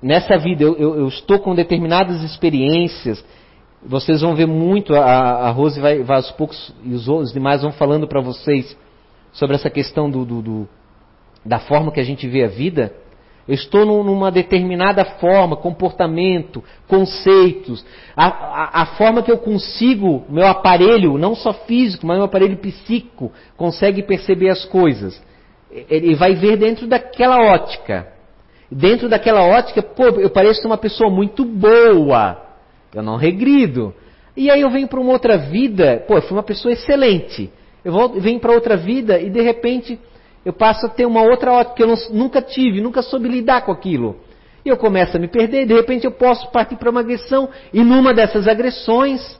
nessa 0.01 0.37
vida, 0.37 0.63
eu, 0.63 0.75
eu, 0.75 0.95
eu, 0.95 1.07
estou 1.07 1.39
com 1.39 1.55
determinadas 1.55 2.21
experiências. 2.21 3.23
Vocês 3.81 4.21
vão 4.21 4.35
ver 4.35 4.45
muito, 4.45 4.93
a, 4.93 5.47
a 5.47 5.49
Rose 5.49 5.79
vai, 5.79 6.03
vai 6.03 6.17
aos 6.17 6.31
poucos, 6.31 6.73
e 6.83 6.93
os, 6.93 7.07
os 7.07 7.33
demais 7.33 7.61
vão 7.61 7.71
falando 7.71 8.07
para 8.07 8.21
vocês 8.21 8.77
sobre 9.31 9.55
essa 9.55 9.69
questão 9.69 10.09
do, 10.09 10.25
do, 10.25 10.41
do, 10.41 10.69
da 11.43 11.59
forma 11.59 11.91
que 11.91 11.99
a 11.99 12.03
gente 12.03 12.27
vê 12.27 12.43
a 12.43 12.47
vida. 12.47 12.93
Eu 13.47 13.55
estou 13.55 13.85
numa 13.85 14.31
determinada 14.31 15.03
forma, 15.03 15.57
comportamento, 15.57 16.63
conceitos, 16.87 17.85
a, 18.15 18.27
a, 18.27 18.81
a, 18.81 18.85
forma 18.97 19.21
que 19.21 19.31
eu 19.31 19.37
consigo, 19.37 20.23
meu 20.29 20.47
aparelho, 20.47 21.17
não 21.17 21.35
só 21.35 21.51
físico, 21.51 22.07
mas 22.07 22.17
meu 22.17 22.25
aparelho 22.25 22.55
psíquico, 22.57 23.33
consegue 23.57 24.01
perceber 24.01 24.49
as 24.49 24.63
coisas. 24.63 25.21
Ele 25.89 26.15
vai 26.15 26.35
ver 26.35 26.55
dentro 26.55 26.87
daquela 26.87 27.53
ótica. 27.53 28.07
Dentro 28.71 29.09
daquela 29.09 29.41
ótica, 29.41 29.81
pô, 29.81 30.05
eu 30.05 30.29
pareço 30.29 30.65
uma 30.65 30.77
pessoa 30.77 31.09
muito 31.09 31.43
boa. 31.43 32.41
Eu 32.93 33.03
não 33.03 33.17
regrido. 33.17 33.93
E 34.37 34.49
aí 34.49 34.61
eu 34.61 34.69
venho 34.69 34.87
para 34.87 34.99
uma 34.99 35.11
outra 35.11 35.37
vida, 35.37 36.03
pô, 36.07 36.15
eu 36.15 36.21
fui 36.21 36.37
uma 36.37 36.43
pessoa 36.43 36.71
excelente. 36.71 37.51
Eu 37.83 37.91
volto, 37.91 38.19
venho 38.21 38.39
para 38.39 38.53
outra 38.53 38.77
vida 38.77 39.19
e 39.19 39.29
de 39.29 39.41
repente 39.41 39.99
eu 40.45 40.53
passo 40.53 40.85
a 40.85 40.89
ter 40.89 41.05
uma 41.05 41.21
outra 41.21 41.51
ótica 41.51 41.75
que 41.75 41.83
eu 41.83 41.87
não, 41.87 41.95
nunca 42.11 42.41
tive, 42.41 42.81
nunca 42.81 43.01
soube 43.01 43.27
lidar 43.27 43.61
com 43.61 43.71
aquilo. 43.71 44.17
E 44.65 44.69
eu 44.69 44.77
começo 44.77 45.15
a 45.15 45.19
me 45.19 45.27
perder, 45.27 45.65
de 45.65 45.73
repente 45.73 46.05
eu 46.05 46.11
posso 46.11 46.49
partir 46.51 46.75
para 46.75 46.89
uma 46.89 47.01
agressão, 47.01 47.49
e 47.73 47.83
numa 47.83 48.13
dessas 48.13 48.47
agressões, 48.47 49.39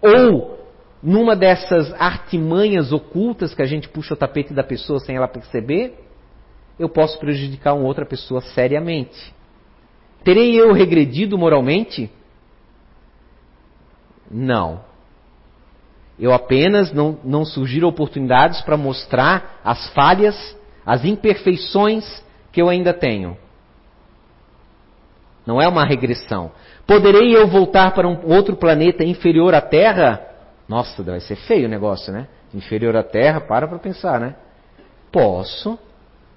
ou 0.00 0.58
numa 1.02 1.34
dessas 1.36 1.92
artimanhas 1.94 2.92
ocultas 2.92 3.54
que 3.54 3.62
a 3.62 3.66
gente 3.66 3.88
puxa 3.88 4.14
o 4.14 4.16
tapete 4.16 4.52
da 4.52 4.62
pessoa 4.62 4.98
sem 5.00 5.16
ela 5.16 5.28
perceber, 5.28 5.94
eu 6.78 6.88
posso 6.88 7.18
prejudicar 7.18 7.74
uma 7.74 7.86
outra 7.86 8.06
pessoa 8.06 8.40
seriamente. 8.40 9.34
Terei 10.22 10.60
eu 10.60 10.72
regredido 10.72 11.36
moralmente? 11.36 12.10
Não. 14.30 14.87
Eu 16.18 16.32
apenas 16.32 16.92
não, 16.92 17.18
não 17.22 17.44
surgiram 17.44 17.88
oportunidades 17.88 18.60
para 18.62 18.76
mostrar 18.76 19.60
as 19.64 19.88
falhas, 19.90 20.56
as 20.84 21.04
imperfeições 21.04 22.24
que 22.50 22.60
eu 22.60 22.68
ainda 22.68 22.92
tenho. 22.92 23.36
Não 25.46 25.62
é 25.62 25.68
uma 25.68 25.84
regressão. 25.84 26.50
Poderei 26.86 27.34
eu 27.36 27.46
voltar 27.46 27.92
para 27.92 28.08
um 28.08 28.18
outro 28.30 28.56
planeta 28.56 29.04
inferior 29.04 29.54
à 29.54 29.60
Terra? 29.60 30.20
Nossa, 30.68 31.02
vai 31.02 31.20
ser 31.20 31.36
feio 31.36 31.66
o 31.66 31.70
negócio, 31.70 32.12
né? 32.12 32.26
Inferior 32.52 32.96
à 32.96 33.02
Terra, 33.02 33.40
para 33.40 33.68
para 33.68 33.78
pensar, 33.78 34.18
né? 34.18 34.34
Posso, 35.12 35.78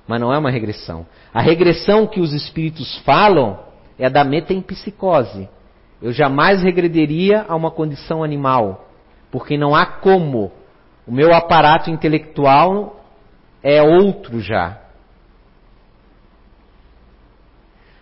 mas 0.07 0.21
não 0.21 0.34
é 0.34 0.38
uma 0.38 0.51
regressão. 0.51 1.05
A 1.34 1.41
regressão 1.41 2.05
que 2.05 2.21
os 2.21 2.34
espíritos 2.34 2.97
falam 2.99 3.59
é 3.97 4.05
a 4.05 4.09
da 4.09 4.23
metempsicose. 4.23 5.49
Eu 6.01 6.11
jamais 6.11 6.61
regrediria 6.61 7.45
a 7.47 7.55
uma 7.55 7.71
condição 7.71 8.23
animal 8.23 8.91
porque 9.32 9.57
não 9.57 9.73
há 9.73 9.86
como. 9.86 10.51
O 11.07 11.11
meu 11.11 11.34
aparato 11.34 11.89
intelectual 11.89 13.01
é 13.63 13.82
outro 13.82 14.39
já. 14.39 14.79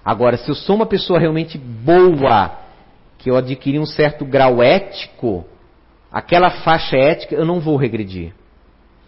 Agora, 0.03 0.37
se 0.37 0.49
eu 0.49 0.55
sou 0.55 0.75
uma 0.75 0.85
pessoa 0.85 1.19
realmente 1.19 1.57
boa, 1.57 2.57
que 3.17 3.29
eu 3.29 3.37
adquiri 3.37 3.77
um 3.77 3.85
certo 3.85 4.25
grau 4.25 4.61
ético, 4.63 5.45
aquela 6.11 6.49
faixa 6.49 6.97
ética, 6.97 7.35
eu 7.35 7.45
não 7.45 7.59
vou 7.59 7.77
regredir. 7.77 8.33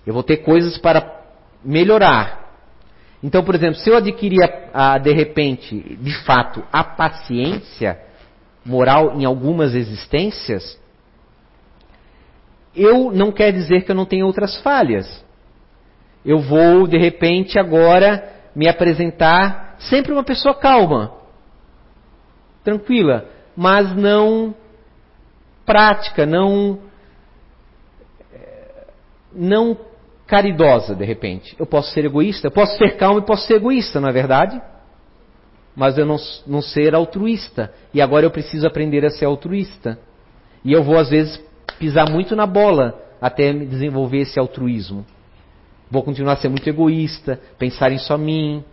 Eu 0.05 0.13
vou 0.13 0.24
ter 0.24 0.38
coisas 0.38 0.78
para 0.78 1.22
melhorar. 1.63 2.41
Então, 3.24 3.43
por 3.43 3.55
exemplo, 3.55 3.76
se 3.76 3.89
eu 3.89 3.97
adquirir, 3.97 4.43
a, 4.74 4.93
a, 4.93 4.97
de 4.97 5.13
repente, 5.13 5.97
de 5.99 6.13
fato, 6.24 6.63
a 6.72 6.84
paciência 6.84 7.99
moral 8.65 9.19
em 9.19 9.26
algumas 9.26 9.74
existências, 9.74 10.80
eu 12.76 13.11
não 13.11 13.32
quer 13.32 13.51
dizer 13.51 13.84
que 13.84 13.91
eu 13.91 13.95
não 13.95 14.05
tenho 14.05 14.26
outras 14.26 14.59
falhas. 14.61 15.24
Eu 16.26 16.39
vou, 16.39 16.88
de 16.88 16.97
repente, 16.97 17.59
agora 17.59 18.32
me 18.55 18.67
apresentar 18.67 19.76
sempre 19.80 20.11
uma 20.11 20.24
pessoa 20.24 20.53
calma, 20.53 21.13
tranquila, 22.63 23.26
mas 23.55 23.95
não 23.95 24.53
prática, 25.65 26.26
não 26.26 26.80
não 29.34 29.78
caridosa, 30.28 30.95
de 30.95 31.05
repente. 31.05 31.55
Eu 31.57 31.65
posso 31.65 31.91
ser 31.91 32.05
egoísta, 32.05 32.47
eu 32.47 32.51
posso 32.51 32.78
ser 32.78 32.97
calmo 32.97 33.19
e 33.19 33.26
posso 33.26 33.47
ser 33.47 33.55
egoísta, 33.55 33.99
não 33.99 34.09
é 34.09 34.11
verdade? 34.11 34.61
Mas 35.76 35.97
eu 35.97 36.05
não, 36.05 36.17
não 36.45 36.61
ser 36.61 36.93
altruísta. 36.93 37.74
E 37.93 38.01
agora 38.01 38.26
eu 38.26 38.32
preciso 38.32 38.67
aprender 38.67 39.05
a 39.05 39.09
ser 39.09 39.26
altruísta. 39.26 39.97
E 40.63 40.74
eu 40.74 40.84
vou, 40.84 40.97
às 40.97 41.09
vezes, 41.09 41.41
pisar 41.80 42.09
muito 42.09 42.36
na 42.36 42.45
bola 42.45 42.99
até 43.22 43.51
desenvolver 43.53 44.20
esse 44.20 44.39
altruísmo. 44.39 45.05
Vou 45.89 46.03
continuar 46.03 46.34
a 46.34 46.38
ser 46.38 46.49
muito 46.49 46.68
egoísta, 46.68 47.39
pensar 47.59 47.91
em 47.91 47.97
só 47.97 48.18
mim. 48.18 48.64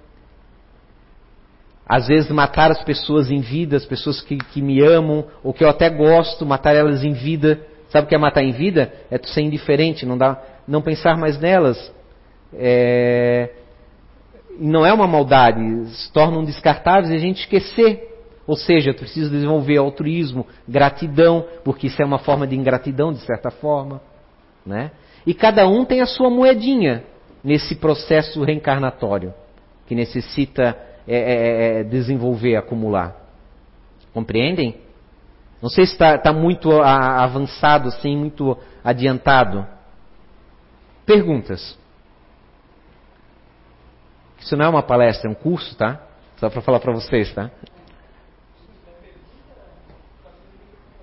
Às 1.86 2.06
vezes 2.06 2.30
matar 2.30 2.70
as 2.70 2.82
pessoas 2.84 3.30
em 3.30 3.40
vida, 3.40 3.76
as 3.76 3.84
pessoas 3.84 4.20
que, 4.20 4.36
que 4.36 4.62
me 4.62 4.80
amam, 4.80 5.24
ou 5.42 5.52
que 5.52 5.64
eu 5.64 5.68
até 5.68 5.88
gosto, 5.90 6.46
matar 6.46 6.76
elas 6.76 7.02
em 7.02 7.12
vida. 7.12 7.60
Sabe 7.88 8.06
o 8.06 8.08
que 8.08 8.14
é 8.14 8.18
matar 8.18 8.42
em 8.42 8.52
vida? 8.52 8.92
É 9.10 9.18
tu 9.18 9.28
ser 9.28 9.42
indiferente, 9.42 10.06
não, 10.06 10.16
dá, 10.16 10.40
não 10.66 10.82
pensar 10.82 11.16
mais 11.16 11.38
nelas. 11.38 11.92
É, 12.52 13.50
não 14.58 14.84
é 14.84 14.92
uma 14.92 15.06
maldade, 15.06 15.60
se 15.88 16.12
tornam 16.12 16.44
descartáveis 16.44 17.10
e 17.10 17.14
a 17.14 17.18
gente 17.18 17.40
esquecer 17.40 18.17
ou 18.48 18.56
seja, 18.56 18.90
eu 18.90 18.94
preciso 18.94 19.30
desenvolver 19.30 19.76
altruísmo, 19.76 20.46
gratidão, 20.66 21.44
porque 21.62 21.86
isso 21.88 22.00
é 22.00 22.04
uma 22.04 22.18
forma 22.18 22.46
de 22.46 22.56
ingratidão, 22.56 23.12
de 23.12 23.18
certa 23.18 23.50
forma. 23.50 24.00
Né? 24.64 24.90
E 25.26 25.34
cada 25.34 25.68
um 25.68 25.84
tem 25.84 26.00
a 26.00 26.06
sua 26.06 26.30
moedinha 26.30 27.04
nesse 27.44 27.74
processo 27.74 28.42
reencarnatório, 28.42 29.34
que 29.86 29.94
necessita 29.94 30.74
é, 31.06 31.14
é, 31.14 31.18
é, 31.18 31.80
é 31.80 31.84
desenvolver, 31.84 32.56
acumular. 32.56 33.16
Compreendem? 34.14 34.76
Não 35.60 35.68
sei 35.68 35.84
se 35.84 35.92
está 35.92 36.16
tá 36.16 36.32
muito 36.32 36.72
avançado, 36.72 37.88
assim, 37.88 38.16
muito 38.16 38.56
adiantado. 38.82 39.66
Perguntas. 41.04 41.78
Isso 44.38 44.56
não 44.56 44.64
é 44.64 44.68
uma 44.70 44.82
palestra, 44.82 45.28
é 45.28 45.30
um 45.30 45.34
curso, 45.34 45.76
tá? 45.76 46.00
Só 46.38 46.48
para 46.48 46.62
falar 46.62 46.80
para 46.80 46.94
vocês, 46.94 47.34
tá? 47.34 47.50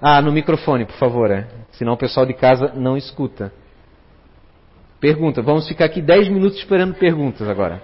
Ah, 0.07 0.21
no 0.21 0.31
microfone, 0.31 0.85
por 0.85 0.93
favor. 0.97 1.31
É. 1.31 1.47
Senão 1.71 1.93
o 1.93 1.97
pessoal 1.97 2.27
de 2.27 2.33
casa 2.35 2.71
não 2.75 2.95
escuta. 2.95 3.51
Pergunta. 4.99 5.41
Vamos 5.41 5.67
ficar 5.67 5.85
aqui 5.85 5.99
10 5.99 6.29
minutos 6.29 6.59
esperando 6.59 6.93
perguntas 6.93 7.49
agora. 7.49 7.81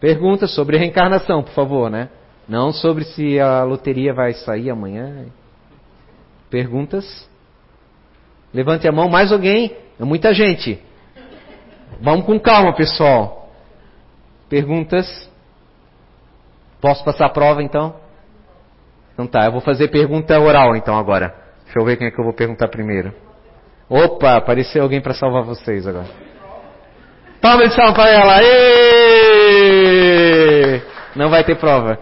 Pergunta 0.00 0.48
sobre 0.48 0.76
reencarnação, 0.76 1.44
por 1.44 1.52
favor, 1.52 1.88
né? 1.88 2.08
Não 2.48 2.72
sobre 2.72 3.04
se 3.04 3.38
a 3.38 3.62
loteria 3.62 4.12
vai 4.12 4.32
sair 4.32 4.68
amanhã. 4.68 5.26
Perguntas? 6.50 7.30
Levante 8.52 8.88
a 8.88 8.90
mão. 8.90 9.08
Mais 9.08 9.30
alguém? 9.30 9.76
É 10.00 10.04
muita 10.04 10.34
gente. 10.34 10.82
Vamos 12.00 12.26
com 12.26 12.40
calma, 12.40 12.74
pessoal. 12.74 13.48
Perguntas? 14.48 15.30
Posso 16.80 17.04
passar 17.04 17.26
a 17.26 17.30
prova 17.30 17.62
então? 17.62 18.07
Então 19.18 19.26
tá, 19.26 19.46
eu 19.46 19.50
vou 19.50 19.60
fazer 19.60 19.88
pergunta 19.88 20.38
oral 20.38 20.76
então 20.76 20.96
agora. 20.96 21.34
Deixa 21.64 21.80
eu 21.80 21.84
ver 21.84 21.96
quem 21.96 22.06
é 22.06 22.10
que 22.12 22.20
eu 22.20 22.24
vou 22.24 22.32
perguntar 22.32 22.68
primeiro. 22.68 23.12
Opa, 23.88 24.36
apareceu 24.36 24.80
alguém 24.80 25.00
para 25.00 25.12
salvar 25.12 25.42
vocês 25.42 25.88
agora. 25.88 26.06
Palma 27.40 27.66
de 27.66 27.74
salva 27.74 27.94
para 27.94 28.10
ela. 28.10 28.40
Êêêê! 28.40 29.72
Não 31.16 31.28
vai 31.30 31.42
ter 31.42 31.56
prova. 31.56 31.98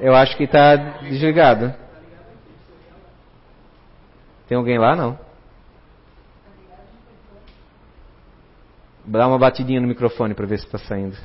Eu 0.00 0.14
acho 0.14 0.34
que 0.34 0.44
está 0.44 0.76
desligado. 1.02 1.74
Tem 4.48 4.56
alguém 4.56 4.78
lá? 4.78 4.96
Não. 4.96 5.31
Dá 9.04 9.26
uma 9.26 9.38
batidinha 9.38 9.80
no 9.80 9.88
microfone 9.88 10.34
para 10.34 10.46
ver 10.46 10.58
se 10.58 10.66
está 10.66 10.78
saindo. 10.78 11.16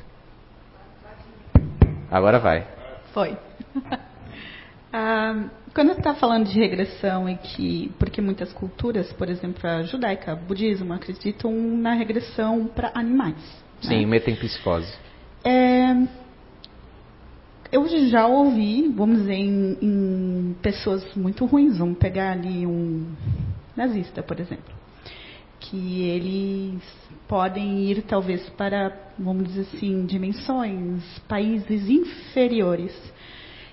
Agora 2.10 2.38
vai. 2.38 2.66
Foi. 3.12 3.36
ah, 4.92 5.44
quando 5.74 5.92
você 5.92 6.00
está 6.00 6.14
falando 6.14 6.46
de 6.46 6.58
regressão 6.58 7.28
e 7.28 7.36
que, 7.36 7.92
porque 7.98 8.20
muitas 8.20 8.52
culturas, 8.52 9.12
por 9.12 9.28
exemplo, 9.28 9.68
a 9.68 9.82
judaica, 9.82 10.34
budismo, 10.34 10.92
acreditam 10.92 11.52
na 11.52 11.94
regressão 11.94 12.66
para 12.66 12.90
animais. 12.94 13.36
Sim, 13.80 14.00
né? 14.00 14.06
metempsicose. 14.06 14.92
É, 15.44 15.94
eu 17.70 17.86
já 18.08 18.26
ouvi, 18.26 18.88
vamos 18.88 19.18
dizer, 19.18 19.34
em, 19.34 19.78
em, 19.80 20.56
pessoas 20.62 21.14
muito 21.14 21.44
ruins, 21.44 21.78
vamos 21.78 21.98
pegar 21.98 22.32
ali 22.32 22.66
um 22.66 23.06
nazista, 23.76 24.22
por 24.22 24.40
exemplo, 24.40 24.74
que 25.68 26.02
eles 26.02 26.82
podem 27.26 27.84
ir 27.84 28.02
talvez 28.02 28.48
para, 28.50 28.96
vamos 29.18 29.48
dizer 29.48 29.62
assim, 29.62 30.06
dimensões, 30.06 31.02
países 31.28 31.88
inferiores. 31.88 32.94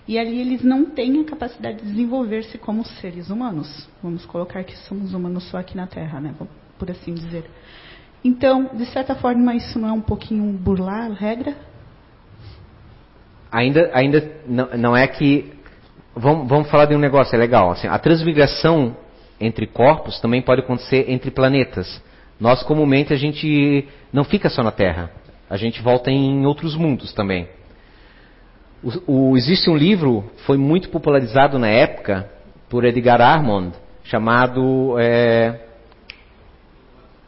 E 0.07 0.19
ali 0.19 0.39
eles 0.39 0.63
não 0.63 0.85
têm 0.85 1.21
a 1.21 1.23
capacidade 1.23 1.77
de 1.77 1.83
desenvolver-se 1.83 2.57
como 2.57 2.85
seres 2.85 3.29
humanos. 3.29 3.89
Vamos 4.03 4.25
colocar 4.25 4.63
que 4.63 4.77
somos 4.79 5.13
humanos 5.13 5.49
só 5.49 5.57
aqui 5.57 5.75
na 5.75 5.87
Terra, 5.87 6.19
né? 6.19 6.33
Por 6.77 6.91
assim 6.91 7.13
dizer. 7.13 7.45
Então, 8.23 8.69
de 8.73 8.85
certa 8.87 9.15
forma, 9.15 9.55
isso 9.55 9.79
não 9.79 9.89
é 9.89 9.91
um 9.91 10.01
pouquinho 10.01 10.43
burlar 10.53 11.11
a 11.11 11.13
regra? 11.13 11.55
ainda, 13.55 13.89
ainda 13.93 14.31
não, 14.47 14.69
não 14.77 14.97
é 14.97 15.07
que. 15.07 15.53
Vamos, 16.15 16.47
vamos 16.47 16.69
falar 16.69 16.85
de 16.85 16.95
um 16.95 16.99
negócio, 16.99 17.35
é 17.35 17.39
legal. 17.39 17.71
Assim, 17.71 17.87
a 17.87 17.97
transmigração 17.97 18.95
entre 19.39 19.67
corpos 19.67 20.19
também 20.19 20.41
pode 20.41 20.61
acontecer 20.61 21.05
entre 21.09 21.31
planetas. 21.31 22.01
Nós, 22.39 22.63
comumente, 22.63 23.13
a 23.13 23.17
gente 23.17 23.87
não 24.11 24.23
fica 24.23 24.49
só 24.49 24.63
na 24.63 24.71
Terra. 24.71 25.11
A 25.49 25.57
gente 25.57 25.81
volta 25.81 26.11
em 26.11 26.45
outros 26.45 26.75
mundos 26.75 27.13
também. 27.13 27.47
O, 28.83 29.31
o, 29.31 29.37
existe 29.37 29.69
um 29.69 29.75
livro, 29.75 30.29
foi 30.45 30.57
muito 30.57 30.89
popularizado 30.89 31.57
na 31.57 31.67
época, 31.67 32.29
por 32.69 32.83
Edgar 32.83 33.21
Armand, 33.21 33.71
chamado 34.03 34.95
é, 34.99 35.59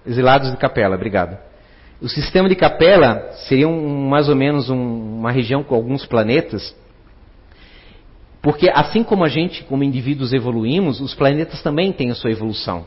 Exilados 0.05 0.51
de 0.51 0.57
Capela. 0.57 0.95
Obrigado. 0.95 1.37
O 2.01 2.07
sistema 2.07 2.47
de 2.47 2.55
Capela 2.55 3.31
seria 3.47 3.67
um, 3.67 4.07
mais 4.07 4.29
ou 4.29 4.35
menos 4.35 4.69
um, 4.69 5.17
uma 5.19 5.31
região 5.31 5.63
com 5.63 5.73
alguns 5.73 6.05
planetas, 6.05 6.75
porque 8.47 8.71
assim 8.73 9.03
como 9.03 9.25
a 9.25 9.27
gente, 9.27 9.61
como 9.65 9.83
indivíduos, 9.83 10.31
evoluímos, 10.31 11.01
os 11.01 11.13
planetas 11.13 11.61
também 11.61 11.91
têm 11.91 12.11
a 12.11 12.15
sua 12.15 12.31
evolução. 12.31 12.85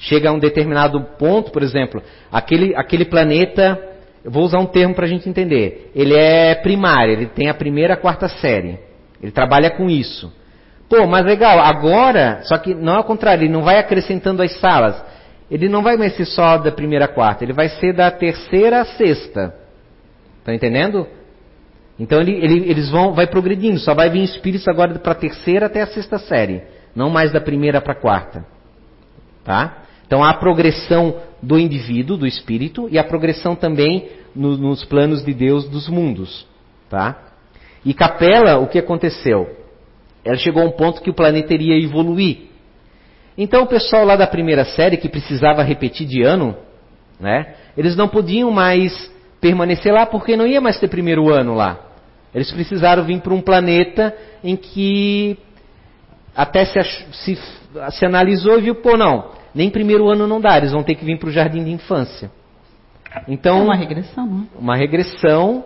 Chega 0.00 0.30
a 0.30 0.32
um 0.32 0.38
determinado 0.40 1.00
ponto, 1.16 1.52
por 1.52 1.62
exemplo, 1.62 2.02
aquele, 2.32 2.74
aquele 2.74 3.04
planeta, 3.04 3.80
eu 4.24 4.30
vou 4.32 4.42
usar 4.42 4.58
um 4.58 4.66
termo 4.66 4.96
para 4.96 5.04
a 5.04 5.08
gente 5.08 5.28
entender, 5.28 5.92
ele 5.94 6.12
é 6.12 6.56
primário, 6.56 7.12
ele 7.12 7.26
tem 7.26 7.48
a 7.48 7.54
primeira 7.54 7.94
a 7.94 7.96
quarta 7.96 8.26
série, 8.26 8.80
ele 9.22 9.30
trabalha 9.30 9.70
com 9.70 9.88
isso. 9.88 10.32
Pô, 10.88 11.06
mas 11.06 11.24
legal, 11.24 11.60
agora, 11.60 12.40
só 12.46 12.58
que 12.58 12.74
não 12.74 12.96
é 12.96 12.98
o 12.98 13.04
contrário, 13.04 13.44
ele 13.44 13.52
não 13.52 13.62
vai 13.62 13.78
acrescentando 13.78 14.42
as 14.42 14.58
salas 14.58 15.00
ele 15.48 15.68
não 15.68 15.80
vai 15.80 15.96
mais 15.96 16.16
ser 16.16 16.24
só 16.24 16.58
da 16.58 16.72
primeira 16.72 17.04
a 17.04 17.08
quarta, 17.08 17.44
ele 17.44 17.52
vai 17.52 17.68
ser 17.68 17.92
da 17.92 18.10
terceira 18.10 18.80
a 18.80 18.84
sexta. 18.84 19.54
Está 20.40 20.52
entendendo? 20.52 21.06
Então 21.98 22.20
ele, 22.20 22.32
ele, 22.32 22.70
eles 22.70 22.90
vão 22.90 23.14
vai 23.14 23.26
progredindo, 23.26 23.78
só 23.78 23.94
vai 23.94 24.10
vir 24.10 24.22
espíritos 24.22 24.68
agora 24.68 24.98
para 24.98 25.12
a 25.12 25.16
terceira 25.16 25.66
até 25.66 25.80
a 25.80 25.86
sexta 25.86 26.18
série, 26.18 26.62
não 26.94 27.08
mais 27.08 27.32
da 27.32 27.40
primeira 27.40 27.80
para 27.80 27.92
a 27.92 28.00
quarta. 28.00 28.44
Tá? 29.42 29.82
Então 30.06 30.22
há 30.22 30.30
a 30.30 30.34
progressão 30.34 31.16
do 31.42 31.58
indivíduo, 31.58 32.16
do 32.16 32.26
espírito, 32.26 32.88
e 32.90 32.98
a 32.98 33.04
progressão 33.04 33.54
também 33.54 34.08
no, 34.34 34.56
nos 34.56 34.84
planos 34.84 35.24
de 35.24 35.32
Deus 35.32 35.68
dos 35.68 35.88
mundos. 35.88 36.46
Tá? 36.90 37.16
E 37.84 37.94
Capela, 37.94 38.58
o 38.58 38.66
que 38.66 38.78
aconteceu? 38.78 39.48
Ela 40.24 40.36
chegou 40.36 40.62
a 40.62 40.66
um 40.66 40.72
ponto 40.72 41.00
que 41.00 41.10
o 41.10 41.14
planeta 41.14 41.54
iria 41.54 41.80
evoluir. 41.82 42.48
Então 43.38 43.62
o 43.62 43.66
pessoal 43.66 44.04
lá 44.04 44.16
da 44.16 44.26
primeira 44.26 44.64
série 44.64 44.96
que 44.96 45.08
precisava 45.08 45.62
repetir 45.62 46.06
de 46.06 46.22
ano, 46.22 46.56
né? 47.20 47.54
Eles 47.76 47.94
não 47.94 48.08
podiam 48.08 48.50
mais 48.50 49.12
permanecer 49.40 49.92
lá 49.92 50.06
porque 50.06 50.36
não 50.36 50.46
ia 50.46 50.60
mais 50.60 50.78
ter 50.80 50.88
primeiro 50.88 51.30
ano 51.32 51.54
lá. 51.54 51.85
Eles 52.36 52.52
precisaram 52.52 53.02
vir 53.02 53.18
para 53.22 53.32
um 53.32 53.40
planeta 53.40 54.14
em 54.44 54.56
que 54.56 55.38
até 56.34 56.66
se, 56.66 56.82
se, 57.10 57.38
se, 57.92 58.04
analisou 58.04 58.58
e 58.58 58.60
viu, 58.60 58.74
pô, 58.74 58.94
não, 58.94 59.30
nem 59.54 59.70
primeiro 59.70 60.10
ano 60.10 60.26
não 60.26 60.38
dá, 60.38 60.58
eles 60.58 60.70
vão 60.70 60.82
ter 60.82 60.96
que 60.96 61.04
vir 61.06 61.18
para 61.18 61.30
o 61.30 61.32
jardim 61.32 61.64
de 61.64 61.70
infância. 61.70 62.30
Então, 63.26 63.60
é 63.60 63.62
uma 63.62 63.74
regressão, 63.74 64.26
não? 64.26 64.42
É? 64.42 64.58
Uma 64.58 64.76
regressão, 64.76 65.64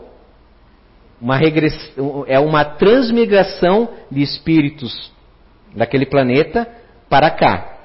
uma 1.20 1.36
regress, 1.36 1.92
é 2.28 2.38
uma 2.38 2.64
transmigração 2.64 3.88
de 4.08 4.22
espíritos 4.22 5.12
daquele 5.74 6.06
planeta 6.06 6.68
para 7.08 7.32
cá. 7.32 7.78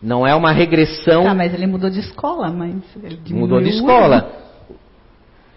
Não 0.00 0.26
é 0.26 0.34
uma 0.34 0.52
regressão. 0.52 1.24
Tá, 1.24 1.34
mas 1.34 1.52
ele 1.52 1.66
mudou 1.66 1.90
de 1.90 2.00
escola, 2.00 2.50
mas 2.50 2.76
ele 2.96 3.20
mudou 3.34 3.60
de 3.60 3.68
escola. 3.68 4.49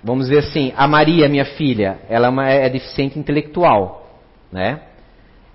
Vamos 0.04 0.28
dizer 0.28 0.39
assim, 0.39 0.74
a 0.76 0.86
Maria, 0.86 1.30
minha 1.30 1.45
filha, 1.45 1.99
ela 2.10 2.28
é, 2.28 2.30
uma, 2.30 2.49
é 2.49 2.70
deficiente 2.70 3.18
intelectual, 3.18 4.06
né? 4.51 4.82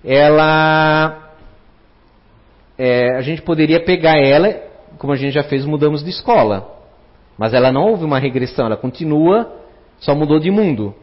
Ela, 0.03 1.33
é, 2.75 3.15
a 3.15 3.21
gente 3.21 3.43
poderia 3.43 3.79
pegar 3.79 4.17
ela, 4.17 4.55
como 4.97 5.13
a 5.13 5.15
gente 5.15 5.33
já 5.33 5.43
fez, 5.43 5.65
mudamos 5.65 6.03
de 6.03 6.09
escola, 6.09 6.67
mas 7.37 7.53
ela 7.53 7.71
não 7.71 7.89
houve 7.89 8.03
uma 8.03 8.17
regressão, 8.17 8.65
ela 8.65 8.75
continua, 8.75 9.55
só 9.99 10.15
mudou 10.15 10.39
de 10.39 10.49
mundo. 10.49 10.95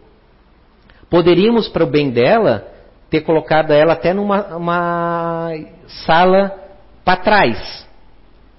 Poderíamos, 1.08 1.68
para 1.68 1.84
o 1.84 1.86
bem 1.86 2.10
dela, 2.10 2.66
ter 3.08 3.20
colocado 3.20 3.70
ela 3.70 3.92
até 3.92 4.12
numa 4.12 5.52
sala 6.04 6.52
para 7.04 7.20
trás. 7.20 7.86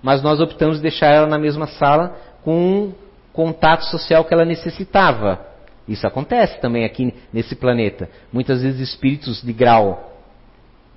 Mas 0.02 0.24
nós 0.24 0.40
optamos 0.40 0.80
deixar 0.80 1.08
ela 1.08 1.28
na 1.28 1.38
mesma 1.38 1.68
sala 1.68 2.16
com 2.42 2.94
contato 3.38 3.86
social 3.86 4.26
que 4.26 4.34
ela 4.34 4.44
necessitava. 4.44 5.40
Isso 5.88 6.08
acontece 6.08 6.60
também 6.60 6.84
aqui 6.84 7.14
nesse 7.32 7.56
planeta. 7.56 8.10
Muitas 8.34 8.64
vezes 8.64 8.90
espíritos 8.90 9.44
de 9.44 9.54
grau 9.54 10.16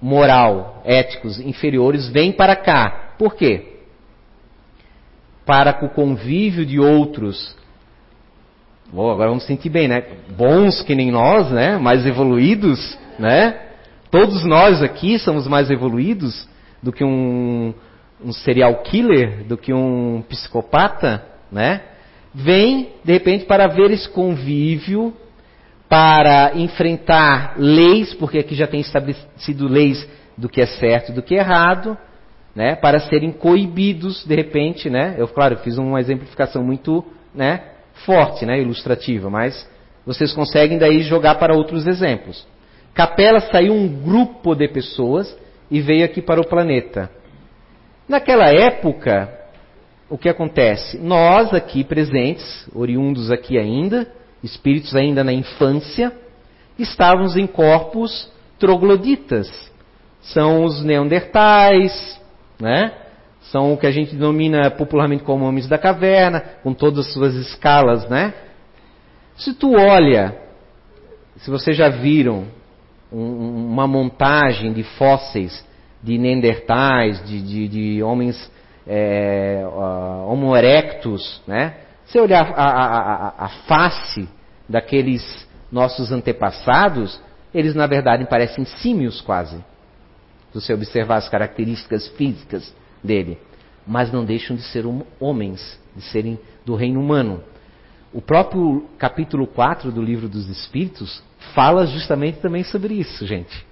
moral, 0.01 0.81
éticos 0.87 1.39
inferiores 1.39 2.09
vêm 2.09 2.33
para 2.33 2.57
cá. 2.57 3.13
Por 3.19 3.35
quê? 3.35 3.81
Para 5.45 5.75
que 5.75 5.85
o 5.85 5.91
convívio 5.91 6.65
de 6.65 6.81
outros 6.81 7.55
Bom, 8.93 9.09
agora 9.09 9.29
vamos 9.29 9.45
sentir 9.45 9.69
bem, 9.69 9.87
né? 9.87 10.03
Bons 10.37 10.83
que 10.83 10.97
nem 10.97 11.13
nós, 11.13 11.49
né? 11.53 11.79
Mais 11.79 12.05
evoluídos, 12.05 12.99
né? 13.21 13.57
Todos 14.11 14.45
nós 14.45 14.83
aqui 14.83 15.17
somos 15.21 15.47
mais 15.47 15.71
evoluídos 15.71 16.49
do 16.83 16.91
que 16.91 17.05
um, 17.05 17.73
um 18.25 18.33
serial 18.33 18.83
killer, 18.83 19.45
do 19.45 19.57
que 19.57 19.73
um 19.73 20.25
psicopata, 20.29 21.25
né? 21.53 21.83
Vem, 22.35 22.91
de 23.05 23.13
repente, 23.13 23.45
para 23.45 23.67
ver 23.67 23.91
esse 23.91 24.09
convívio, 24.09 25.15
para 25.89 26.53
enfrentar 26.55 27.55
leis, 27.57 28.15
porque 28.15 28.39
aqui 28.39 28.55
já 28.55 28.67
tem 28.67 28.81
estabelecido 28.81 29.67
leis 29.67 30.09
do 30.37 30.49
que 30.49 30.61
é 30.61 30.67
certo 30.67 31.11
e 31.11 31.15
do 31.15 31.23
que 31.23 31.35
é 31.35 31.39
errado, 31.39 31.99
né? 32.55 32.77
Para 32.77 33.01
serem 33.01 33.33
coibidos, 33.33 34.25
de 34.25 34.35
repente, 34.35 34.89
né? 34.89 35.17
Eu, 35.19 35.27
claro, 35.27 35.57
fiz 35.59 35.77
uma 35.79 36.01
exemplificação 36.01 36.63
muito, 36.63 37.05
né? 37.35 37.63
forte, 38.05 38.47
né, 38.47 38.61
ilustrativa, 38.61 39.29
mas 39.29 39.69
vocês 40.05 40.33
conseguem 40.33 40.79
daí 40.79 41.03
jogar 41.03 41.37
para 41.37 41.55
outros 41.55 41.87
exemplos. 41.87 42.47
Capela 42.95 43.41
saiu 43.41 43.73
um 43.73 43.89
grupo 43.89 44.55
de 44.55 44.69
pessoas 44.69 45.37
e 45.71 45.81
veio 45.81 46.05
aqui 46.05 46.21
para 46.21 46.41
o 46.41 46.47
planeta. 46.47 47.11
Naquela 48.09 48.49
época, 48.49 49.29
o 50.11 50.19
que 50.19 50.29
acontece? 50.29 50.99
Nós 50.99 51.55
aqui 51.55 51.85
presentes, 51.85 52.69
oriundos 52.75 53.31
aqui 53.31 53.57
ainda, 53.57 54.13
espíritos 54.43 54.95
ainda 54.97 55.23
na 55.23 55.33
infância, 55.33 56.13
estávamos 56.77 57.37
em 57.37 57.47
corpos 57.47 58.31
trogloditas, 58.59 59.49
são 60.21 60.65
os 60.65 60.83
neandertais, 60.83 62.21
né? 62.61 62.93
São 63.43 63.73
o 63.73 63.77
que 63.77 63.87
a 63.87 63.91
gente 63.91 64.15
denomina 64.15 64.71
popularmente 64.71 65.23
como 65.23 65.47
homens 65.47 65.67
da 65.67 65.79
caverna, 65.79 66.41
com 66.63 66.75
todas 66.75 67.07
as 67.07 67.13
suas 67.13 67.35
escalas, 67.35 68.09
né? 68.09 68.35
Se 69.37 69.55
tu 69.55 69.73
olha, 69.75 70.37
se 71.37 71.51
vocês 71.51 71.77
já 71.77 71.89
viram 71.89 72.47
um, 73.11 73.67
uma 73.73 73.87
montagem 73.87 74.73
de 74.73 74.83
fósseis 74.83 75.65
de 76.03 76.19
neandertais, 76.19 77.25
de, 77.27 77.41
de, 77.41 77.69
de 77.69 78.03
homens 78.03 78.51
é, 78.93 79.63
uh, 79.65 80.29
homo 80.29 80.57
erectus, 80.57 81.41
né? 81.47 81.77
Se 82.07 82.19
olhar 82.19 82.53
a, 82.57 82.65
a, 82.65 82.87
a, 83.29 83.45
a 83.45 83.49
face 83.69 84.29
daqueles 84.69 85.47
nossos 85.71 86.11
antepassados, 86.11 87.21
eles 87.55 87.73
na 87.73 87.87
verdade 87.87 88.25
parecem 88.25 88.65
símios 88.65 89.21
quase. 89.21 89.57
Se 90.53 90.61
você 90.61 90.75
observar 90.75 91.19
as 91.19 91.29
características 91.29 92.09
físicas 92.09 92.75
dele. 93.03 93.39
Mas 93.87 94.11
não 94.11 94.25
deixam 94.25 94.57
de 94.57 94.63
ser 94.63 94.85
homens, 95.21 95.79
de 95.95 96.03
serem 96.03 96.37
do 96.67 96.75
reino 96.75 96.99
humano. 97.01 97.45
O 98.13 98.21
próprio 98.21 98.89
capítulo 98.99 99.47
4 99.47 99.93
do 99.93 100.03
livro 100.03 100.29
dos 100.29 100.49
Espíritos 100.49 101.23
fala 101.55 101.87
justamente 101.87 102.41
também 102.41 102.65
sobre 102.65 102.95
isso, 102.95 103.25
gente. 103.25 103.65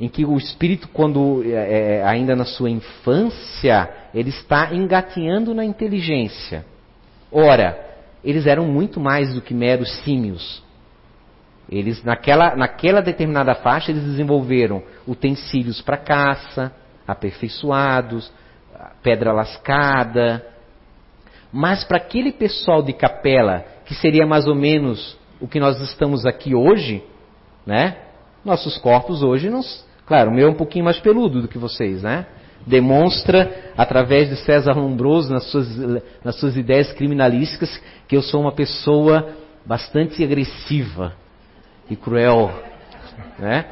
Em 0.00 0.08
que 0.08 0.24
o 0.24 0.36
espírito, 0.36 0.88
quando 0.88 1.42
é, 1.44 1.96
é 1.98 2.04
ainda 2.04 2.36
na 2.36 2.44
sua 2.44 2.70
infância, 2.70 3.90
ele 4.14 4.30
está 4.30 4.72
engatinhando 4.72 5.52
na 5.52 5.64
inteligência. 5.64 6.64
Ora, 7.32 7.78
eles 8.24 8.46
eram 8.46 8.66
muito 8.66 9.00
mais 9.00 9.34
do 9.34 9.40
que 9.40 9.52
meros 9.52 9.90
símios. 10.02 10.62
Eles, 11.70 12.02
naquela, 12.02 12.56
naquela 12.56 13.02
determinada 13.02 13.54
faixa, 13.56 13.90
eles 13.90 14.04
desenvolveram 14.04 14.82
utensílios 15.06 15.82
para 15.82 15.96
caça, 15.98 16.72
aperfeiçoados, 17.06 18.32
pedra 19.02 19.32
lascada. 19.32 20.44
Mas 21.52 21.84
para 21.84 21.98
aquele 21.98 22.32
pessoal 22.32 22.82
de 22.82 22.92
capela, 22.92 23.64
que 23.84 23.94
seria 23.94 24.26
mais 24.26 24.46
ou 24.46 24.54
menos 24.54 25.18
o 25.40 25.46
que 25.46 25.60
nós 25.60 25.80
estamos 25.80 26.24
aqui 26.24 26.54
hoje, 26.54 27.02
né? 27.66 27.96
Nossos 28.44 28.78
corpos 28.78 29.22
hoje, 29.22 29.50
não, 29.50 29.60
claro, 30.08 30.30
o 30.30 30.34
meu 30.34 30.48
é 30.48 30.50
um 30.50 30.54
pouquinho 30.54 30.86
mais 30.86 30.98
peludo 30.98 31.42
do 31.42 31.48
que 31.48 31.58
vocês, 31.58 32.02
né? 32.02 32.26
Demonstra, 32.66 33.72
através 33.76 34.28
de 34.28 34.36
César 34.36 34.72
Lombroso, 34.72 35.32
nas 35.32 35.44
suas, 35.44 35.78
nas 36.24 36.36
suas 36.40 36.56
ideias 36.56 36.92
criminalísticas, 36.92 37.80
que 38.08 38.16
eu 38.16 38.22
sou 38.22 38.40
uma 38.40 38.52
pessoa 38.52 39.28
bastante 39.64 40.24
agressiva 40.24 41.12
e 41.88 41.94
cruel, 41.94 42.50
né? 43.38 43.66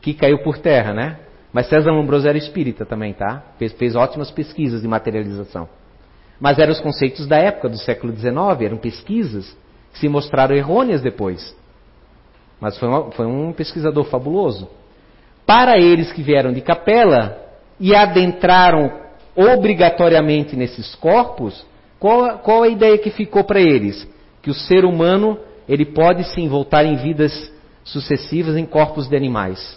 Que 0.00 0.14
caiu 0.14 0.38
por 0.38 0.58
terra, 0.58 0.94
né? 0.94 1.18
Mas 1.52 1.68
César 1.68 1.90
Lombroso 1.90 2.28
era 2.28 2.38
espírita 2.38 2.86
também, 2.86 3.12
tá? 3.12 3.42
Fez, 3.58 3.72
fez 3.72 3.96
ótimas 3.96 4.30
pesquisas 4.30 4.82
de 4.82 4.88
materialização. 4.88 5.68
Mas 6.38 6.58
eram 6.58 6.72
os 6.72 6.80
conceitos 6.80 7.26
da 7.26 7.36
época, 7.36 7.68
do 7.68 7.76
século 7.76 8.16
XIX, 8.16 8.32
eram 8.62 8.78
pesquisas 8.78 9.54
que 9.92 9.98
se 9.98 10.08
mostraram 10.08 10.56
errôneas 10.56 11.02
depois. 11.02 11.54
Mas 12.60 12.78
foi, 12.78 12.88
uma, 12.88 13.10
foi 13.10 13.26
um 13.26 13.52
pesquisador 13.52 14.04
fabuloso. 14.04 14.68
Para 15.50 15.76
eles 15.80 16.12
que 16.12 16.22
vieram 16.22 16.52
de 16.52 16.60
capela 16.60 17.36
e 17.80 17.92
adentraram 17.92 19.00
obrigatoriamente 19.34 20.54
nesses 20.54 20.94
corpos, 20.94 21.66
qual, 21.98 22.38
qual 22.38 22.62
a 22.62 22.68
ideia 22.68 22.96
que 22.96 23.10
ficou 23.10 23.42
para 23.42 23.60
eles? 23.60 24.06
Que 24.40 24.48
o 24.48 24.54
ser 24.54 24.84
humano 24.84 25.36
ele 25.68 25.84
pode 25.84 26.22
sim 26.32 26.48
voltar 26.48 26.84
em 26.84 26.94
vidas 26.94 27.52
sucessivas 27.82 28.56
em 28.56 28.64
corpos 28.64 29.08
de 29.08 29.16
animais. 29.16 29.76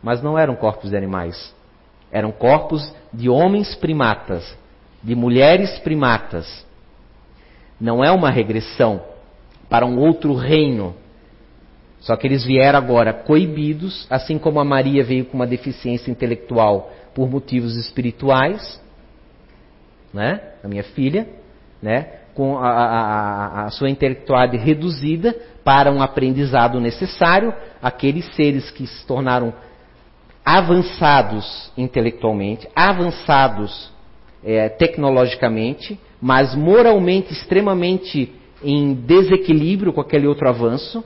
Mas 0.00 0.22
não 0.22 0.38
eram 0.38 0.54
corpos 0.54 0.90
de 0.90 0.96
animais. 0.96 1.52
Eram 2.12 2.30
corpos 2.30 2.94
de 3.12 3.28
homens 3.28 3.74
primatas, 3.74 4.56
de 5.02 5.16
mulheres 5.16 5.76
primatas. 5.80 6.64
Não 7.80 8.04
é 8.04 8.12
uma 8.12 8.30
regressão 8.30 9.02
para 9.68 9.84
um 9.84 9.98
outro 9.98 10.34
reino. 10.34 10.94
Só 12.00 12.16
que 12.16 12.26
eles 12.26 12.44
vieram 12.44 12.78
agora 12.78 13.12
coibidos, 13.12 14.06
assim 14.08 14.38
como 14.38 14.58
a 14.58 14.64
Maria 14.64 15.04
veio 15.04 15.26
com 15.26 15.36
uma 15.36 15.46
deficiência 15.46 16.10
intelectual 16.10 16.90
por 17.14 17.28
motivos 17.28 17.76
espirituais, 17.76 18.80
né? 20.12 20.40
A 20.64 20.68
minha 20.68 20.82
filha, 20.82 21.28
né? 21.82 22.20
Com 22.34 22.58
a, 22.58 22.70
a, 22.70 23.64
a 23.64 23.70
sua 23.70 23.90
intelectualidade 23.90 24.64
reduzida 24.64 25.36
para 25.62 25.92
um 25.92 26.02
aprendizado 26.02 26.80
necessário, 26.80 27.52
aqueles 27.82 28.24
seres 28.34 28.70
que 28.70 28.86
se 28.86 29.06
tornaram 29.06 29.52
avançados 30.44 31.70
intelectualmente, 31.76 32.66
avançados 32.74 33.92
é, 34.42 34.70
tecnologicamente, 34.70 36.00
mas 36.20 36.54
moralmente 36.54 37.32
extremamente 37.32 38.32
em 38.62 38.94
desequilíbrio 38.94 39.92
com 39.92 40.00
aquele 40.00 40.26
outro 40.26 40.48
avanço, 40.48 41.04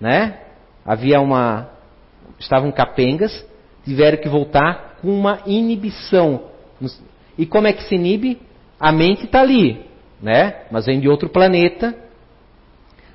né? 0.00 0.38
Havia 0.84 1.20
uma, 1.20 1.68
estavam 2.38 2.72
capengas, 2.72 3.44
tiveram 3.84 4.18
que 4.18 4.28
voltar 4.28 4.98
com 5.00 5.08
uma 5.08 5.40
inibição. 5.46 6.44
E 7.36 7.46
como 7.46 7.66
é 7.66 7.72
que 7.72 7.84
se 7.84 7.94
inibe? 7.94 8.40
A 8.78 8.90
mente 8.90 9.26
está 9.26 9.40
ali, 9.40 9.84
né? 10.22 10.62
Mas 10.70 10.86
vem 10.86 11.00
de 11.00 11.08
outro 11.08 11.28
planeta. 11.28 11.94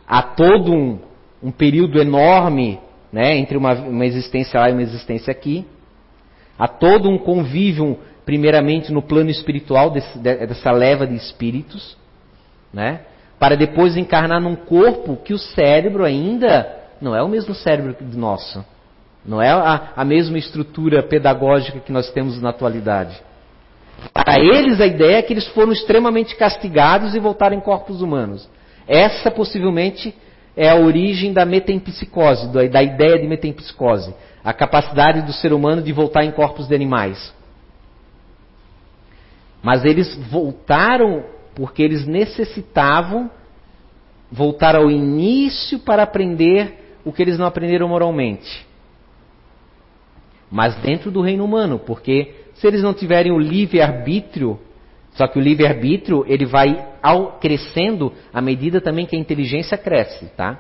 Há 0.08 0.22
todo 0.22 0.72
um, 0.72 1.00
um 1.42 1.52
período 1.52 2.00
enorme 2.00 2.80
né, 3.16 3.38
entre 3.38 3.58
uma, 3.58 3.74
uma 3.74 4.06
existência 4.06 4.60
lá 4.60 4.70
e 4.70 4.74
uma 4.74 4.82
existência 4.82 5.32
aqui. 5.32 5.66
Há 6.60 6.68
todo 6.68 7.10
um 7.10 7.18
convívio, 7.18 7.98
primeiramente 8.26 8.92
no 8.92 9.02
plano 9.02 9.30
espiritual 9.30 9.90
desse, 9.90 10.20
dessa 10.20 10.70
leva 10.72 11.08
de 11.08 11.16
espíritos, 11.16 11.98
né, 12.74 13.02
para 13.40 13.56
depois 13.56 13.98
encarnar 13.98 14.42
num 14.42 14.56
corpo 14.56 15.18
que 15.18 15.34
o 15.34 15.38
cérebro 15.38 16.04
ainda 16.04 16.68
não 17.02 17.16
é 17.16 17.22
o 17.22 17.28
mesmo 17.28 17.54
cérebro 17.54 17.96
nosso. 18.14 18.64
Não 19.26 19.42
é 19.42 19.50
a, 19.50 19.92
a 19.96 20.06
mesma 20.06 20.38
estrutura 20.38 21.02
pedagógica 21.04 21.80
que 21.80 21.92
nós 21.92 22.12
temos 22.12 22.42
na 22.42 22.50
atualidade. 22.50 23.20
Para 24.14 24.40
eles, 24.40 24.80
a 24.80 24.86
ideia 24.86 25.18
é 25.18 25.22
que 25.22 25.34
eles 25.34 25.48
foram 25.48 25.72
extremamente 25.72 26.36
castigados 26.36 27.16
e 27.16 27.20
voltaram 27.20 27.56
em 27.56 27.62
corpos 27.62 28.02
humanos. 28.02 28.48
Essa 28.88 29.32
possivelmente 29.32 30.16
é 30.56 30.70
a 30.70 30.76
origem 30.76 31.34
da 31.34 31.46
metempsicose, 31.46 32.52
da 32.52 32.84
ideia 32.84 33.20
de 33.20 33.28
metempsicose. 33.28 34.14
A 34.44 34.54
capacidade 34.54 35.24
do 35.24 35.34
ser 35.34 35.54
humano 35.54 35.82
de 35.82 35.92
voltar 35.92 36.24
em 36.24 36.32
corpos 36.32 36.68
de 36.68 36.76
animais. 36.76 37.34
Mas 39.62 39.84
eles 39.84 40.16
voltaram 40.30 41.24
porque 41.56 41.82
eles 41.82 42.06
necessitavam 42.06 43.32
voltar 44.32 44.76
ao 44.76 44.92
início 44.92 45.80
para 45.80 46.04
aprender 46.04 46.98
o 47.06 47.14
que 47.14 47.22
eles 47.22 47.38
não 47.38 47.46
aprenderam 47.46 47.88
moralmente. 47.88 48.66
Mas 50.52 50.76
dentro 50.78 51.10
do 51.10 51.22
reino 51.22 51.46
humano, 51.46 51.80
porque 51.80 52.34
se 52.56 52.68
eles 52.68 52.84
não 52.84 52.94
tiverem 52.94 53.32
o 53.32 53.40
livre-arbítrio, 53.40 54.60
só 55.14 55.28
que 55.28 55.40
o 55.40 55.42
livre-arbítrio, 55.42 56.26
ele 56.28 56.46
vai 56.46 56.88
ao, 57.02 57.40
crescendo 57.40 58.14
à 58.34 58.42
medida 58.42 58.82
também 58.82 59.06
que 59.06 59.16
a 59.16 59.20
inteligência 59.20 59.78
cresce, 59.78 60.26
tá? 60.36 60.60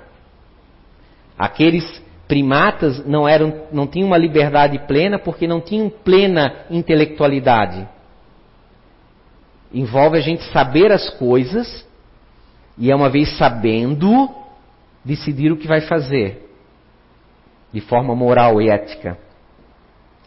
Aqueles 1.38 2.02
primatas 2.28 3.06
não, 3.06 3.28
eram, 3.28 3.64
não 3.72 3.86
tinham 3.86 4.08
uma 4.08 4.18
liberdade 4.18 4.80
plena 4.88 5.20
porque 5.20 5.46
não 5.46 5.60
tinham 5.60 5.90
plena 5.90 6.66
intelectualidade. 6.70 7.88
Envolve 9.76 10.18
a 10.18 10.22
gente 10.22 10.42
saber 10.54 10.90
as 10.90 11.10
coisas 11.10 11.86
e, 12.78 12.90
é 12.90 12.96
uma 12.96 13.10
vez 13.10 13.38
sabendo, 13.38 14.30
decidir 15.04 15.52
o 15.52 15.58
que 15.58 15.68
vai 15.68 15.82
fazer 15.82 16.50
de 17.74 17.82
forma 17.82 18.16
moral 18.16 18.62
e 18.62 18.70
ética. 18.70 19.18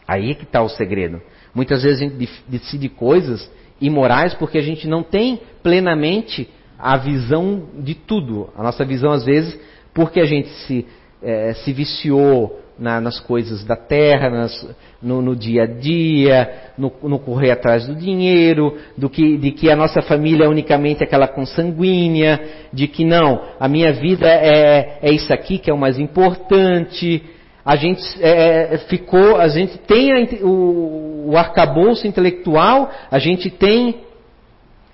Aí 0.07 0.29
é 0.29 0.35
que 0.35 0.43
está 0.43 0.61
o 0.61 0.69
segredo. 0.69 1.19
Muitas 1.53 1.81
vezes 1.81 1.99
a 1.99 2.03
gente 2.03 2.29
decide 2.47 2.89
coisas 2.89 3.51
imorais 3.81 4.35
porque 4.35 4.59
a 4.59 4.61
gente 4.61 4.87
não 4.87 5.01
tem 5.01 5.41
plenamente 5.63 6.47
a 6.77 6.95
visão 6.95 7.69
de 7.79 7.95
tudo. 7.95 8.51
A 8.55 8.61
nossa 8.61 8.85
visão, 8.85 9.11
às 9.11 9.25
vezes, 9.25 9.59
porque 9.95 10.19
a 10.19 10.25
gente 10.25 10.49
se, 10.49 10.85
é, 11.23 11.53
se 11.53 11.73
viciou 11.73 12.61
na, 12.79 13.01
nas 13.01 13.19
coisas 13.19 13.63
da 13.63 13.75
terra, 13.75 14.29
nas, 14.29 14.75
no, 15.01 15.21
no, 15.21 15.35
dia 15.35 15.63
a 15.63 15.65
dia, 15.67 16.71
no, 16.77 16.91
no, 17.03 17.19
correr 17.19 17.51
atrás 17.51 17.85
do 17.87 17.95
dinheiro, 17.95 18.77
do 18.97 19.09
que, 19.09 19.37
de 19.37 19.51
que 19.51 19.69
a 19.69 19.75
nossa 19.75 20.01
família 20.01 20.45
é 20.45 20.47
unicamente 20.47 21.03
aquela 21.03 21.27
consanguínea, 21.27 22.39
de 22.71 22.87
que 22.87 23.03
não, 23.03 23.41
a 23.59 23.67
minha 23.67 23.91
vida 23.91 24.27
é, 24.27 24.99
é 25.01 25.11
isso 25.11 25.33
aqui 25.33 25.57
que 25.57 25.69
é 25.69 25.73
o 25.73 25.77
mais 25.77 25.99
importante. 25.99 27.23
A 27.65 27.75
gente 27.75 28.01
é, 28.21 28.73
é, 28.73 28.77
ficou, 28.89 29.37
a 29.37 29.47
gente 29.47 29.77
tem 29.79 30.11
a, 30.11 30.45
o, 30.45 31.31
o 31.31 31.37
arcabouço 31.37 32.07
intelectual, 32.07 32.89
a 33.11 33.19
gente 33.19 33.49
tem 33.49 34.08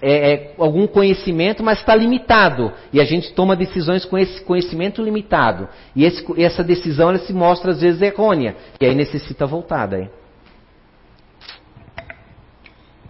é, 0.02 0.34
é, 0.34 0.56
algum 0.58 0.88
conhecimento, 0.88 1.64
mas 1.64 1.80
está 1.80 1.96
limitado. 1.96 2.72
E 2.91 3.00
a 3.00 3.06
gente 3.06 3.34
toma 3.34 3.56
decisões 3.56 4.06
com 4.06 4.18
esse 4.18 4.43
conhecimento 4.43 5.02
limitado. 5.02 5.68
E 5.96 6.04
esse, 6.04 6.26
essa 6.41 6.64
decisão 6.64 7.10
ela 7.10 7.20
se 7.20 7.34
mostra 7.34 7.72
às 7.72 7.82
vezes 7.82 8.02
errônea. 8.02 8.56
E 8.80 8.86
aí 8.86 8.93
necessita 8.93 9.46
voltar 9.46 9.86
daí. 9.88 10.10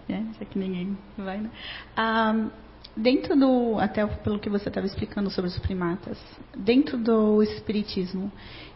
né? 0.08 0.26
já 0.38 0.46
que 0.46 0.58
ninguém 0.58 0.96
vai. 1.16 1.38
Né? 1.38 1.50
Ah, 1.96 2.48
dentro 2.96 3.36
do, 3.36 3.78
até 3.78 4.06
pelo 4.06 4.38
que 4.38 4.48
você 4.48 4.68
estava 4.68 4.86
explicando 4.86 5.30
sobre 5.30 5.50
os 5.50 5.58
primatas, 5.58 6.18
dentro 6.56 6.96
do 6.96 7.42
espiritismo, 7.42 8.30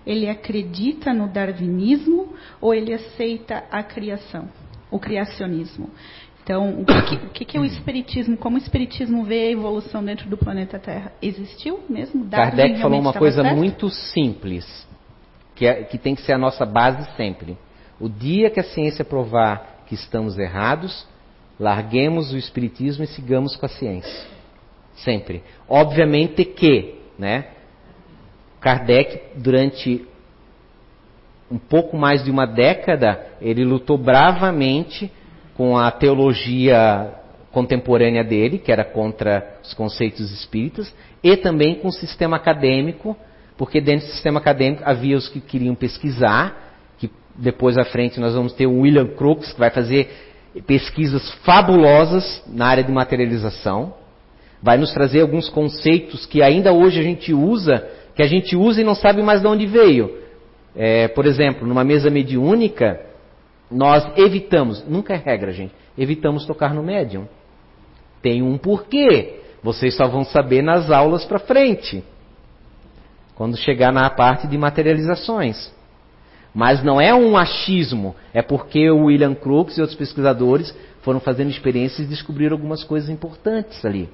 ele 0.06 0.28
acredita 0.28 1.12
no 1.12 1.28
darwinismo 1.28 2.34
ou 2.60 2.74
ele 2.74 2.92
aceita 2.92 3.64
a 3.70 3.82
criação, 3.82 4.48
o 4.90 4.98
criacionismo? 4.98 5.90
Então, 6.50 6.80
o 6.80 6.84
que, 6.84 7.14
o 7.14 7.46
que, 7.46 7.56
é 7.56 7.60
o 7.60 7.64
espiritismo? 7.64 8.36
Como 8.36 8.56
o 8.56 8.58
espiritismo 8.58 9.22
vê 9.22 9.42
a 9.42 9.50
evolução 9.52 10.04
dentro 10.04 10.28
do 10.28 10.36
planeta 10.36 10.80
Terra? 10.80 11.12
Existiu 11.22 11.78
mesmo? 11.88 12.24
Darwin 12.24 12.56
Kardec 12.56 12.82
falou 12.82 12.98
uma 12.98 13.12
coisa 13.12 13.42
certo? 13.42 13.56
muito 13.56 13.88
simples, 13.88 14.66
que, 15.54 15.64
é, 15.64 15.84
que 15.84 15.96
tem 15.96 16.16
que 16.16 16.22
ser 16.22 16.32
a 16.32 16.38
nossa 16.38 16.66
base 16.66 17.08
sempre. 17.16 17.56
O 18.00 18.08
dia 18.08 18.50
que 18.50 18.58
a 18.58 18.64
ciência 18.64 19.04
provar 19.04 19.84
que 19.86 19.94
estamos 19.94 20.40
errados, 20.40 21.06
larguemos 21.56 22.32
o 22.32 22.36
espiritismo 22.36 23.04
e 23.04 23.06
sigamos 23.06 23.54
com 23.54 23.66
a 23.66 23.68
ciência. 23.68 24.26
Sempre. 24.96 25.44
Obviamente 25.68 26.44
que, 26.44 26.96
né? 27.16 27.44
Kardec, 28.60 29.36
durante 29.36 30.04
um 31.48 31.58
pouco 31.58 31.96
mais 31.96 32.24
de 32.24 32.30
uma 32.32 32.44
década, 32.44 33.24
ele 33.40 33.64
lutou 33.64 33.96
bravamente 33.96 35.12
com 35.56 35.76
a 35.76 35.90
teologia 35.90 37.14
contemporânea 37.52 38.22
dele, 38.22 38.58
que 38.58 38.70
era 38.70 38.84
contra 38.84 39.58
os 39.62 39.74
conceitos 39.74 40.30
espíritas, 40.32 40.92
e 41.22 41.36
também 41.36 41.76
com 41.76 41.88
o 41.88 41.92
sistema 41.92 42.36
acadêmico, 42.36 43.16
porque 43.56 43.80
dentro 43.80 44.06
do 44.06 44.12
sistema 44.12 44.38
acadêmico 44.38 44.82
havia 44.86 45.16
os 45.16 45.28
que 45.28 45.40
queriam 45.40 45.74
pesquisar, 45.74 46.74
que 46.98 47.10
depois 47.36 47.76
à 47.76 47.84
frente 47.84 48.20
nós 48.20 48.34
vamos 48.34 48.52
ter 48.52 48.66
o 48.66 48.80
William 48.80 49.06
Crookes, 49.06 49.52
que 49.52 49.58
vai 49.58 49.70
fazer 49.70 50.10
pesquisas 50.66 51.30
fabulosas 51.44 52.42
na 52.46 52.66
área 52.66 52.82
de 52.82 52.90
materialização, 52.90 53.94
vai 54.62 54.76
nos 54.76 54.92
trazer 54.92 55.20
alguns 55.20 55.48
conceitos 55.48 56.26
que 56.26 56.42
ainda 56.42 56.72
hoje 56.72 57.00
a 57.00 57.02
gente 57.02 57.32
usa, 57.32 57.86
que 58.14 58.22
a 58.22 58.26
gente 58.26 58.56
usa 58.56 58.80
e 58.80 58.84
não 58.84 58.94
sabe 58.94 59.22
mais 59.22 59.40
de 59.40 59.46
onde 59.46 59.66
veio. 59.66 60.18
É, 60.76 61.08
por 61.08 61.26
exemplo, 61.26 61.66
numa 61.66 61.82
mesa 61.82 62.10
mediúnica, 62.10 63.00
nós 63.70 64.06
evitamos, 64.16 64.84
nunca 64.86 65.14
é 65.14 65.16
regra, 65.16 65.52
gente, 65.52 65.74
evitamos 65.96 66.44
tocar 66.46 66.74
no 66.74 66.82
médium. 66.82 67.26
Tem 68.20 68.42
um 68.42 68.58
porquê. 68.58 69.40
Vocês 69.62 69.94
só 69.94 70.08
vão 70.08 70.24
saber 70.24 70.62
nas 70.62 70.90
aulas 70.90 71.24
para 71.24 71.38
frente. 71.38 72.02
Quando 73.34 73.56
chegar 73.56 73.92
na 73.92 74.08
parte 74.10 74.46
de 74.46 74.58
materializações. 74.58 75.72
Mas 76.54 76.82
não 76.82 77.00
é 77.00 77.14
um 77.14 77.36
achismo, 77.36 78.14
é 78.34 78.42
porque 78.42 78.90
o 78.90 79.04
William 79.04 79.34
Crookes 79.34 79.78
e 79.78 79.80
outros 79.80 79.96
pesquisadores 79.96 80.74
foram 81.02 81.20
fazendo 81.20 81.50
experiências 81.50 82.06
e 82.06 82.10
descobriram 82.10 82.56
algumas 82.56 82.82
coisas 82.82 83.08
importantes 83.08 83.84
ali. 83.84 84.08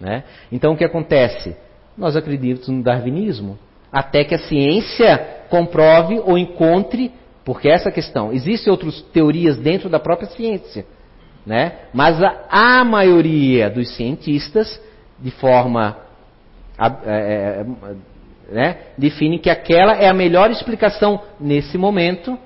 Né? 0.00 0.24
Então 0.50 0.72
o 0.72 0.76
que 0.76 0.84
acontece? 0.84 1.56
Nós 1.96 2.16
acreditamos 2.16 2.68
no 2.68 2.82
darwinismo, 2.82 3.58
até 3.92 4.24
que 4.24 4.34
a 4.34 4.38
ciência 4.38 5.44
comprove 5.48 6.18
ou 6.18 6.36
encontre, 6.36 7.12
porque 7.50 7.68
essa 7.68 7.88
é 7.88 7.92
questão, 7.92 8.32
existem 8.32 8.70
outras 8.70 9.02
teorias 9.12 9.58
dentro 9.58 9.88
da 9.88 9.98
própria 9.98 10.28
ciência, 10.28 10.86
né? 11.44 11.80
mas 11.92 12.22
a, 12.22 12.44
a 12.48 12.84
maioria 12.84 13.68
dos 13.68 13.96
cientistas, 13.96 14.80
de 15.18 15.32
forma 15.32 15.96
é, 16.78 17.66
né, 18.52 18.76
define 18.96 19.40
que 19.40 19.50
aquela 19.50 19.96
é 19.96 20.08
a 20.08 20.14
melhor 20.14 20.48
explicação 20.52 21.22
nesse 21.40 21.76
momento 21.76 22.38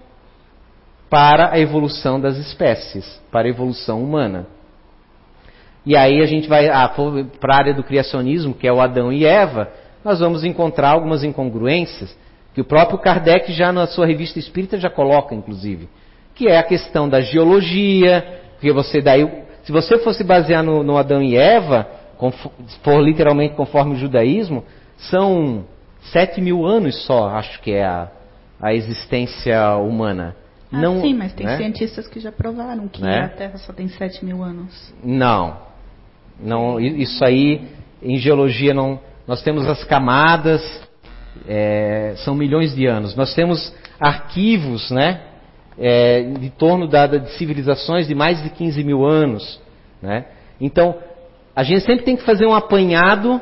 para 1.10 1.52
a 1.52 1.58
evolução 1.58 2.18
das 2.18 2.38
espécies, 2.38 3.20
para 3.30 3.46
a 3.46 3.50
evolução 3.50 4.02
humana. 4.02 4.46
E 5.84 5.94
aí 5.94 6.22
a 6.22 6.26
gente 6.26 6.48
vai 6.48 6.66
ah, 6.70 6.88
para 7.38 7.54
a 7.54 7.58
área 7.58 7.74
do 7.74 7.84
criacionismo, 7.84 8.54
que 8.54 8.66
é 8.66 8.72
o 8.72 8.80
Adão 8.80 9.12
e 9.12 9.26
Eva, 9.26 9.70
nós 10.02 10.20
vamos 10.20 10.44
encontrar 10.44 10.92
algumas 10.92 11.22
incongruências 11.22 12.16
que 12.54 12.60
o 12.60 12.64
próprio 12.64 12.98
Kardec 12.98 13.52
já 13.52 13.72
na 13.72 13.86
sua 13.86 14.06
revista 14.06 14.38
Espírita 14.38 14.78
já 14.78 14.88
coloca, 14.88 15.34
inclusive, 15.34 15.88
que 16.34 16.48
é 16.48 16.56
a 16.56 16.62
questão 16.62 17.08
da 17.08 17.20
geologia, 17.20 18.40
porque 18.52 18.72
você 18.72 19.00
daí, 19.00 19.28
se 19.64 19.72
você 19.72 19.98
fosse 19.98 20.24
basear 20.24 20.62
no, 20.62 20.82
no 20.82 20.96
Adão 20.96 21.22
e 21.22 21.36
Eva, 21.36 21.86
for 22.82 23.00
literalmente 23.00 23.54
conforme 23.54 23.94
o 23.94 23.98
judaísmo, 23.98 24.64
são 24.96 25.64
Sete 26.12 26.40
mil 26.40 26.66
anos 26.66 27.04
só, 27.06 27.28
acho 27.28 27.60
que 27.62 27.72
é 27.72 27.84
a, 27.84 28.08
a 28.60 28.74
existência 28.74 29.76
humana. 29.76 30.36
Ah, 30.70 30.80
não, 30.80 31.00
sim, 31.00 31.14
mas 31.14 31.32
tem 31.32 31.46
né? 31.46 31.56
cientistas 31.56 32.06
que 32.06 32.20
já 32.20 32.30
provaram 32.30 32.88
que 32.88 33.00
né? 33.00 33.20
a 33.20 33.28
Terra 33.28 33.56
só 33.58 33.72
tem 33.72 33.88
sete 33.88 34.24
mil 34.24 34.42
anos. 34.42 34.92
Não, 35.02 35.56
não, 36.38 36.78
isso 36.78 37.24
aí 37.24 37.68
em 38.02 38.16
geologia 38.18 38.74
não. 38.74 39.00
Nós 39.26 39.42
temos 39.42 39.66
as 39.66 39.82
camadas, 39.84 40.62
é, 41.46 42.14
são 42.18 42.34
milhões 42.34 42.74
de 42.74 42.86
anos. 42.86 43.14
Nós 43.14 43.34
temos 43.34 43.74
arquivos, 44.00 44.90
né, 44.90 45.20
é, 45.78 46.22
de 46.22 46.50
torno 46.50 46.88
da, 46.88 47.06
de 47.06 47.30
civilizações 47.32 48.06
de 48.06 48.14
mais 48.14 48.42
de 48.42 48.50
15 48.50 48.82
mil 48.84 49.04
anos, 49.04 49.60
né. 50.00 50.26
Então, 50.60 50.96
a 51.54 51.62
gente 51.62 51.84
sempre 51.84 52.04
tem 52.04 52.16
que 52.16 52.24
fazer 52.24 52.46
um 52.46 52.54
apanhado 52.54 53.40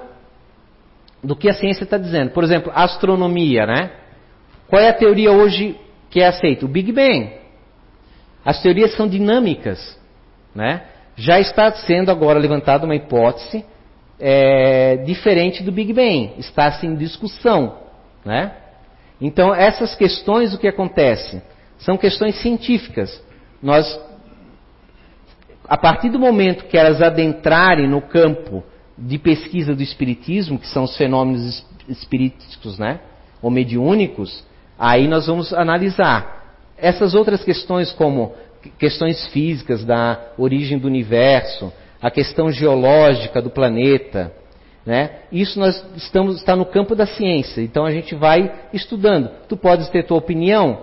do 1.22 1.36
que 1.36 1.48
a 1.48 1.54
ciência 1.54 1.84
está 1.84 1.96
dizendo. 1.96 2.30
Por 2.30 2.42
exemplo, 2.42 2.72
astronomia, 2.74 3.66
né? 3.66 3.90
Qual 4.68 4.80
é 4.80 4.88
a 4.88 4.92
teoria 4.92 5.30
hoje 5.30 5.78
que 6.10 6.20
é 6.20 6.26
aceita? 6.26 6.64
O 6.64 6.68
Big 6.68 6.90
Bang. 6.92 7.30
As 8.44 8.60
teorias 8.60 8.94
são 8.96 9.06
dinâmicas, 9.06 9.98
né? 10.54 10.82
Já 11.14 11.38
está 11.38 11.70
sendo 11.72 12.10
agora 12.10 12.38
levantada 12.38 12.84
uma 12.84 12.96
hipótese 12.96 13.64
é, 14.18 14.96
diferente 14.98 15.62
do 15.62 15.72
Big 15.72 15.92
Bang. 15.92 16.32
Está-se 16.38 16.86
em 16.86 16.94
discussão, 16.94 17.78
né? 18.24 18.52
Então, 19.20 19.54
essas 19.54 19.94
questões, 19.94 20.52
o 20.52 20.58
que 20.58 20.66
acontece? 20.66 21.40
São 21.78 21.96
questões 21.96 22.40
científicas. 22.40 23.22
Nós, 23.62 24.00
a 25.68 25.76
partir 25.76 26.10
do 26.10 26.18
momento 26.18 26.64
que 26.64 26.76
elas 26.76 27.00
adentrarem 27.00 27.88
no 27.88 28.00
campo 28.00 28.64
de 28.98 29.18
pesquisa 29.18 29.74
do 29.74 29.82
espiritismo, 29.82 30.58
que 30.58 30.66
são 30.66 30.84
os 30.84 30.96
fenômenos 30.96 31.64
espiríticos, 31.88 32.78
né? 32.78 33.00
Ou 33.40 33.50
mediúnicos, 33.50 34.44
aí 34.78 35.06
nós 35.08 35.26
vamos 35.26 35.52
analisar 35.52 36.42
essas 36.76 37.14
outras 37.14 37.44
questões 37.44 37.92
como 37.92 38.34
questões 38.78 39.26
físicas 39.28 39.84
da 39.84 40.20
origem 40.36 40.78
do 40.78 40.86
universo, 40.86 41.72
a 42.02 42.10
questão 42.10 42.50
geológica 42.50 43.40
do 43.40 43.48
planeta, 43.48 44.32
né? 44.84 45.20
Isso 45.30 45.60
nós 45.60 45.82
estamos 45.96 46.36
está 46.36 46.56
no 46.56 46.66
campo 46.66 46.96
da 46.96 47.06
ciência. 47.06 47.62
Então 47.62 47.86
a 47.86 47.92
gente 47.92 48.16
vai 48.16 48.52
estudando. 48.72 49.30
Tu 49.48 49.56
podes 49.56 49.88
ter 49.88 50.04
tua 50.04 50.18
opinião, 50.18 50.82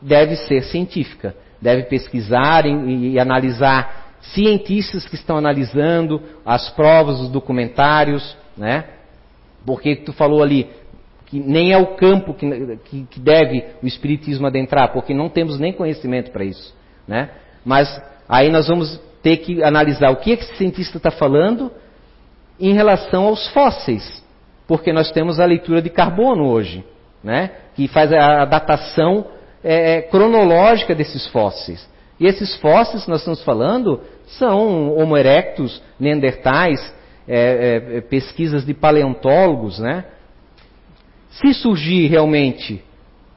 deve 0.00 0.34
ser 0.34 0.64
científica, 0.64 1.36
deve 1.60 1.84
pesquisar 1.84 2.66
e, 2.66 3.12
e 3.12 3.18
analisar 3.20 4.16
cientistas 4.34 5.06
que 5.06 5.14
estão 5.14 5.36
analisando 5.36 6.20
as 6.44 6.68
provas, 6.70 7.20
os 7.20 7.30
documentários, 7.30 8.36
né? 8.56 8.84
Porque 9.64 9.94
tu 9.94 10.12
falou 10.12 10.42
ali 10.42 10.68
que 11.26 11.38
nem 11.38 11.72
é 11.72 11.78
o 11.78 11.94
campo 11.94 12.34
que, 12.34 12.76
que, 12.84 13.04
que 13.04 13.20
deve 13.20 13.64
o 13.80 13.86
espiritismo 13.86 14.46
adentrar, 14.46 14.92
porque 14.92 15.14
não 15.14 15.28
temos 15.28 15.58
nem 15.58 15.72
conhecimento 15.72 16.32
para 16.32 16.44
isso, 16.44 16.74
né? 17.06 17.30
Mas 17.64 17.88
aí 18.28 18.50
nós 18.50 18.66
vamos 18.66 19.00
ter 19.22 19.38
que 19.38 19.62
analisar 19.62 20.10
o 20.10 20.16
que 20.16 20.32
esse 20.32 20.56
cientista 20.56 20.96
está 20.96 21.10
falando 21.10 21.70
em 22.58 22.74
relação 22.74 23.24
aos 23.24 23.48
fósseis, 23.48 24.22
porque 24.66 24.92
nós 24.92 25.10
temos 25.10 25.40
a 25.40 25.44
leitura 25.44 25.80
de 25.80 25.90
carbono 25.90 26.48
hoje, 26.48 26.84
né? 27.22 27.50
Que 27.74 27.88
faz 27.88 28.12
a 28.12 28.44
datação 28.44 29.26
é, 29.62 30.02
cronológica 30.02 30.94
desses 30.94 31.26
fósseis. 31.28 31.88
E 32.18 32.26
esses 32.26 32.56
fósseis 32.56 33.04
que 33.04 33.10
nós 33.10 33.20
estamos 33.20 33.42
falando 33.42 34.00
são 34.26 34.94
Homo 34.96 35.16
erectus, 35.16 35.82
Neandertais, 35.98 36.94
é, 37.26 37.96
é, 37.96 38.00
pesquisas 38.00 38.64
de 38.64 38.74
paleontólogos, 38.74 39.78
né? 39.78 40.04
Se 41.30 41.54
surgir 41.54 42.08
realmente 42.08 42.84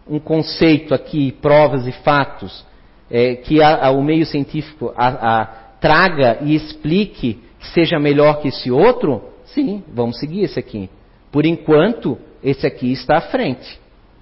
um 0.07 0.19
conceito 0.19 0.93
aqui, 0.93 1.31
provas 1.31 1.87
e 1.87 1.91
fatos, 1.91 2.65
é, 3.09 3.35
que 3.35 3.61
a, 3.61 3.87
a, 3.87 3.91
o 3.91 4.03
meio 4.03 4.25
científico 4.25 4.93
a, 4.95 5.64
traga 5.85 6.39
e 6.41 6.55
explique 6.55 7.39
que 7.59 7.67
seja 7.67 7.99
melhor 7.99 8.41
que 8.41 8.47
esse 8.47 8.71
outro, 8.71 9.21
sim, 9.45 9.83
vamos 9.93 10.19
seguir 10.19 10.43
esse 10.43 10.57
aqui. 10.57 10.89
Por 11.31 11.45
enquanto, 11.45 12.17
esse 12.43 12.65
aqui 12.65 12.91
está 12.91 13.17
à 13.17 13.21
frente, 13.21 13.79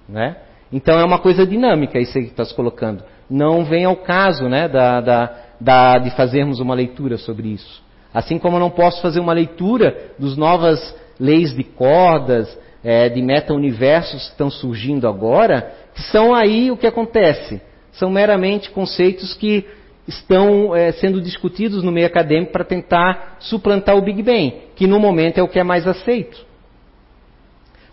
né? 0.08 0.36
Então 0.72 0.98
é 0.98 1.04
uma 1.04 1.18
coisa 1.18 1.46
dinâmica 1.46 1.98
isso 1.98 2.18
aí 2.18 2.24
que 2.24 2.30
está 2.30 2.44
se 2.44 2.54
colocando 2.54 3.02
não 3.28 3.64
vem 3.64 3.84
ao 3.84 3.96
caso 3.96 4.48
né, 4.48 4.68
da, 4.68 5.00
da, 5.00 5.36
da, 5.60 5.98
de 5.98 6.10
fazermos 6.10 6.60
uma 6.60 6.74
leitura 6.74 7.16
sobre 7.16 7.48
isso. 7.48 7.82
Assim 8.12 8.38
como 8.38 8.56
eu 8.56 8.60
não 8.60 8.70
posso 8.70 9.02
fazer 9.02 9.20
uma 9.20 9.32
leitura 9.32 10.12
dos 10.18 10.36
novas 10.36 10.94
leis 11.18 11.54
de 11.54 11.64
cordas, 11.64 12.56
é, 12.82 13.08
de 13.08 13.22
meta-universos 13.22 14.24
que 14.24 14.30
estão 14.30 14.50
surgindo 14.50 15.08
agora, 15.08 15.74
que 15.94 16.02
são 16.02 16.34
aí 16.34 16.70
o 16.70 16.76
que 16.76 16.86
acontece. 16.86 17.60
São 17.92 18.10
meramente 18.10 18.70
conceitos 18.70 19.34
que, 19.34 19.66
estão 20.06 20.74
é, 20.74 20.92
sendo 20.92 21.20
discutidos 21.20 21.82
no 21.82 21.90
meio 21.90 22.06
acadêmico 22.06 22.52
para 22.52 22.64
tentar 22.64 23.36
suplantar 23.40 23.96
o 23.96 24.02
Big 24.02 24.22
Bang, 24.22 24.54
que 24.76 24.86
no 24.86 25.00
momento 25.00 25.38
é 25.38 25.42
o 25.42 25.48
que 25.48 25.58
é 25.58 25.64
mais 25.64 25.86
aceito. 25.86 26.44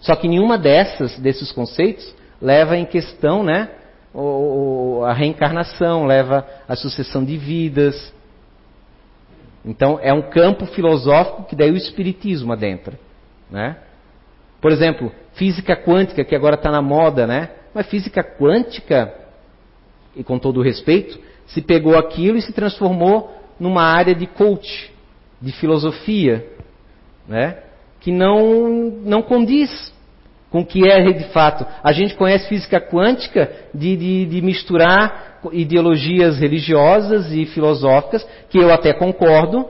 Só 0.02 0.16
que 0.16 0.28
nenhuma 0.28 0.58
dessas, 0.58 1.18
desses 1.20 1.52
conceitos, 1.52 2.14
leva 2.42 2.76
em 2.76 2.86
questão 2.86 3.44
né, 3.44 3.70
a 5.06 5.14
reencarnação, 5.14 6.06
leva 6.06 6.46
a 6.68 6.76
sucessão 6.76 7.24
de 7.24 7.38
vidas. 7.38 8.14
Então 9.64 10.00
é 10.02 10.12
um 10.12 10.24
campo 10.24 10.66
filosófico 10.66 11.44
que 11.44 11.56
daí 11.56 11.72
o 11.72 11.78
espiritismo 11.78 12.52
adentra. 12.52 13.00
Né? 13.50 13.78
Por 14.60 14.72
exemplo, 14.72 15.12
física 15.34 15.76
quântica, 15.76 16.26
que 16.26 16.36
agora 16.36 16.56
está 16.56 16.72
na 16.72 16.82
moda, 16.82 17.26
né? 17.26 17.50
Mas 17.74 17.88
física 17.88 18.24
quântica, 18.24 19.14
e 20.16 20.24
com 20.24 20.38
todo 20.38 20.62
respeito, 20.62 21.18
se 21.54 21.62
pegou 21.62 21.98
aquilo 21.98 22.38
e 22.38 22.42
se 22.42 22.54
transformou 22.54 23.32
numa 23.60 23.84
área 23.84 24.16
de 24.16 24.26
coach, 24.26 24.92
de 25.42 25.52
filosofia, 25.52 26.46
né? 27.28 27.58
que 28.00 28.12
não, 28.12 28.72
não 29.04 29.22
condiz 29.22 29.94
com 30.50 30.62
o 30.62 30.66
que 30.66 30.88
é 30.88 31.12
de 31.12 31.26
fato. 31.30 31.66
A 31.84 31.92
gente 31.92 32.16
conhece 32.16 32.50
física 32.50 32.82
quântica 32.82 33.52
de, 33.74 33.96
de, 33.96 34.26
de 34.26 34.42
misturar 34.42 35.40
ideologias 35.52 36.40
religiosas 36.40 37.32
e 37.32 37.46
filosóficas, 37.46 38.28
que 38.50 38.58
eu 38.58 38.72
até 38.72 38.94
concordo, 38.94 39.68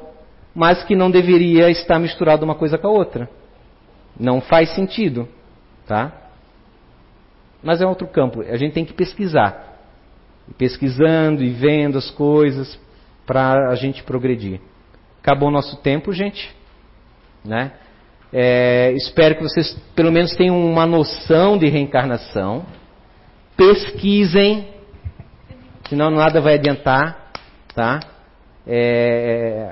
mas 0.55 0.83
que 0.83 0.95
não 0.95 1.09
deveria 1.11 1.69
estar 1.69 1.99
misturado 1.99 2.43
uma 2.43 2.55
coisa 2.55 2.77
com 2.77 2.87
a 2.87 2.91
outra. 2.91 3.29
Não 4.19 4.41
faz 4.41 4.73
sentido, 4.75 5.27
tá? 5.87 6.11
Mas 7.63 7.81
é 7.81 7.85
outro 7.85 8.07
campo. 8.07 8.41
A 8.41 8.57
gente 8.57 8.73
tem 8.73 8.85
que 8.85 8.93
pesquisar. 8.93 9.70
Pesquisando 10.57 11.43
e 11.43 11.49
vendo 11.49 11.97
as 11.97 12.09
coisas 12.11 12.79
para 13.25 13.69
a 13.69 13.75
gente 13.75 14.03
progredir. 14.03 14.59
Acabou 15.21 15.49
o 15.49 15.51
nosso 15.51 15.77
tempo, 15.77 16.11
gente. 16.11 16.53
Né? 17.43 17.71
É, 18.33 18.93
espero 18.93 19.35
que 19.35 19.43
vocês 19.43 19.73
pelo 19.95 20.11
menos 20.11 20.35
tenham 20.35 20.59
uma 20.65 20.85
noção 20.85 21.57
de 21.57 21.67
reencarnação. 21.67 22.65
Pesquisem, 23.57 24.67
senão 25.87 26.09
nada 26.09 26.39
vai 26.39 26.55
adiantar, 26.55 27.31
tá? 27.75 27.99
É, 28.65 29.69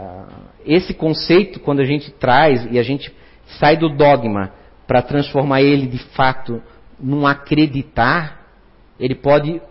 esse 0.66 0.94
conceito, 0.94 1.60
quando 1.60 1.80
a 1.80 1.86
gente 1.86 2.12
traz 2.12 2.68
e 2.72 2.78
a 2.78 2.84
gente 2.84 3.14
sai 3.60 3.78
do 3.78 3.90
dogma 3.90 4.52
para 4.86 5.02
transformar 5.02 5.62
ele 5.62 5.88
de 5.88 6.00
fato 6.16 6.62
num 7.00 7.26
acreditar, 7.26 8.46
ele 9.00 9.16
pode 9.16 9.62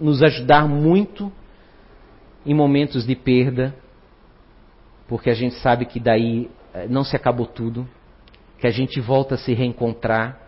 nos 0.00 0.22
ajudar 0.22 0.68
muito 0.68 1.32
em 2.46 2.54
momentos 2.54 3.06
de 3.06 3.14
perda, 3.14 3.74
porque 5.06 5.30
a 5.30 5.34
gente 5.34 5.56
sabe 5.56 5.86
que 5.86 5.98
daí 5.98 6.50
eh, 6.72 6.86
não 6.88 7.04
se 7.04 7.16
acabou 7.16 7.46
tudo, 7.46 7.88
que 8.58 8.66
a 8.66 8.70
gente 8.70 9.00
volta 9.00 9.34
a 9.34 9.38
se 9.38 9.52
reencontrar 9.54 10.38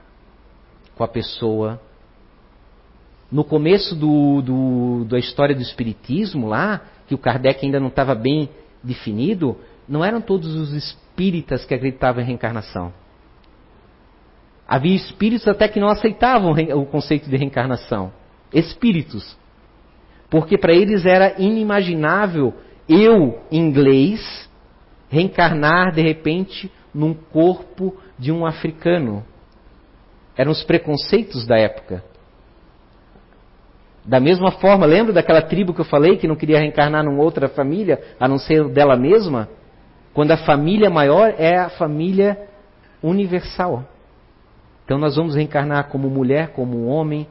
com 0.97 1.05
a 1.05 1.09
pessoa. 1.09 1.81
No 3.31 3.45
começo 3.45 3.95
do, 3.95 4.43
do, 4.43 5.05
da 5.05 5.19
história 5.19 5.55
do 5.55 5.63
Espiritismo, 5.63 6.49
lá, 6.49 6.83
que 7.07 7.15
o 7.15 7.19
Kardec 7.19 7.65
ainda 7.65 7.81
não 7.81 7.89
estava 7.89 8.15
bem 8.15 8.49
definido, 8.83 9.57
não 9.89 10.05
eram 10.05 10.21
todos 10.21 10.55
os 10.55 10.73
espíritas 10.73 11.65
que 11.65 11.75
acreditavam 11.75 12.23
em 12.23 12.27
reencarnação. 12.27 12.93
Havia 14.67 14.95
espíritos 14.95 15.49
até 15.49 15.67
que 15.69 15.81
não 15.81 15.89
aceitavam 15.89 16.53
o 16.53 16.87
conceito 16.87 17.29
de 17.29 17.37
reencarnação. 17.37 18.13
Espíritos. 18.53 19.37
Porque 20.29 20.57
para 20.57 20.73
eles 20.73 21.05
era 21.05 21.41
inimaginável 21.41 22.55
eu, 22.89 23.41
inglês, 23.53 24.49
reencarnar 25.09 25.93
de 25.93 26.03
repente 26.03 26.71
num 26.93 27.15
corpo 27.15 27.97
de 28.19 28.33
um 28.33 28.45
africano. 28.45 29.25
Eram 30.37 30.51
os 30.51 30.65
preconceitos 30.65 31.47
da 31.47 31.57
época. 31.57 32.03
Da 34.05 34.19
mesma 34.19 34.51
forma, 34.53 34.87
lembra 34.87 35.13
daquela 35.13 35.43
tribo 35.43 35.75
que 35.75 35.81
eu 35.81 35.85
falei 35.85 36.17
que 36.17 36.27
não 36.27 36.35
queria 36.35 36.59
reencarnar 36.59 37.05
numa 37.05 37.23
outra 37.23 37.49
família, 37.49 38.01
a 38.19 38.27
não 38.27 38.39
ser 38.39 38.69
dela 38.69 38.97
mesma? 38.97 39.49
Quando 40.13 40.33
a 40.33 40.39
família 40.39 40.91
maior 40.91 41.35
é 41.39 41.59
a 41.59 41.69
família 41.69 42.49
universal. 43.03 43.85
Então 44.85 44.99
nós 44.99 45.15
vamos 45.17 45.37
reencarnar 45.37 45.89
como 45.89 46.11
mulher, 46.11 46.49
como 46.49 46.87
homem, 46.87 47.29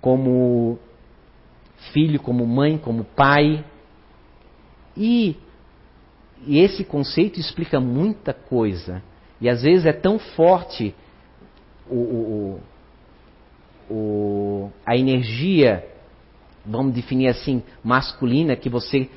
como 0.00 0.78
filho, 1.92 2.20
como 2.20 2.46
mãe, 2.46 2.78
como 2.78 3.04
pai. 3.04 3.64
E, 4.96 5.36
e 6.46 6.58
esse 6.58 6.84
conceito 6.84 7.38
explica 7.38 7.80
muita 7.80 8.32
coisa. 8.32 9.02
E 9.40 9.48
às 9.48 9.62
vezes 9.62 9.86
é 9.86 9.92
tão 9.92 10.18
forte 10.18 10.94
o, 11.88 11.96
o, 11.96 12.60
o, 13.90 14.70
a 14.84 14.96
energia, 14.96 15.86
vamos 16.64 16.94
definir 16.94 17.28
assim, 17.28 17.62
masculina, 17.82 18.56
que 18.56 18.68
você 18.68 19.08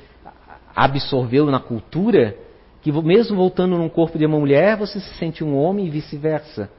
absorveu 0.74 1.46
na 1.46 1.60
cultura, 1.60 2.36
que 2.82 2.90
mesmo 2.90 3.36
voltando 3.36 3.76
num 3.76 3.88
corpo 3.88 4.18
de 4.18 4.26
uma 4.26 4.38
mulher, 4.38 4.76
você 4.76 4.98
se 4.98 5.14
sente 5.14 5.44
um 5.44 5.56
homem 5.56 5.86
e 5.86 5.90
vice-versa 5.90 6.70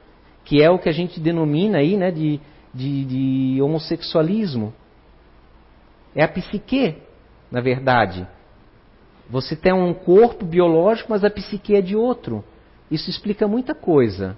que 0.46 0.62
é 0.62 0.70
o 0.70 0.78
que 0.78 0.88
a 0.88 0.92
gente 0.92 1.20
denomina 1.20 1.78
aí 1.78 1.96
né, 1.96 2.10
de, 2.10 2.40
de, 2.76 3.04
de 3.04 3.62
homossexualismo. 3.62 4.72
É 6.14 6.22
a 6.22 6.28
psique, 6.28 6.96
na 7.50 7.60
verdade. 7.60 8.26
Você 9.28 9.56
tem 9.56 9.72
um 9.72 9.92
corpo 9.92 10.44
biológico, 10.44 11.10
mas 11.10 11.24
a 11.24 11.30
psique 11.30 11.74
é 11.74 11.80
de 11.80 11.96
outro. 11.96 12.44
Isso 12.90 13.10
explica 13.10 13.48
muita 13.48 13.74
coisa. 13.74 14.36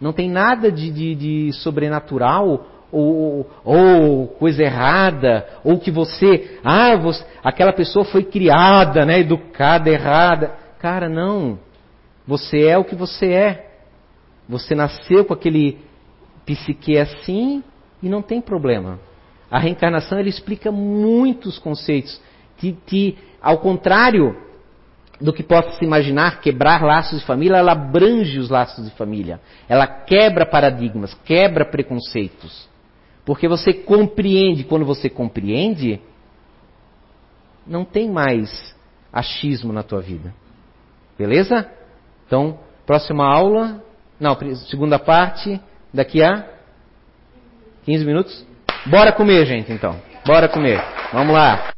Não 0.00 0.12
tem 0.12 0.28
nada 0.28 0.70
de, 0.70 0.90
de, 0.90 1.14
de 1.14 1.52
sobrenatural 1.54 2.66
ou, 2.92 3.48
ou, 3.64 4.28
coisa 4.28 4.62
errada, 4.62 5.46
ou 5.64 5.78
que 5.78 5.90
você, 5.90 6.58
ah, 6.62 6.94
você, 6.96 7.24
aquela 7.42 7.72
pessoa 7.72 8.04
foi 8.04 8.22
criada, 8.22 9.04
né, 9.04 9.20
educada 9.20 9.90
errada. 9.90 10.54
Cara, 10.78 11.08
não. 11.08 11.58
Você 12.26 12.66
é 12.66 12.76
o 12.76 12.84
que 12.84 12.94
você 12.94 13.32
é. 13.32 13.70
Você 14.48 14.74
nasceu 14.74 15.24
com 15.24 15.32
aquele 15.32 15.78
psique 16.44 16.96
assim 16.96 17.64
e 18.06 18.08
não 18.08 18.22
tem 18.22 18.40
problema. 18.40 18.98
A 19.50 19.58
reencarnação 19.58 20.18
ele 20.18 20.30
explica 20.30 20.70
muitos 20.70 21.58
conceitos. 21.58 22.20
Que, 22.56 23.18
ao 23.42 23.58
contrário 23.58 24.34
do 25.20 25.32
que 25.32 25.42
possa 25.42 25.72
se 25.72 25.84
imaginar, 25.84 26.40
quebrar 26.40 26.82
laços 26.82 27.20
de 27.20 27.26
família, 27.26 27.56
ela 27.56 27.72
abrange 27.72 28.38
os 28.38 28.48
laços 28.48 28.84
de 28.84 28.96
família. 28.96 29.40
Ela 29.68 29.86
quebra 29.86 30.46
paradigmas, 30.46 31.14
quebra 31.24 31.64
preconceitos. 31.64 32.68
Porque 33.24 33.48
você 33.48 33.72
compreende, 33.72 34.64
quando 34.64 34.86
você 34.86 35.10
compreende, 35.10 36.00
não 37.66 37.84
tem 37.84 38.08
mais 38.08 38.74
achismo 39.12 39.72
na 39.72 39.82
tua 39.82 40.00
vida. 40.00 40.32
Beleza? 41.18 41.68
Então, 42.26 42.58
próxima 42.86 43.26
aula, 43.26 43.82
não, 44.18 44.36
segunda 44.68 44.98
parte, 44.98 45.60
daqui 45.92 46.22
a 46.22 46.55
15 47.86 48.04
minutos. 48.04 48.46
Bora 48.84 49.12
comer, 49.12 49.46
gente, 49.46 49.72
então. 49.72 49.96
Bora 50.26 50.48
comer. 50.48 50.82
Vamos 51.12 51.32
lá. 51.32 51.75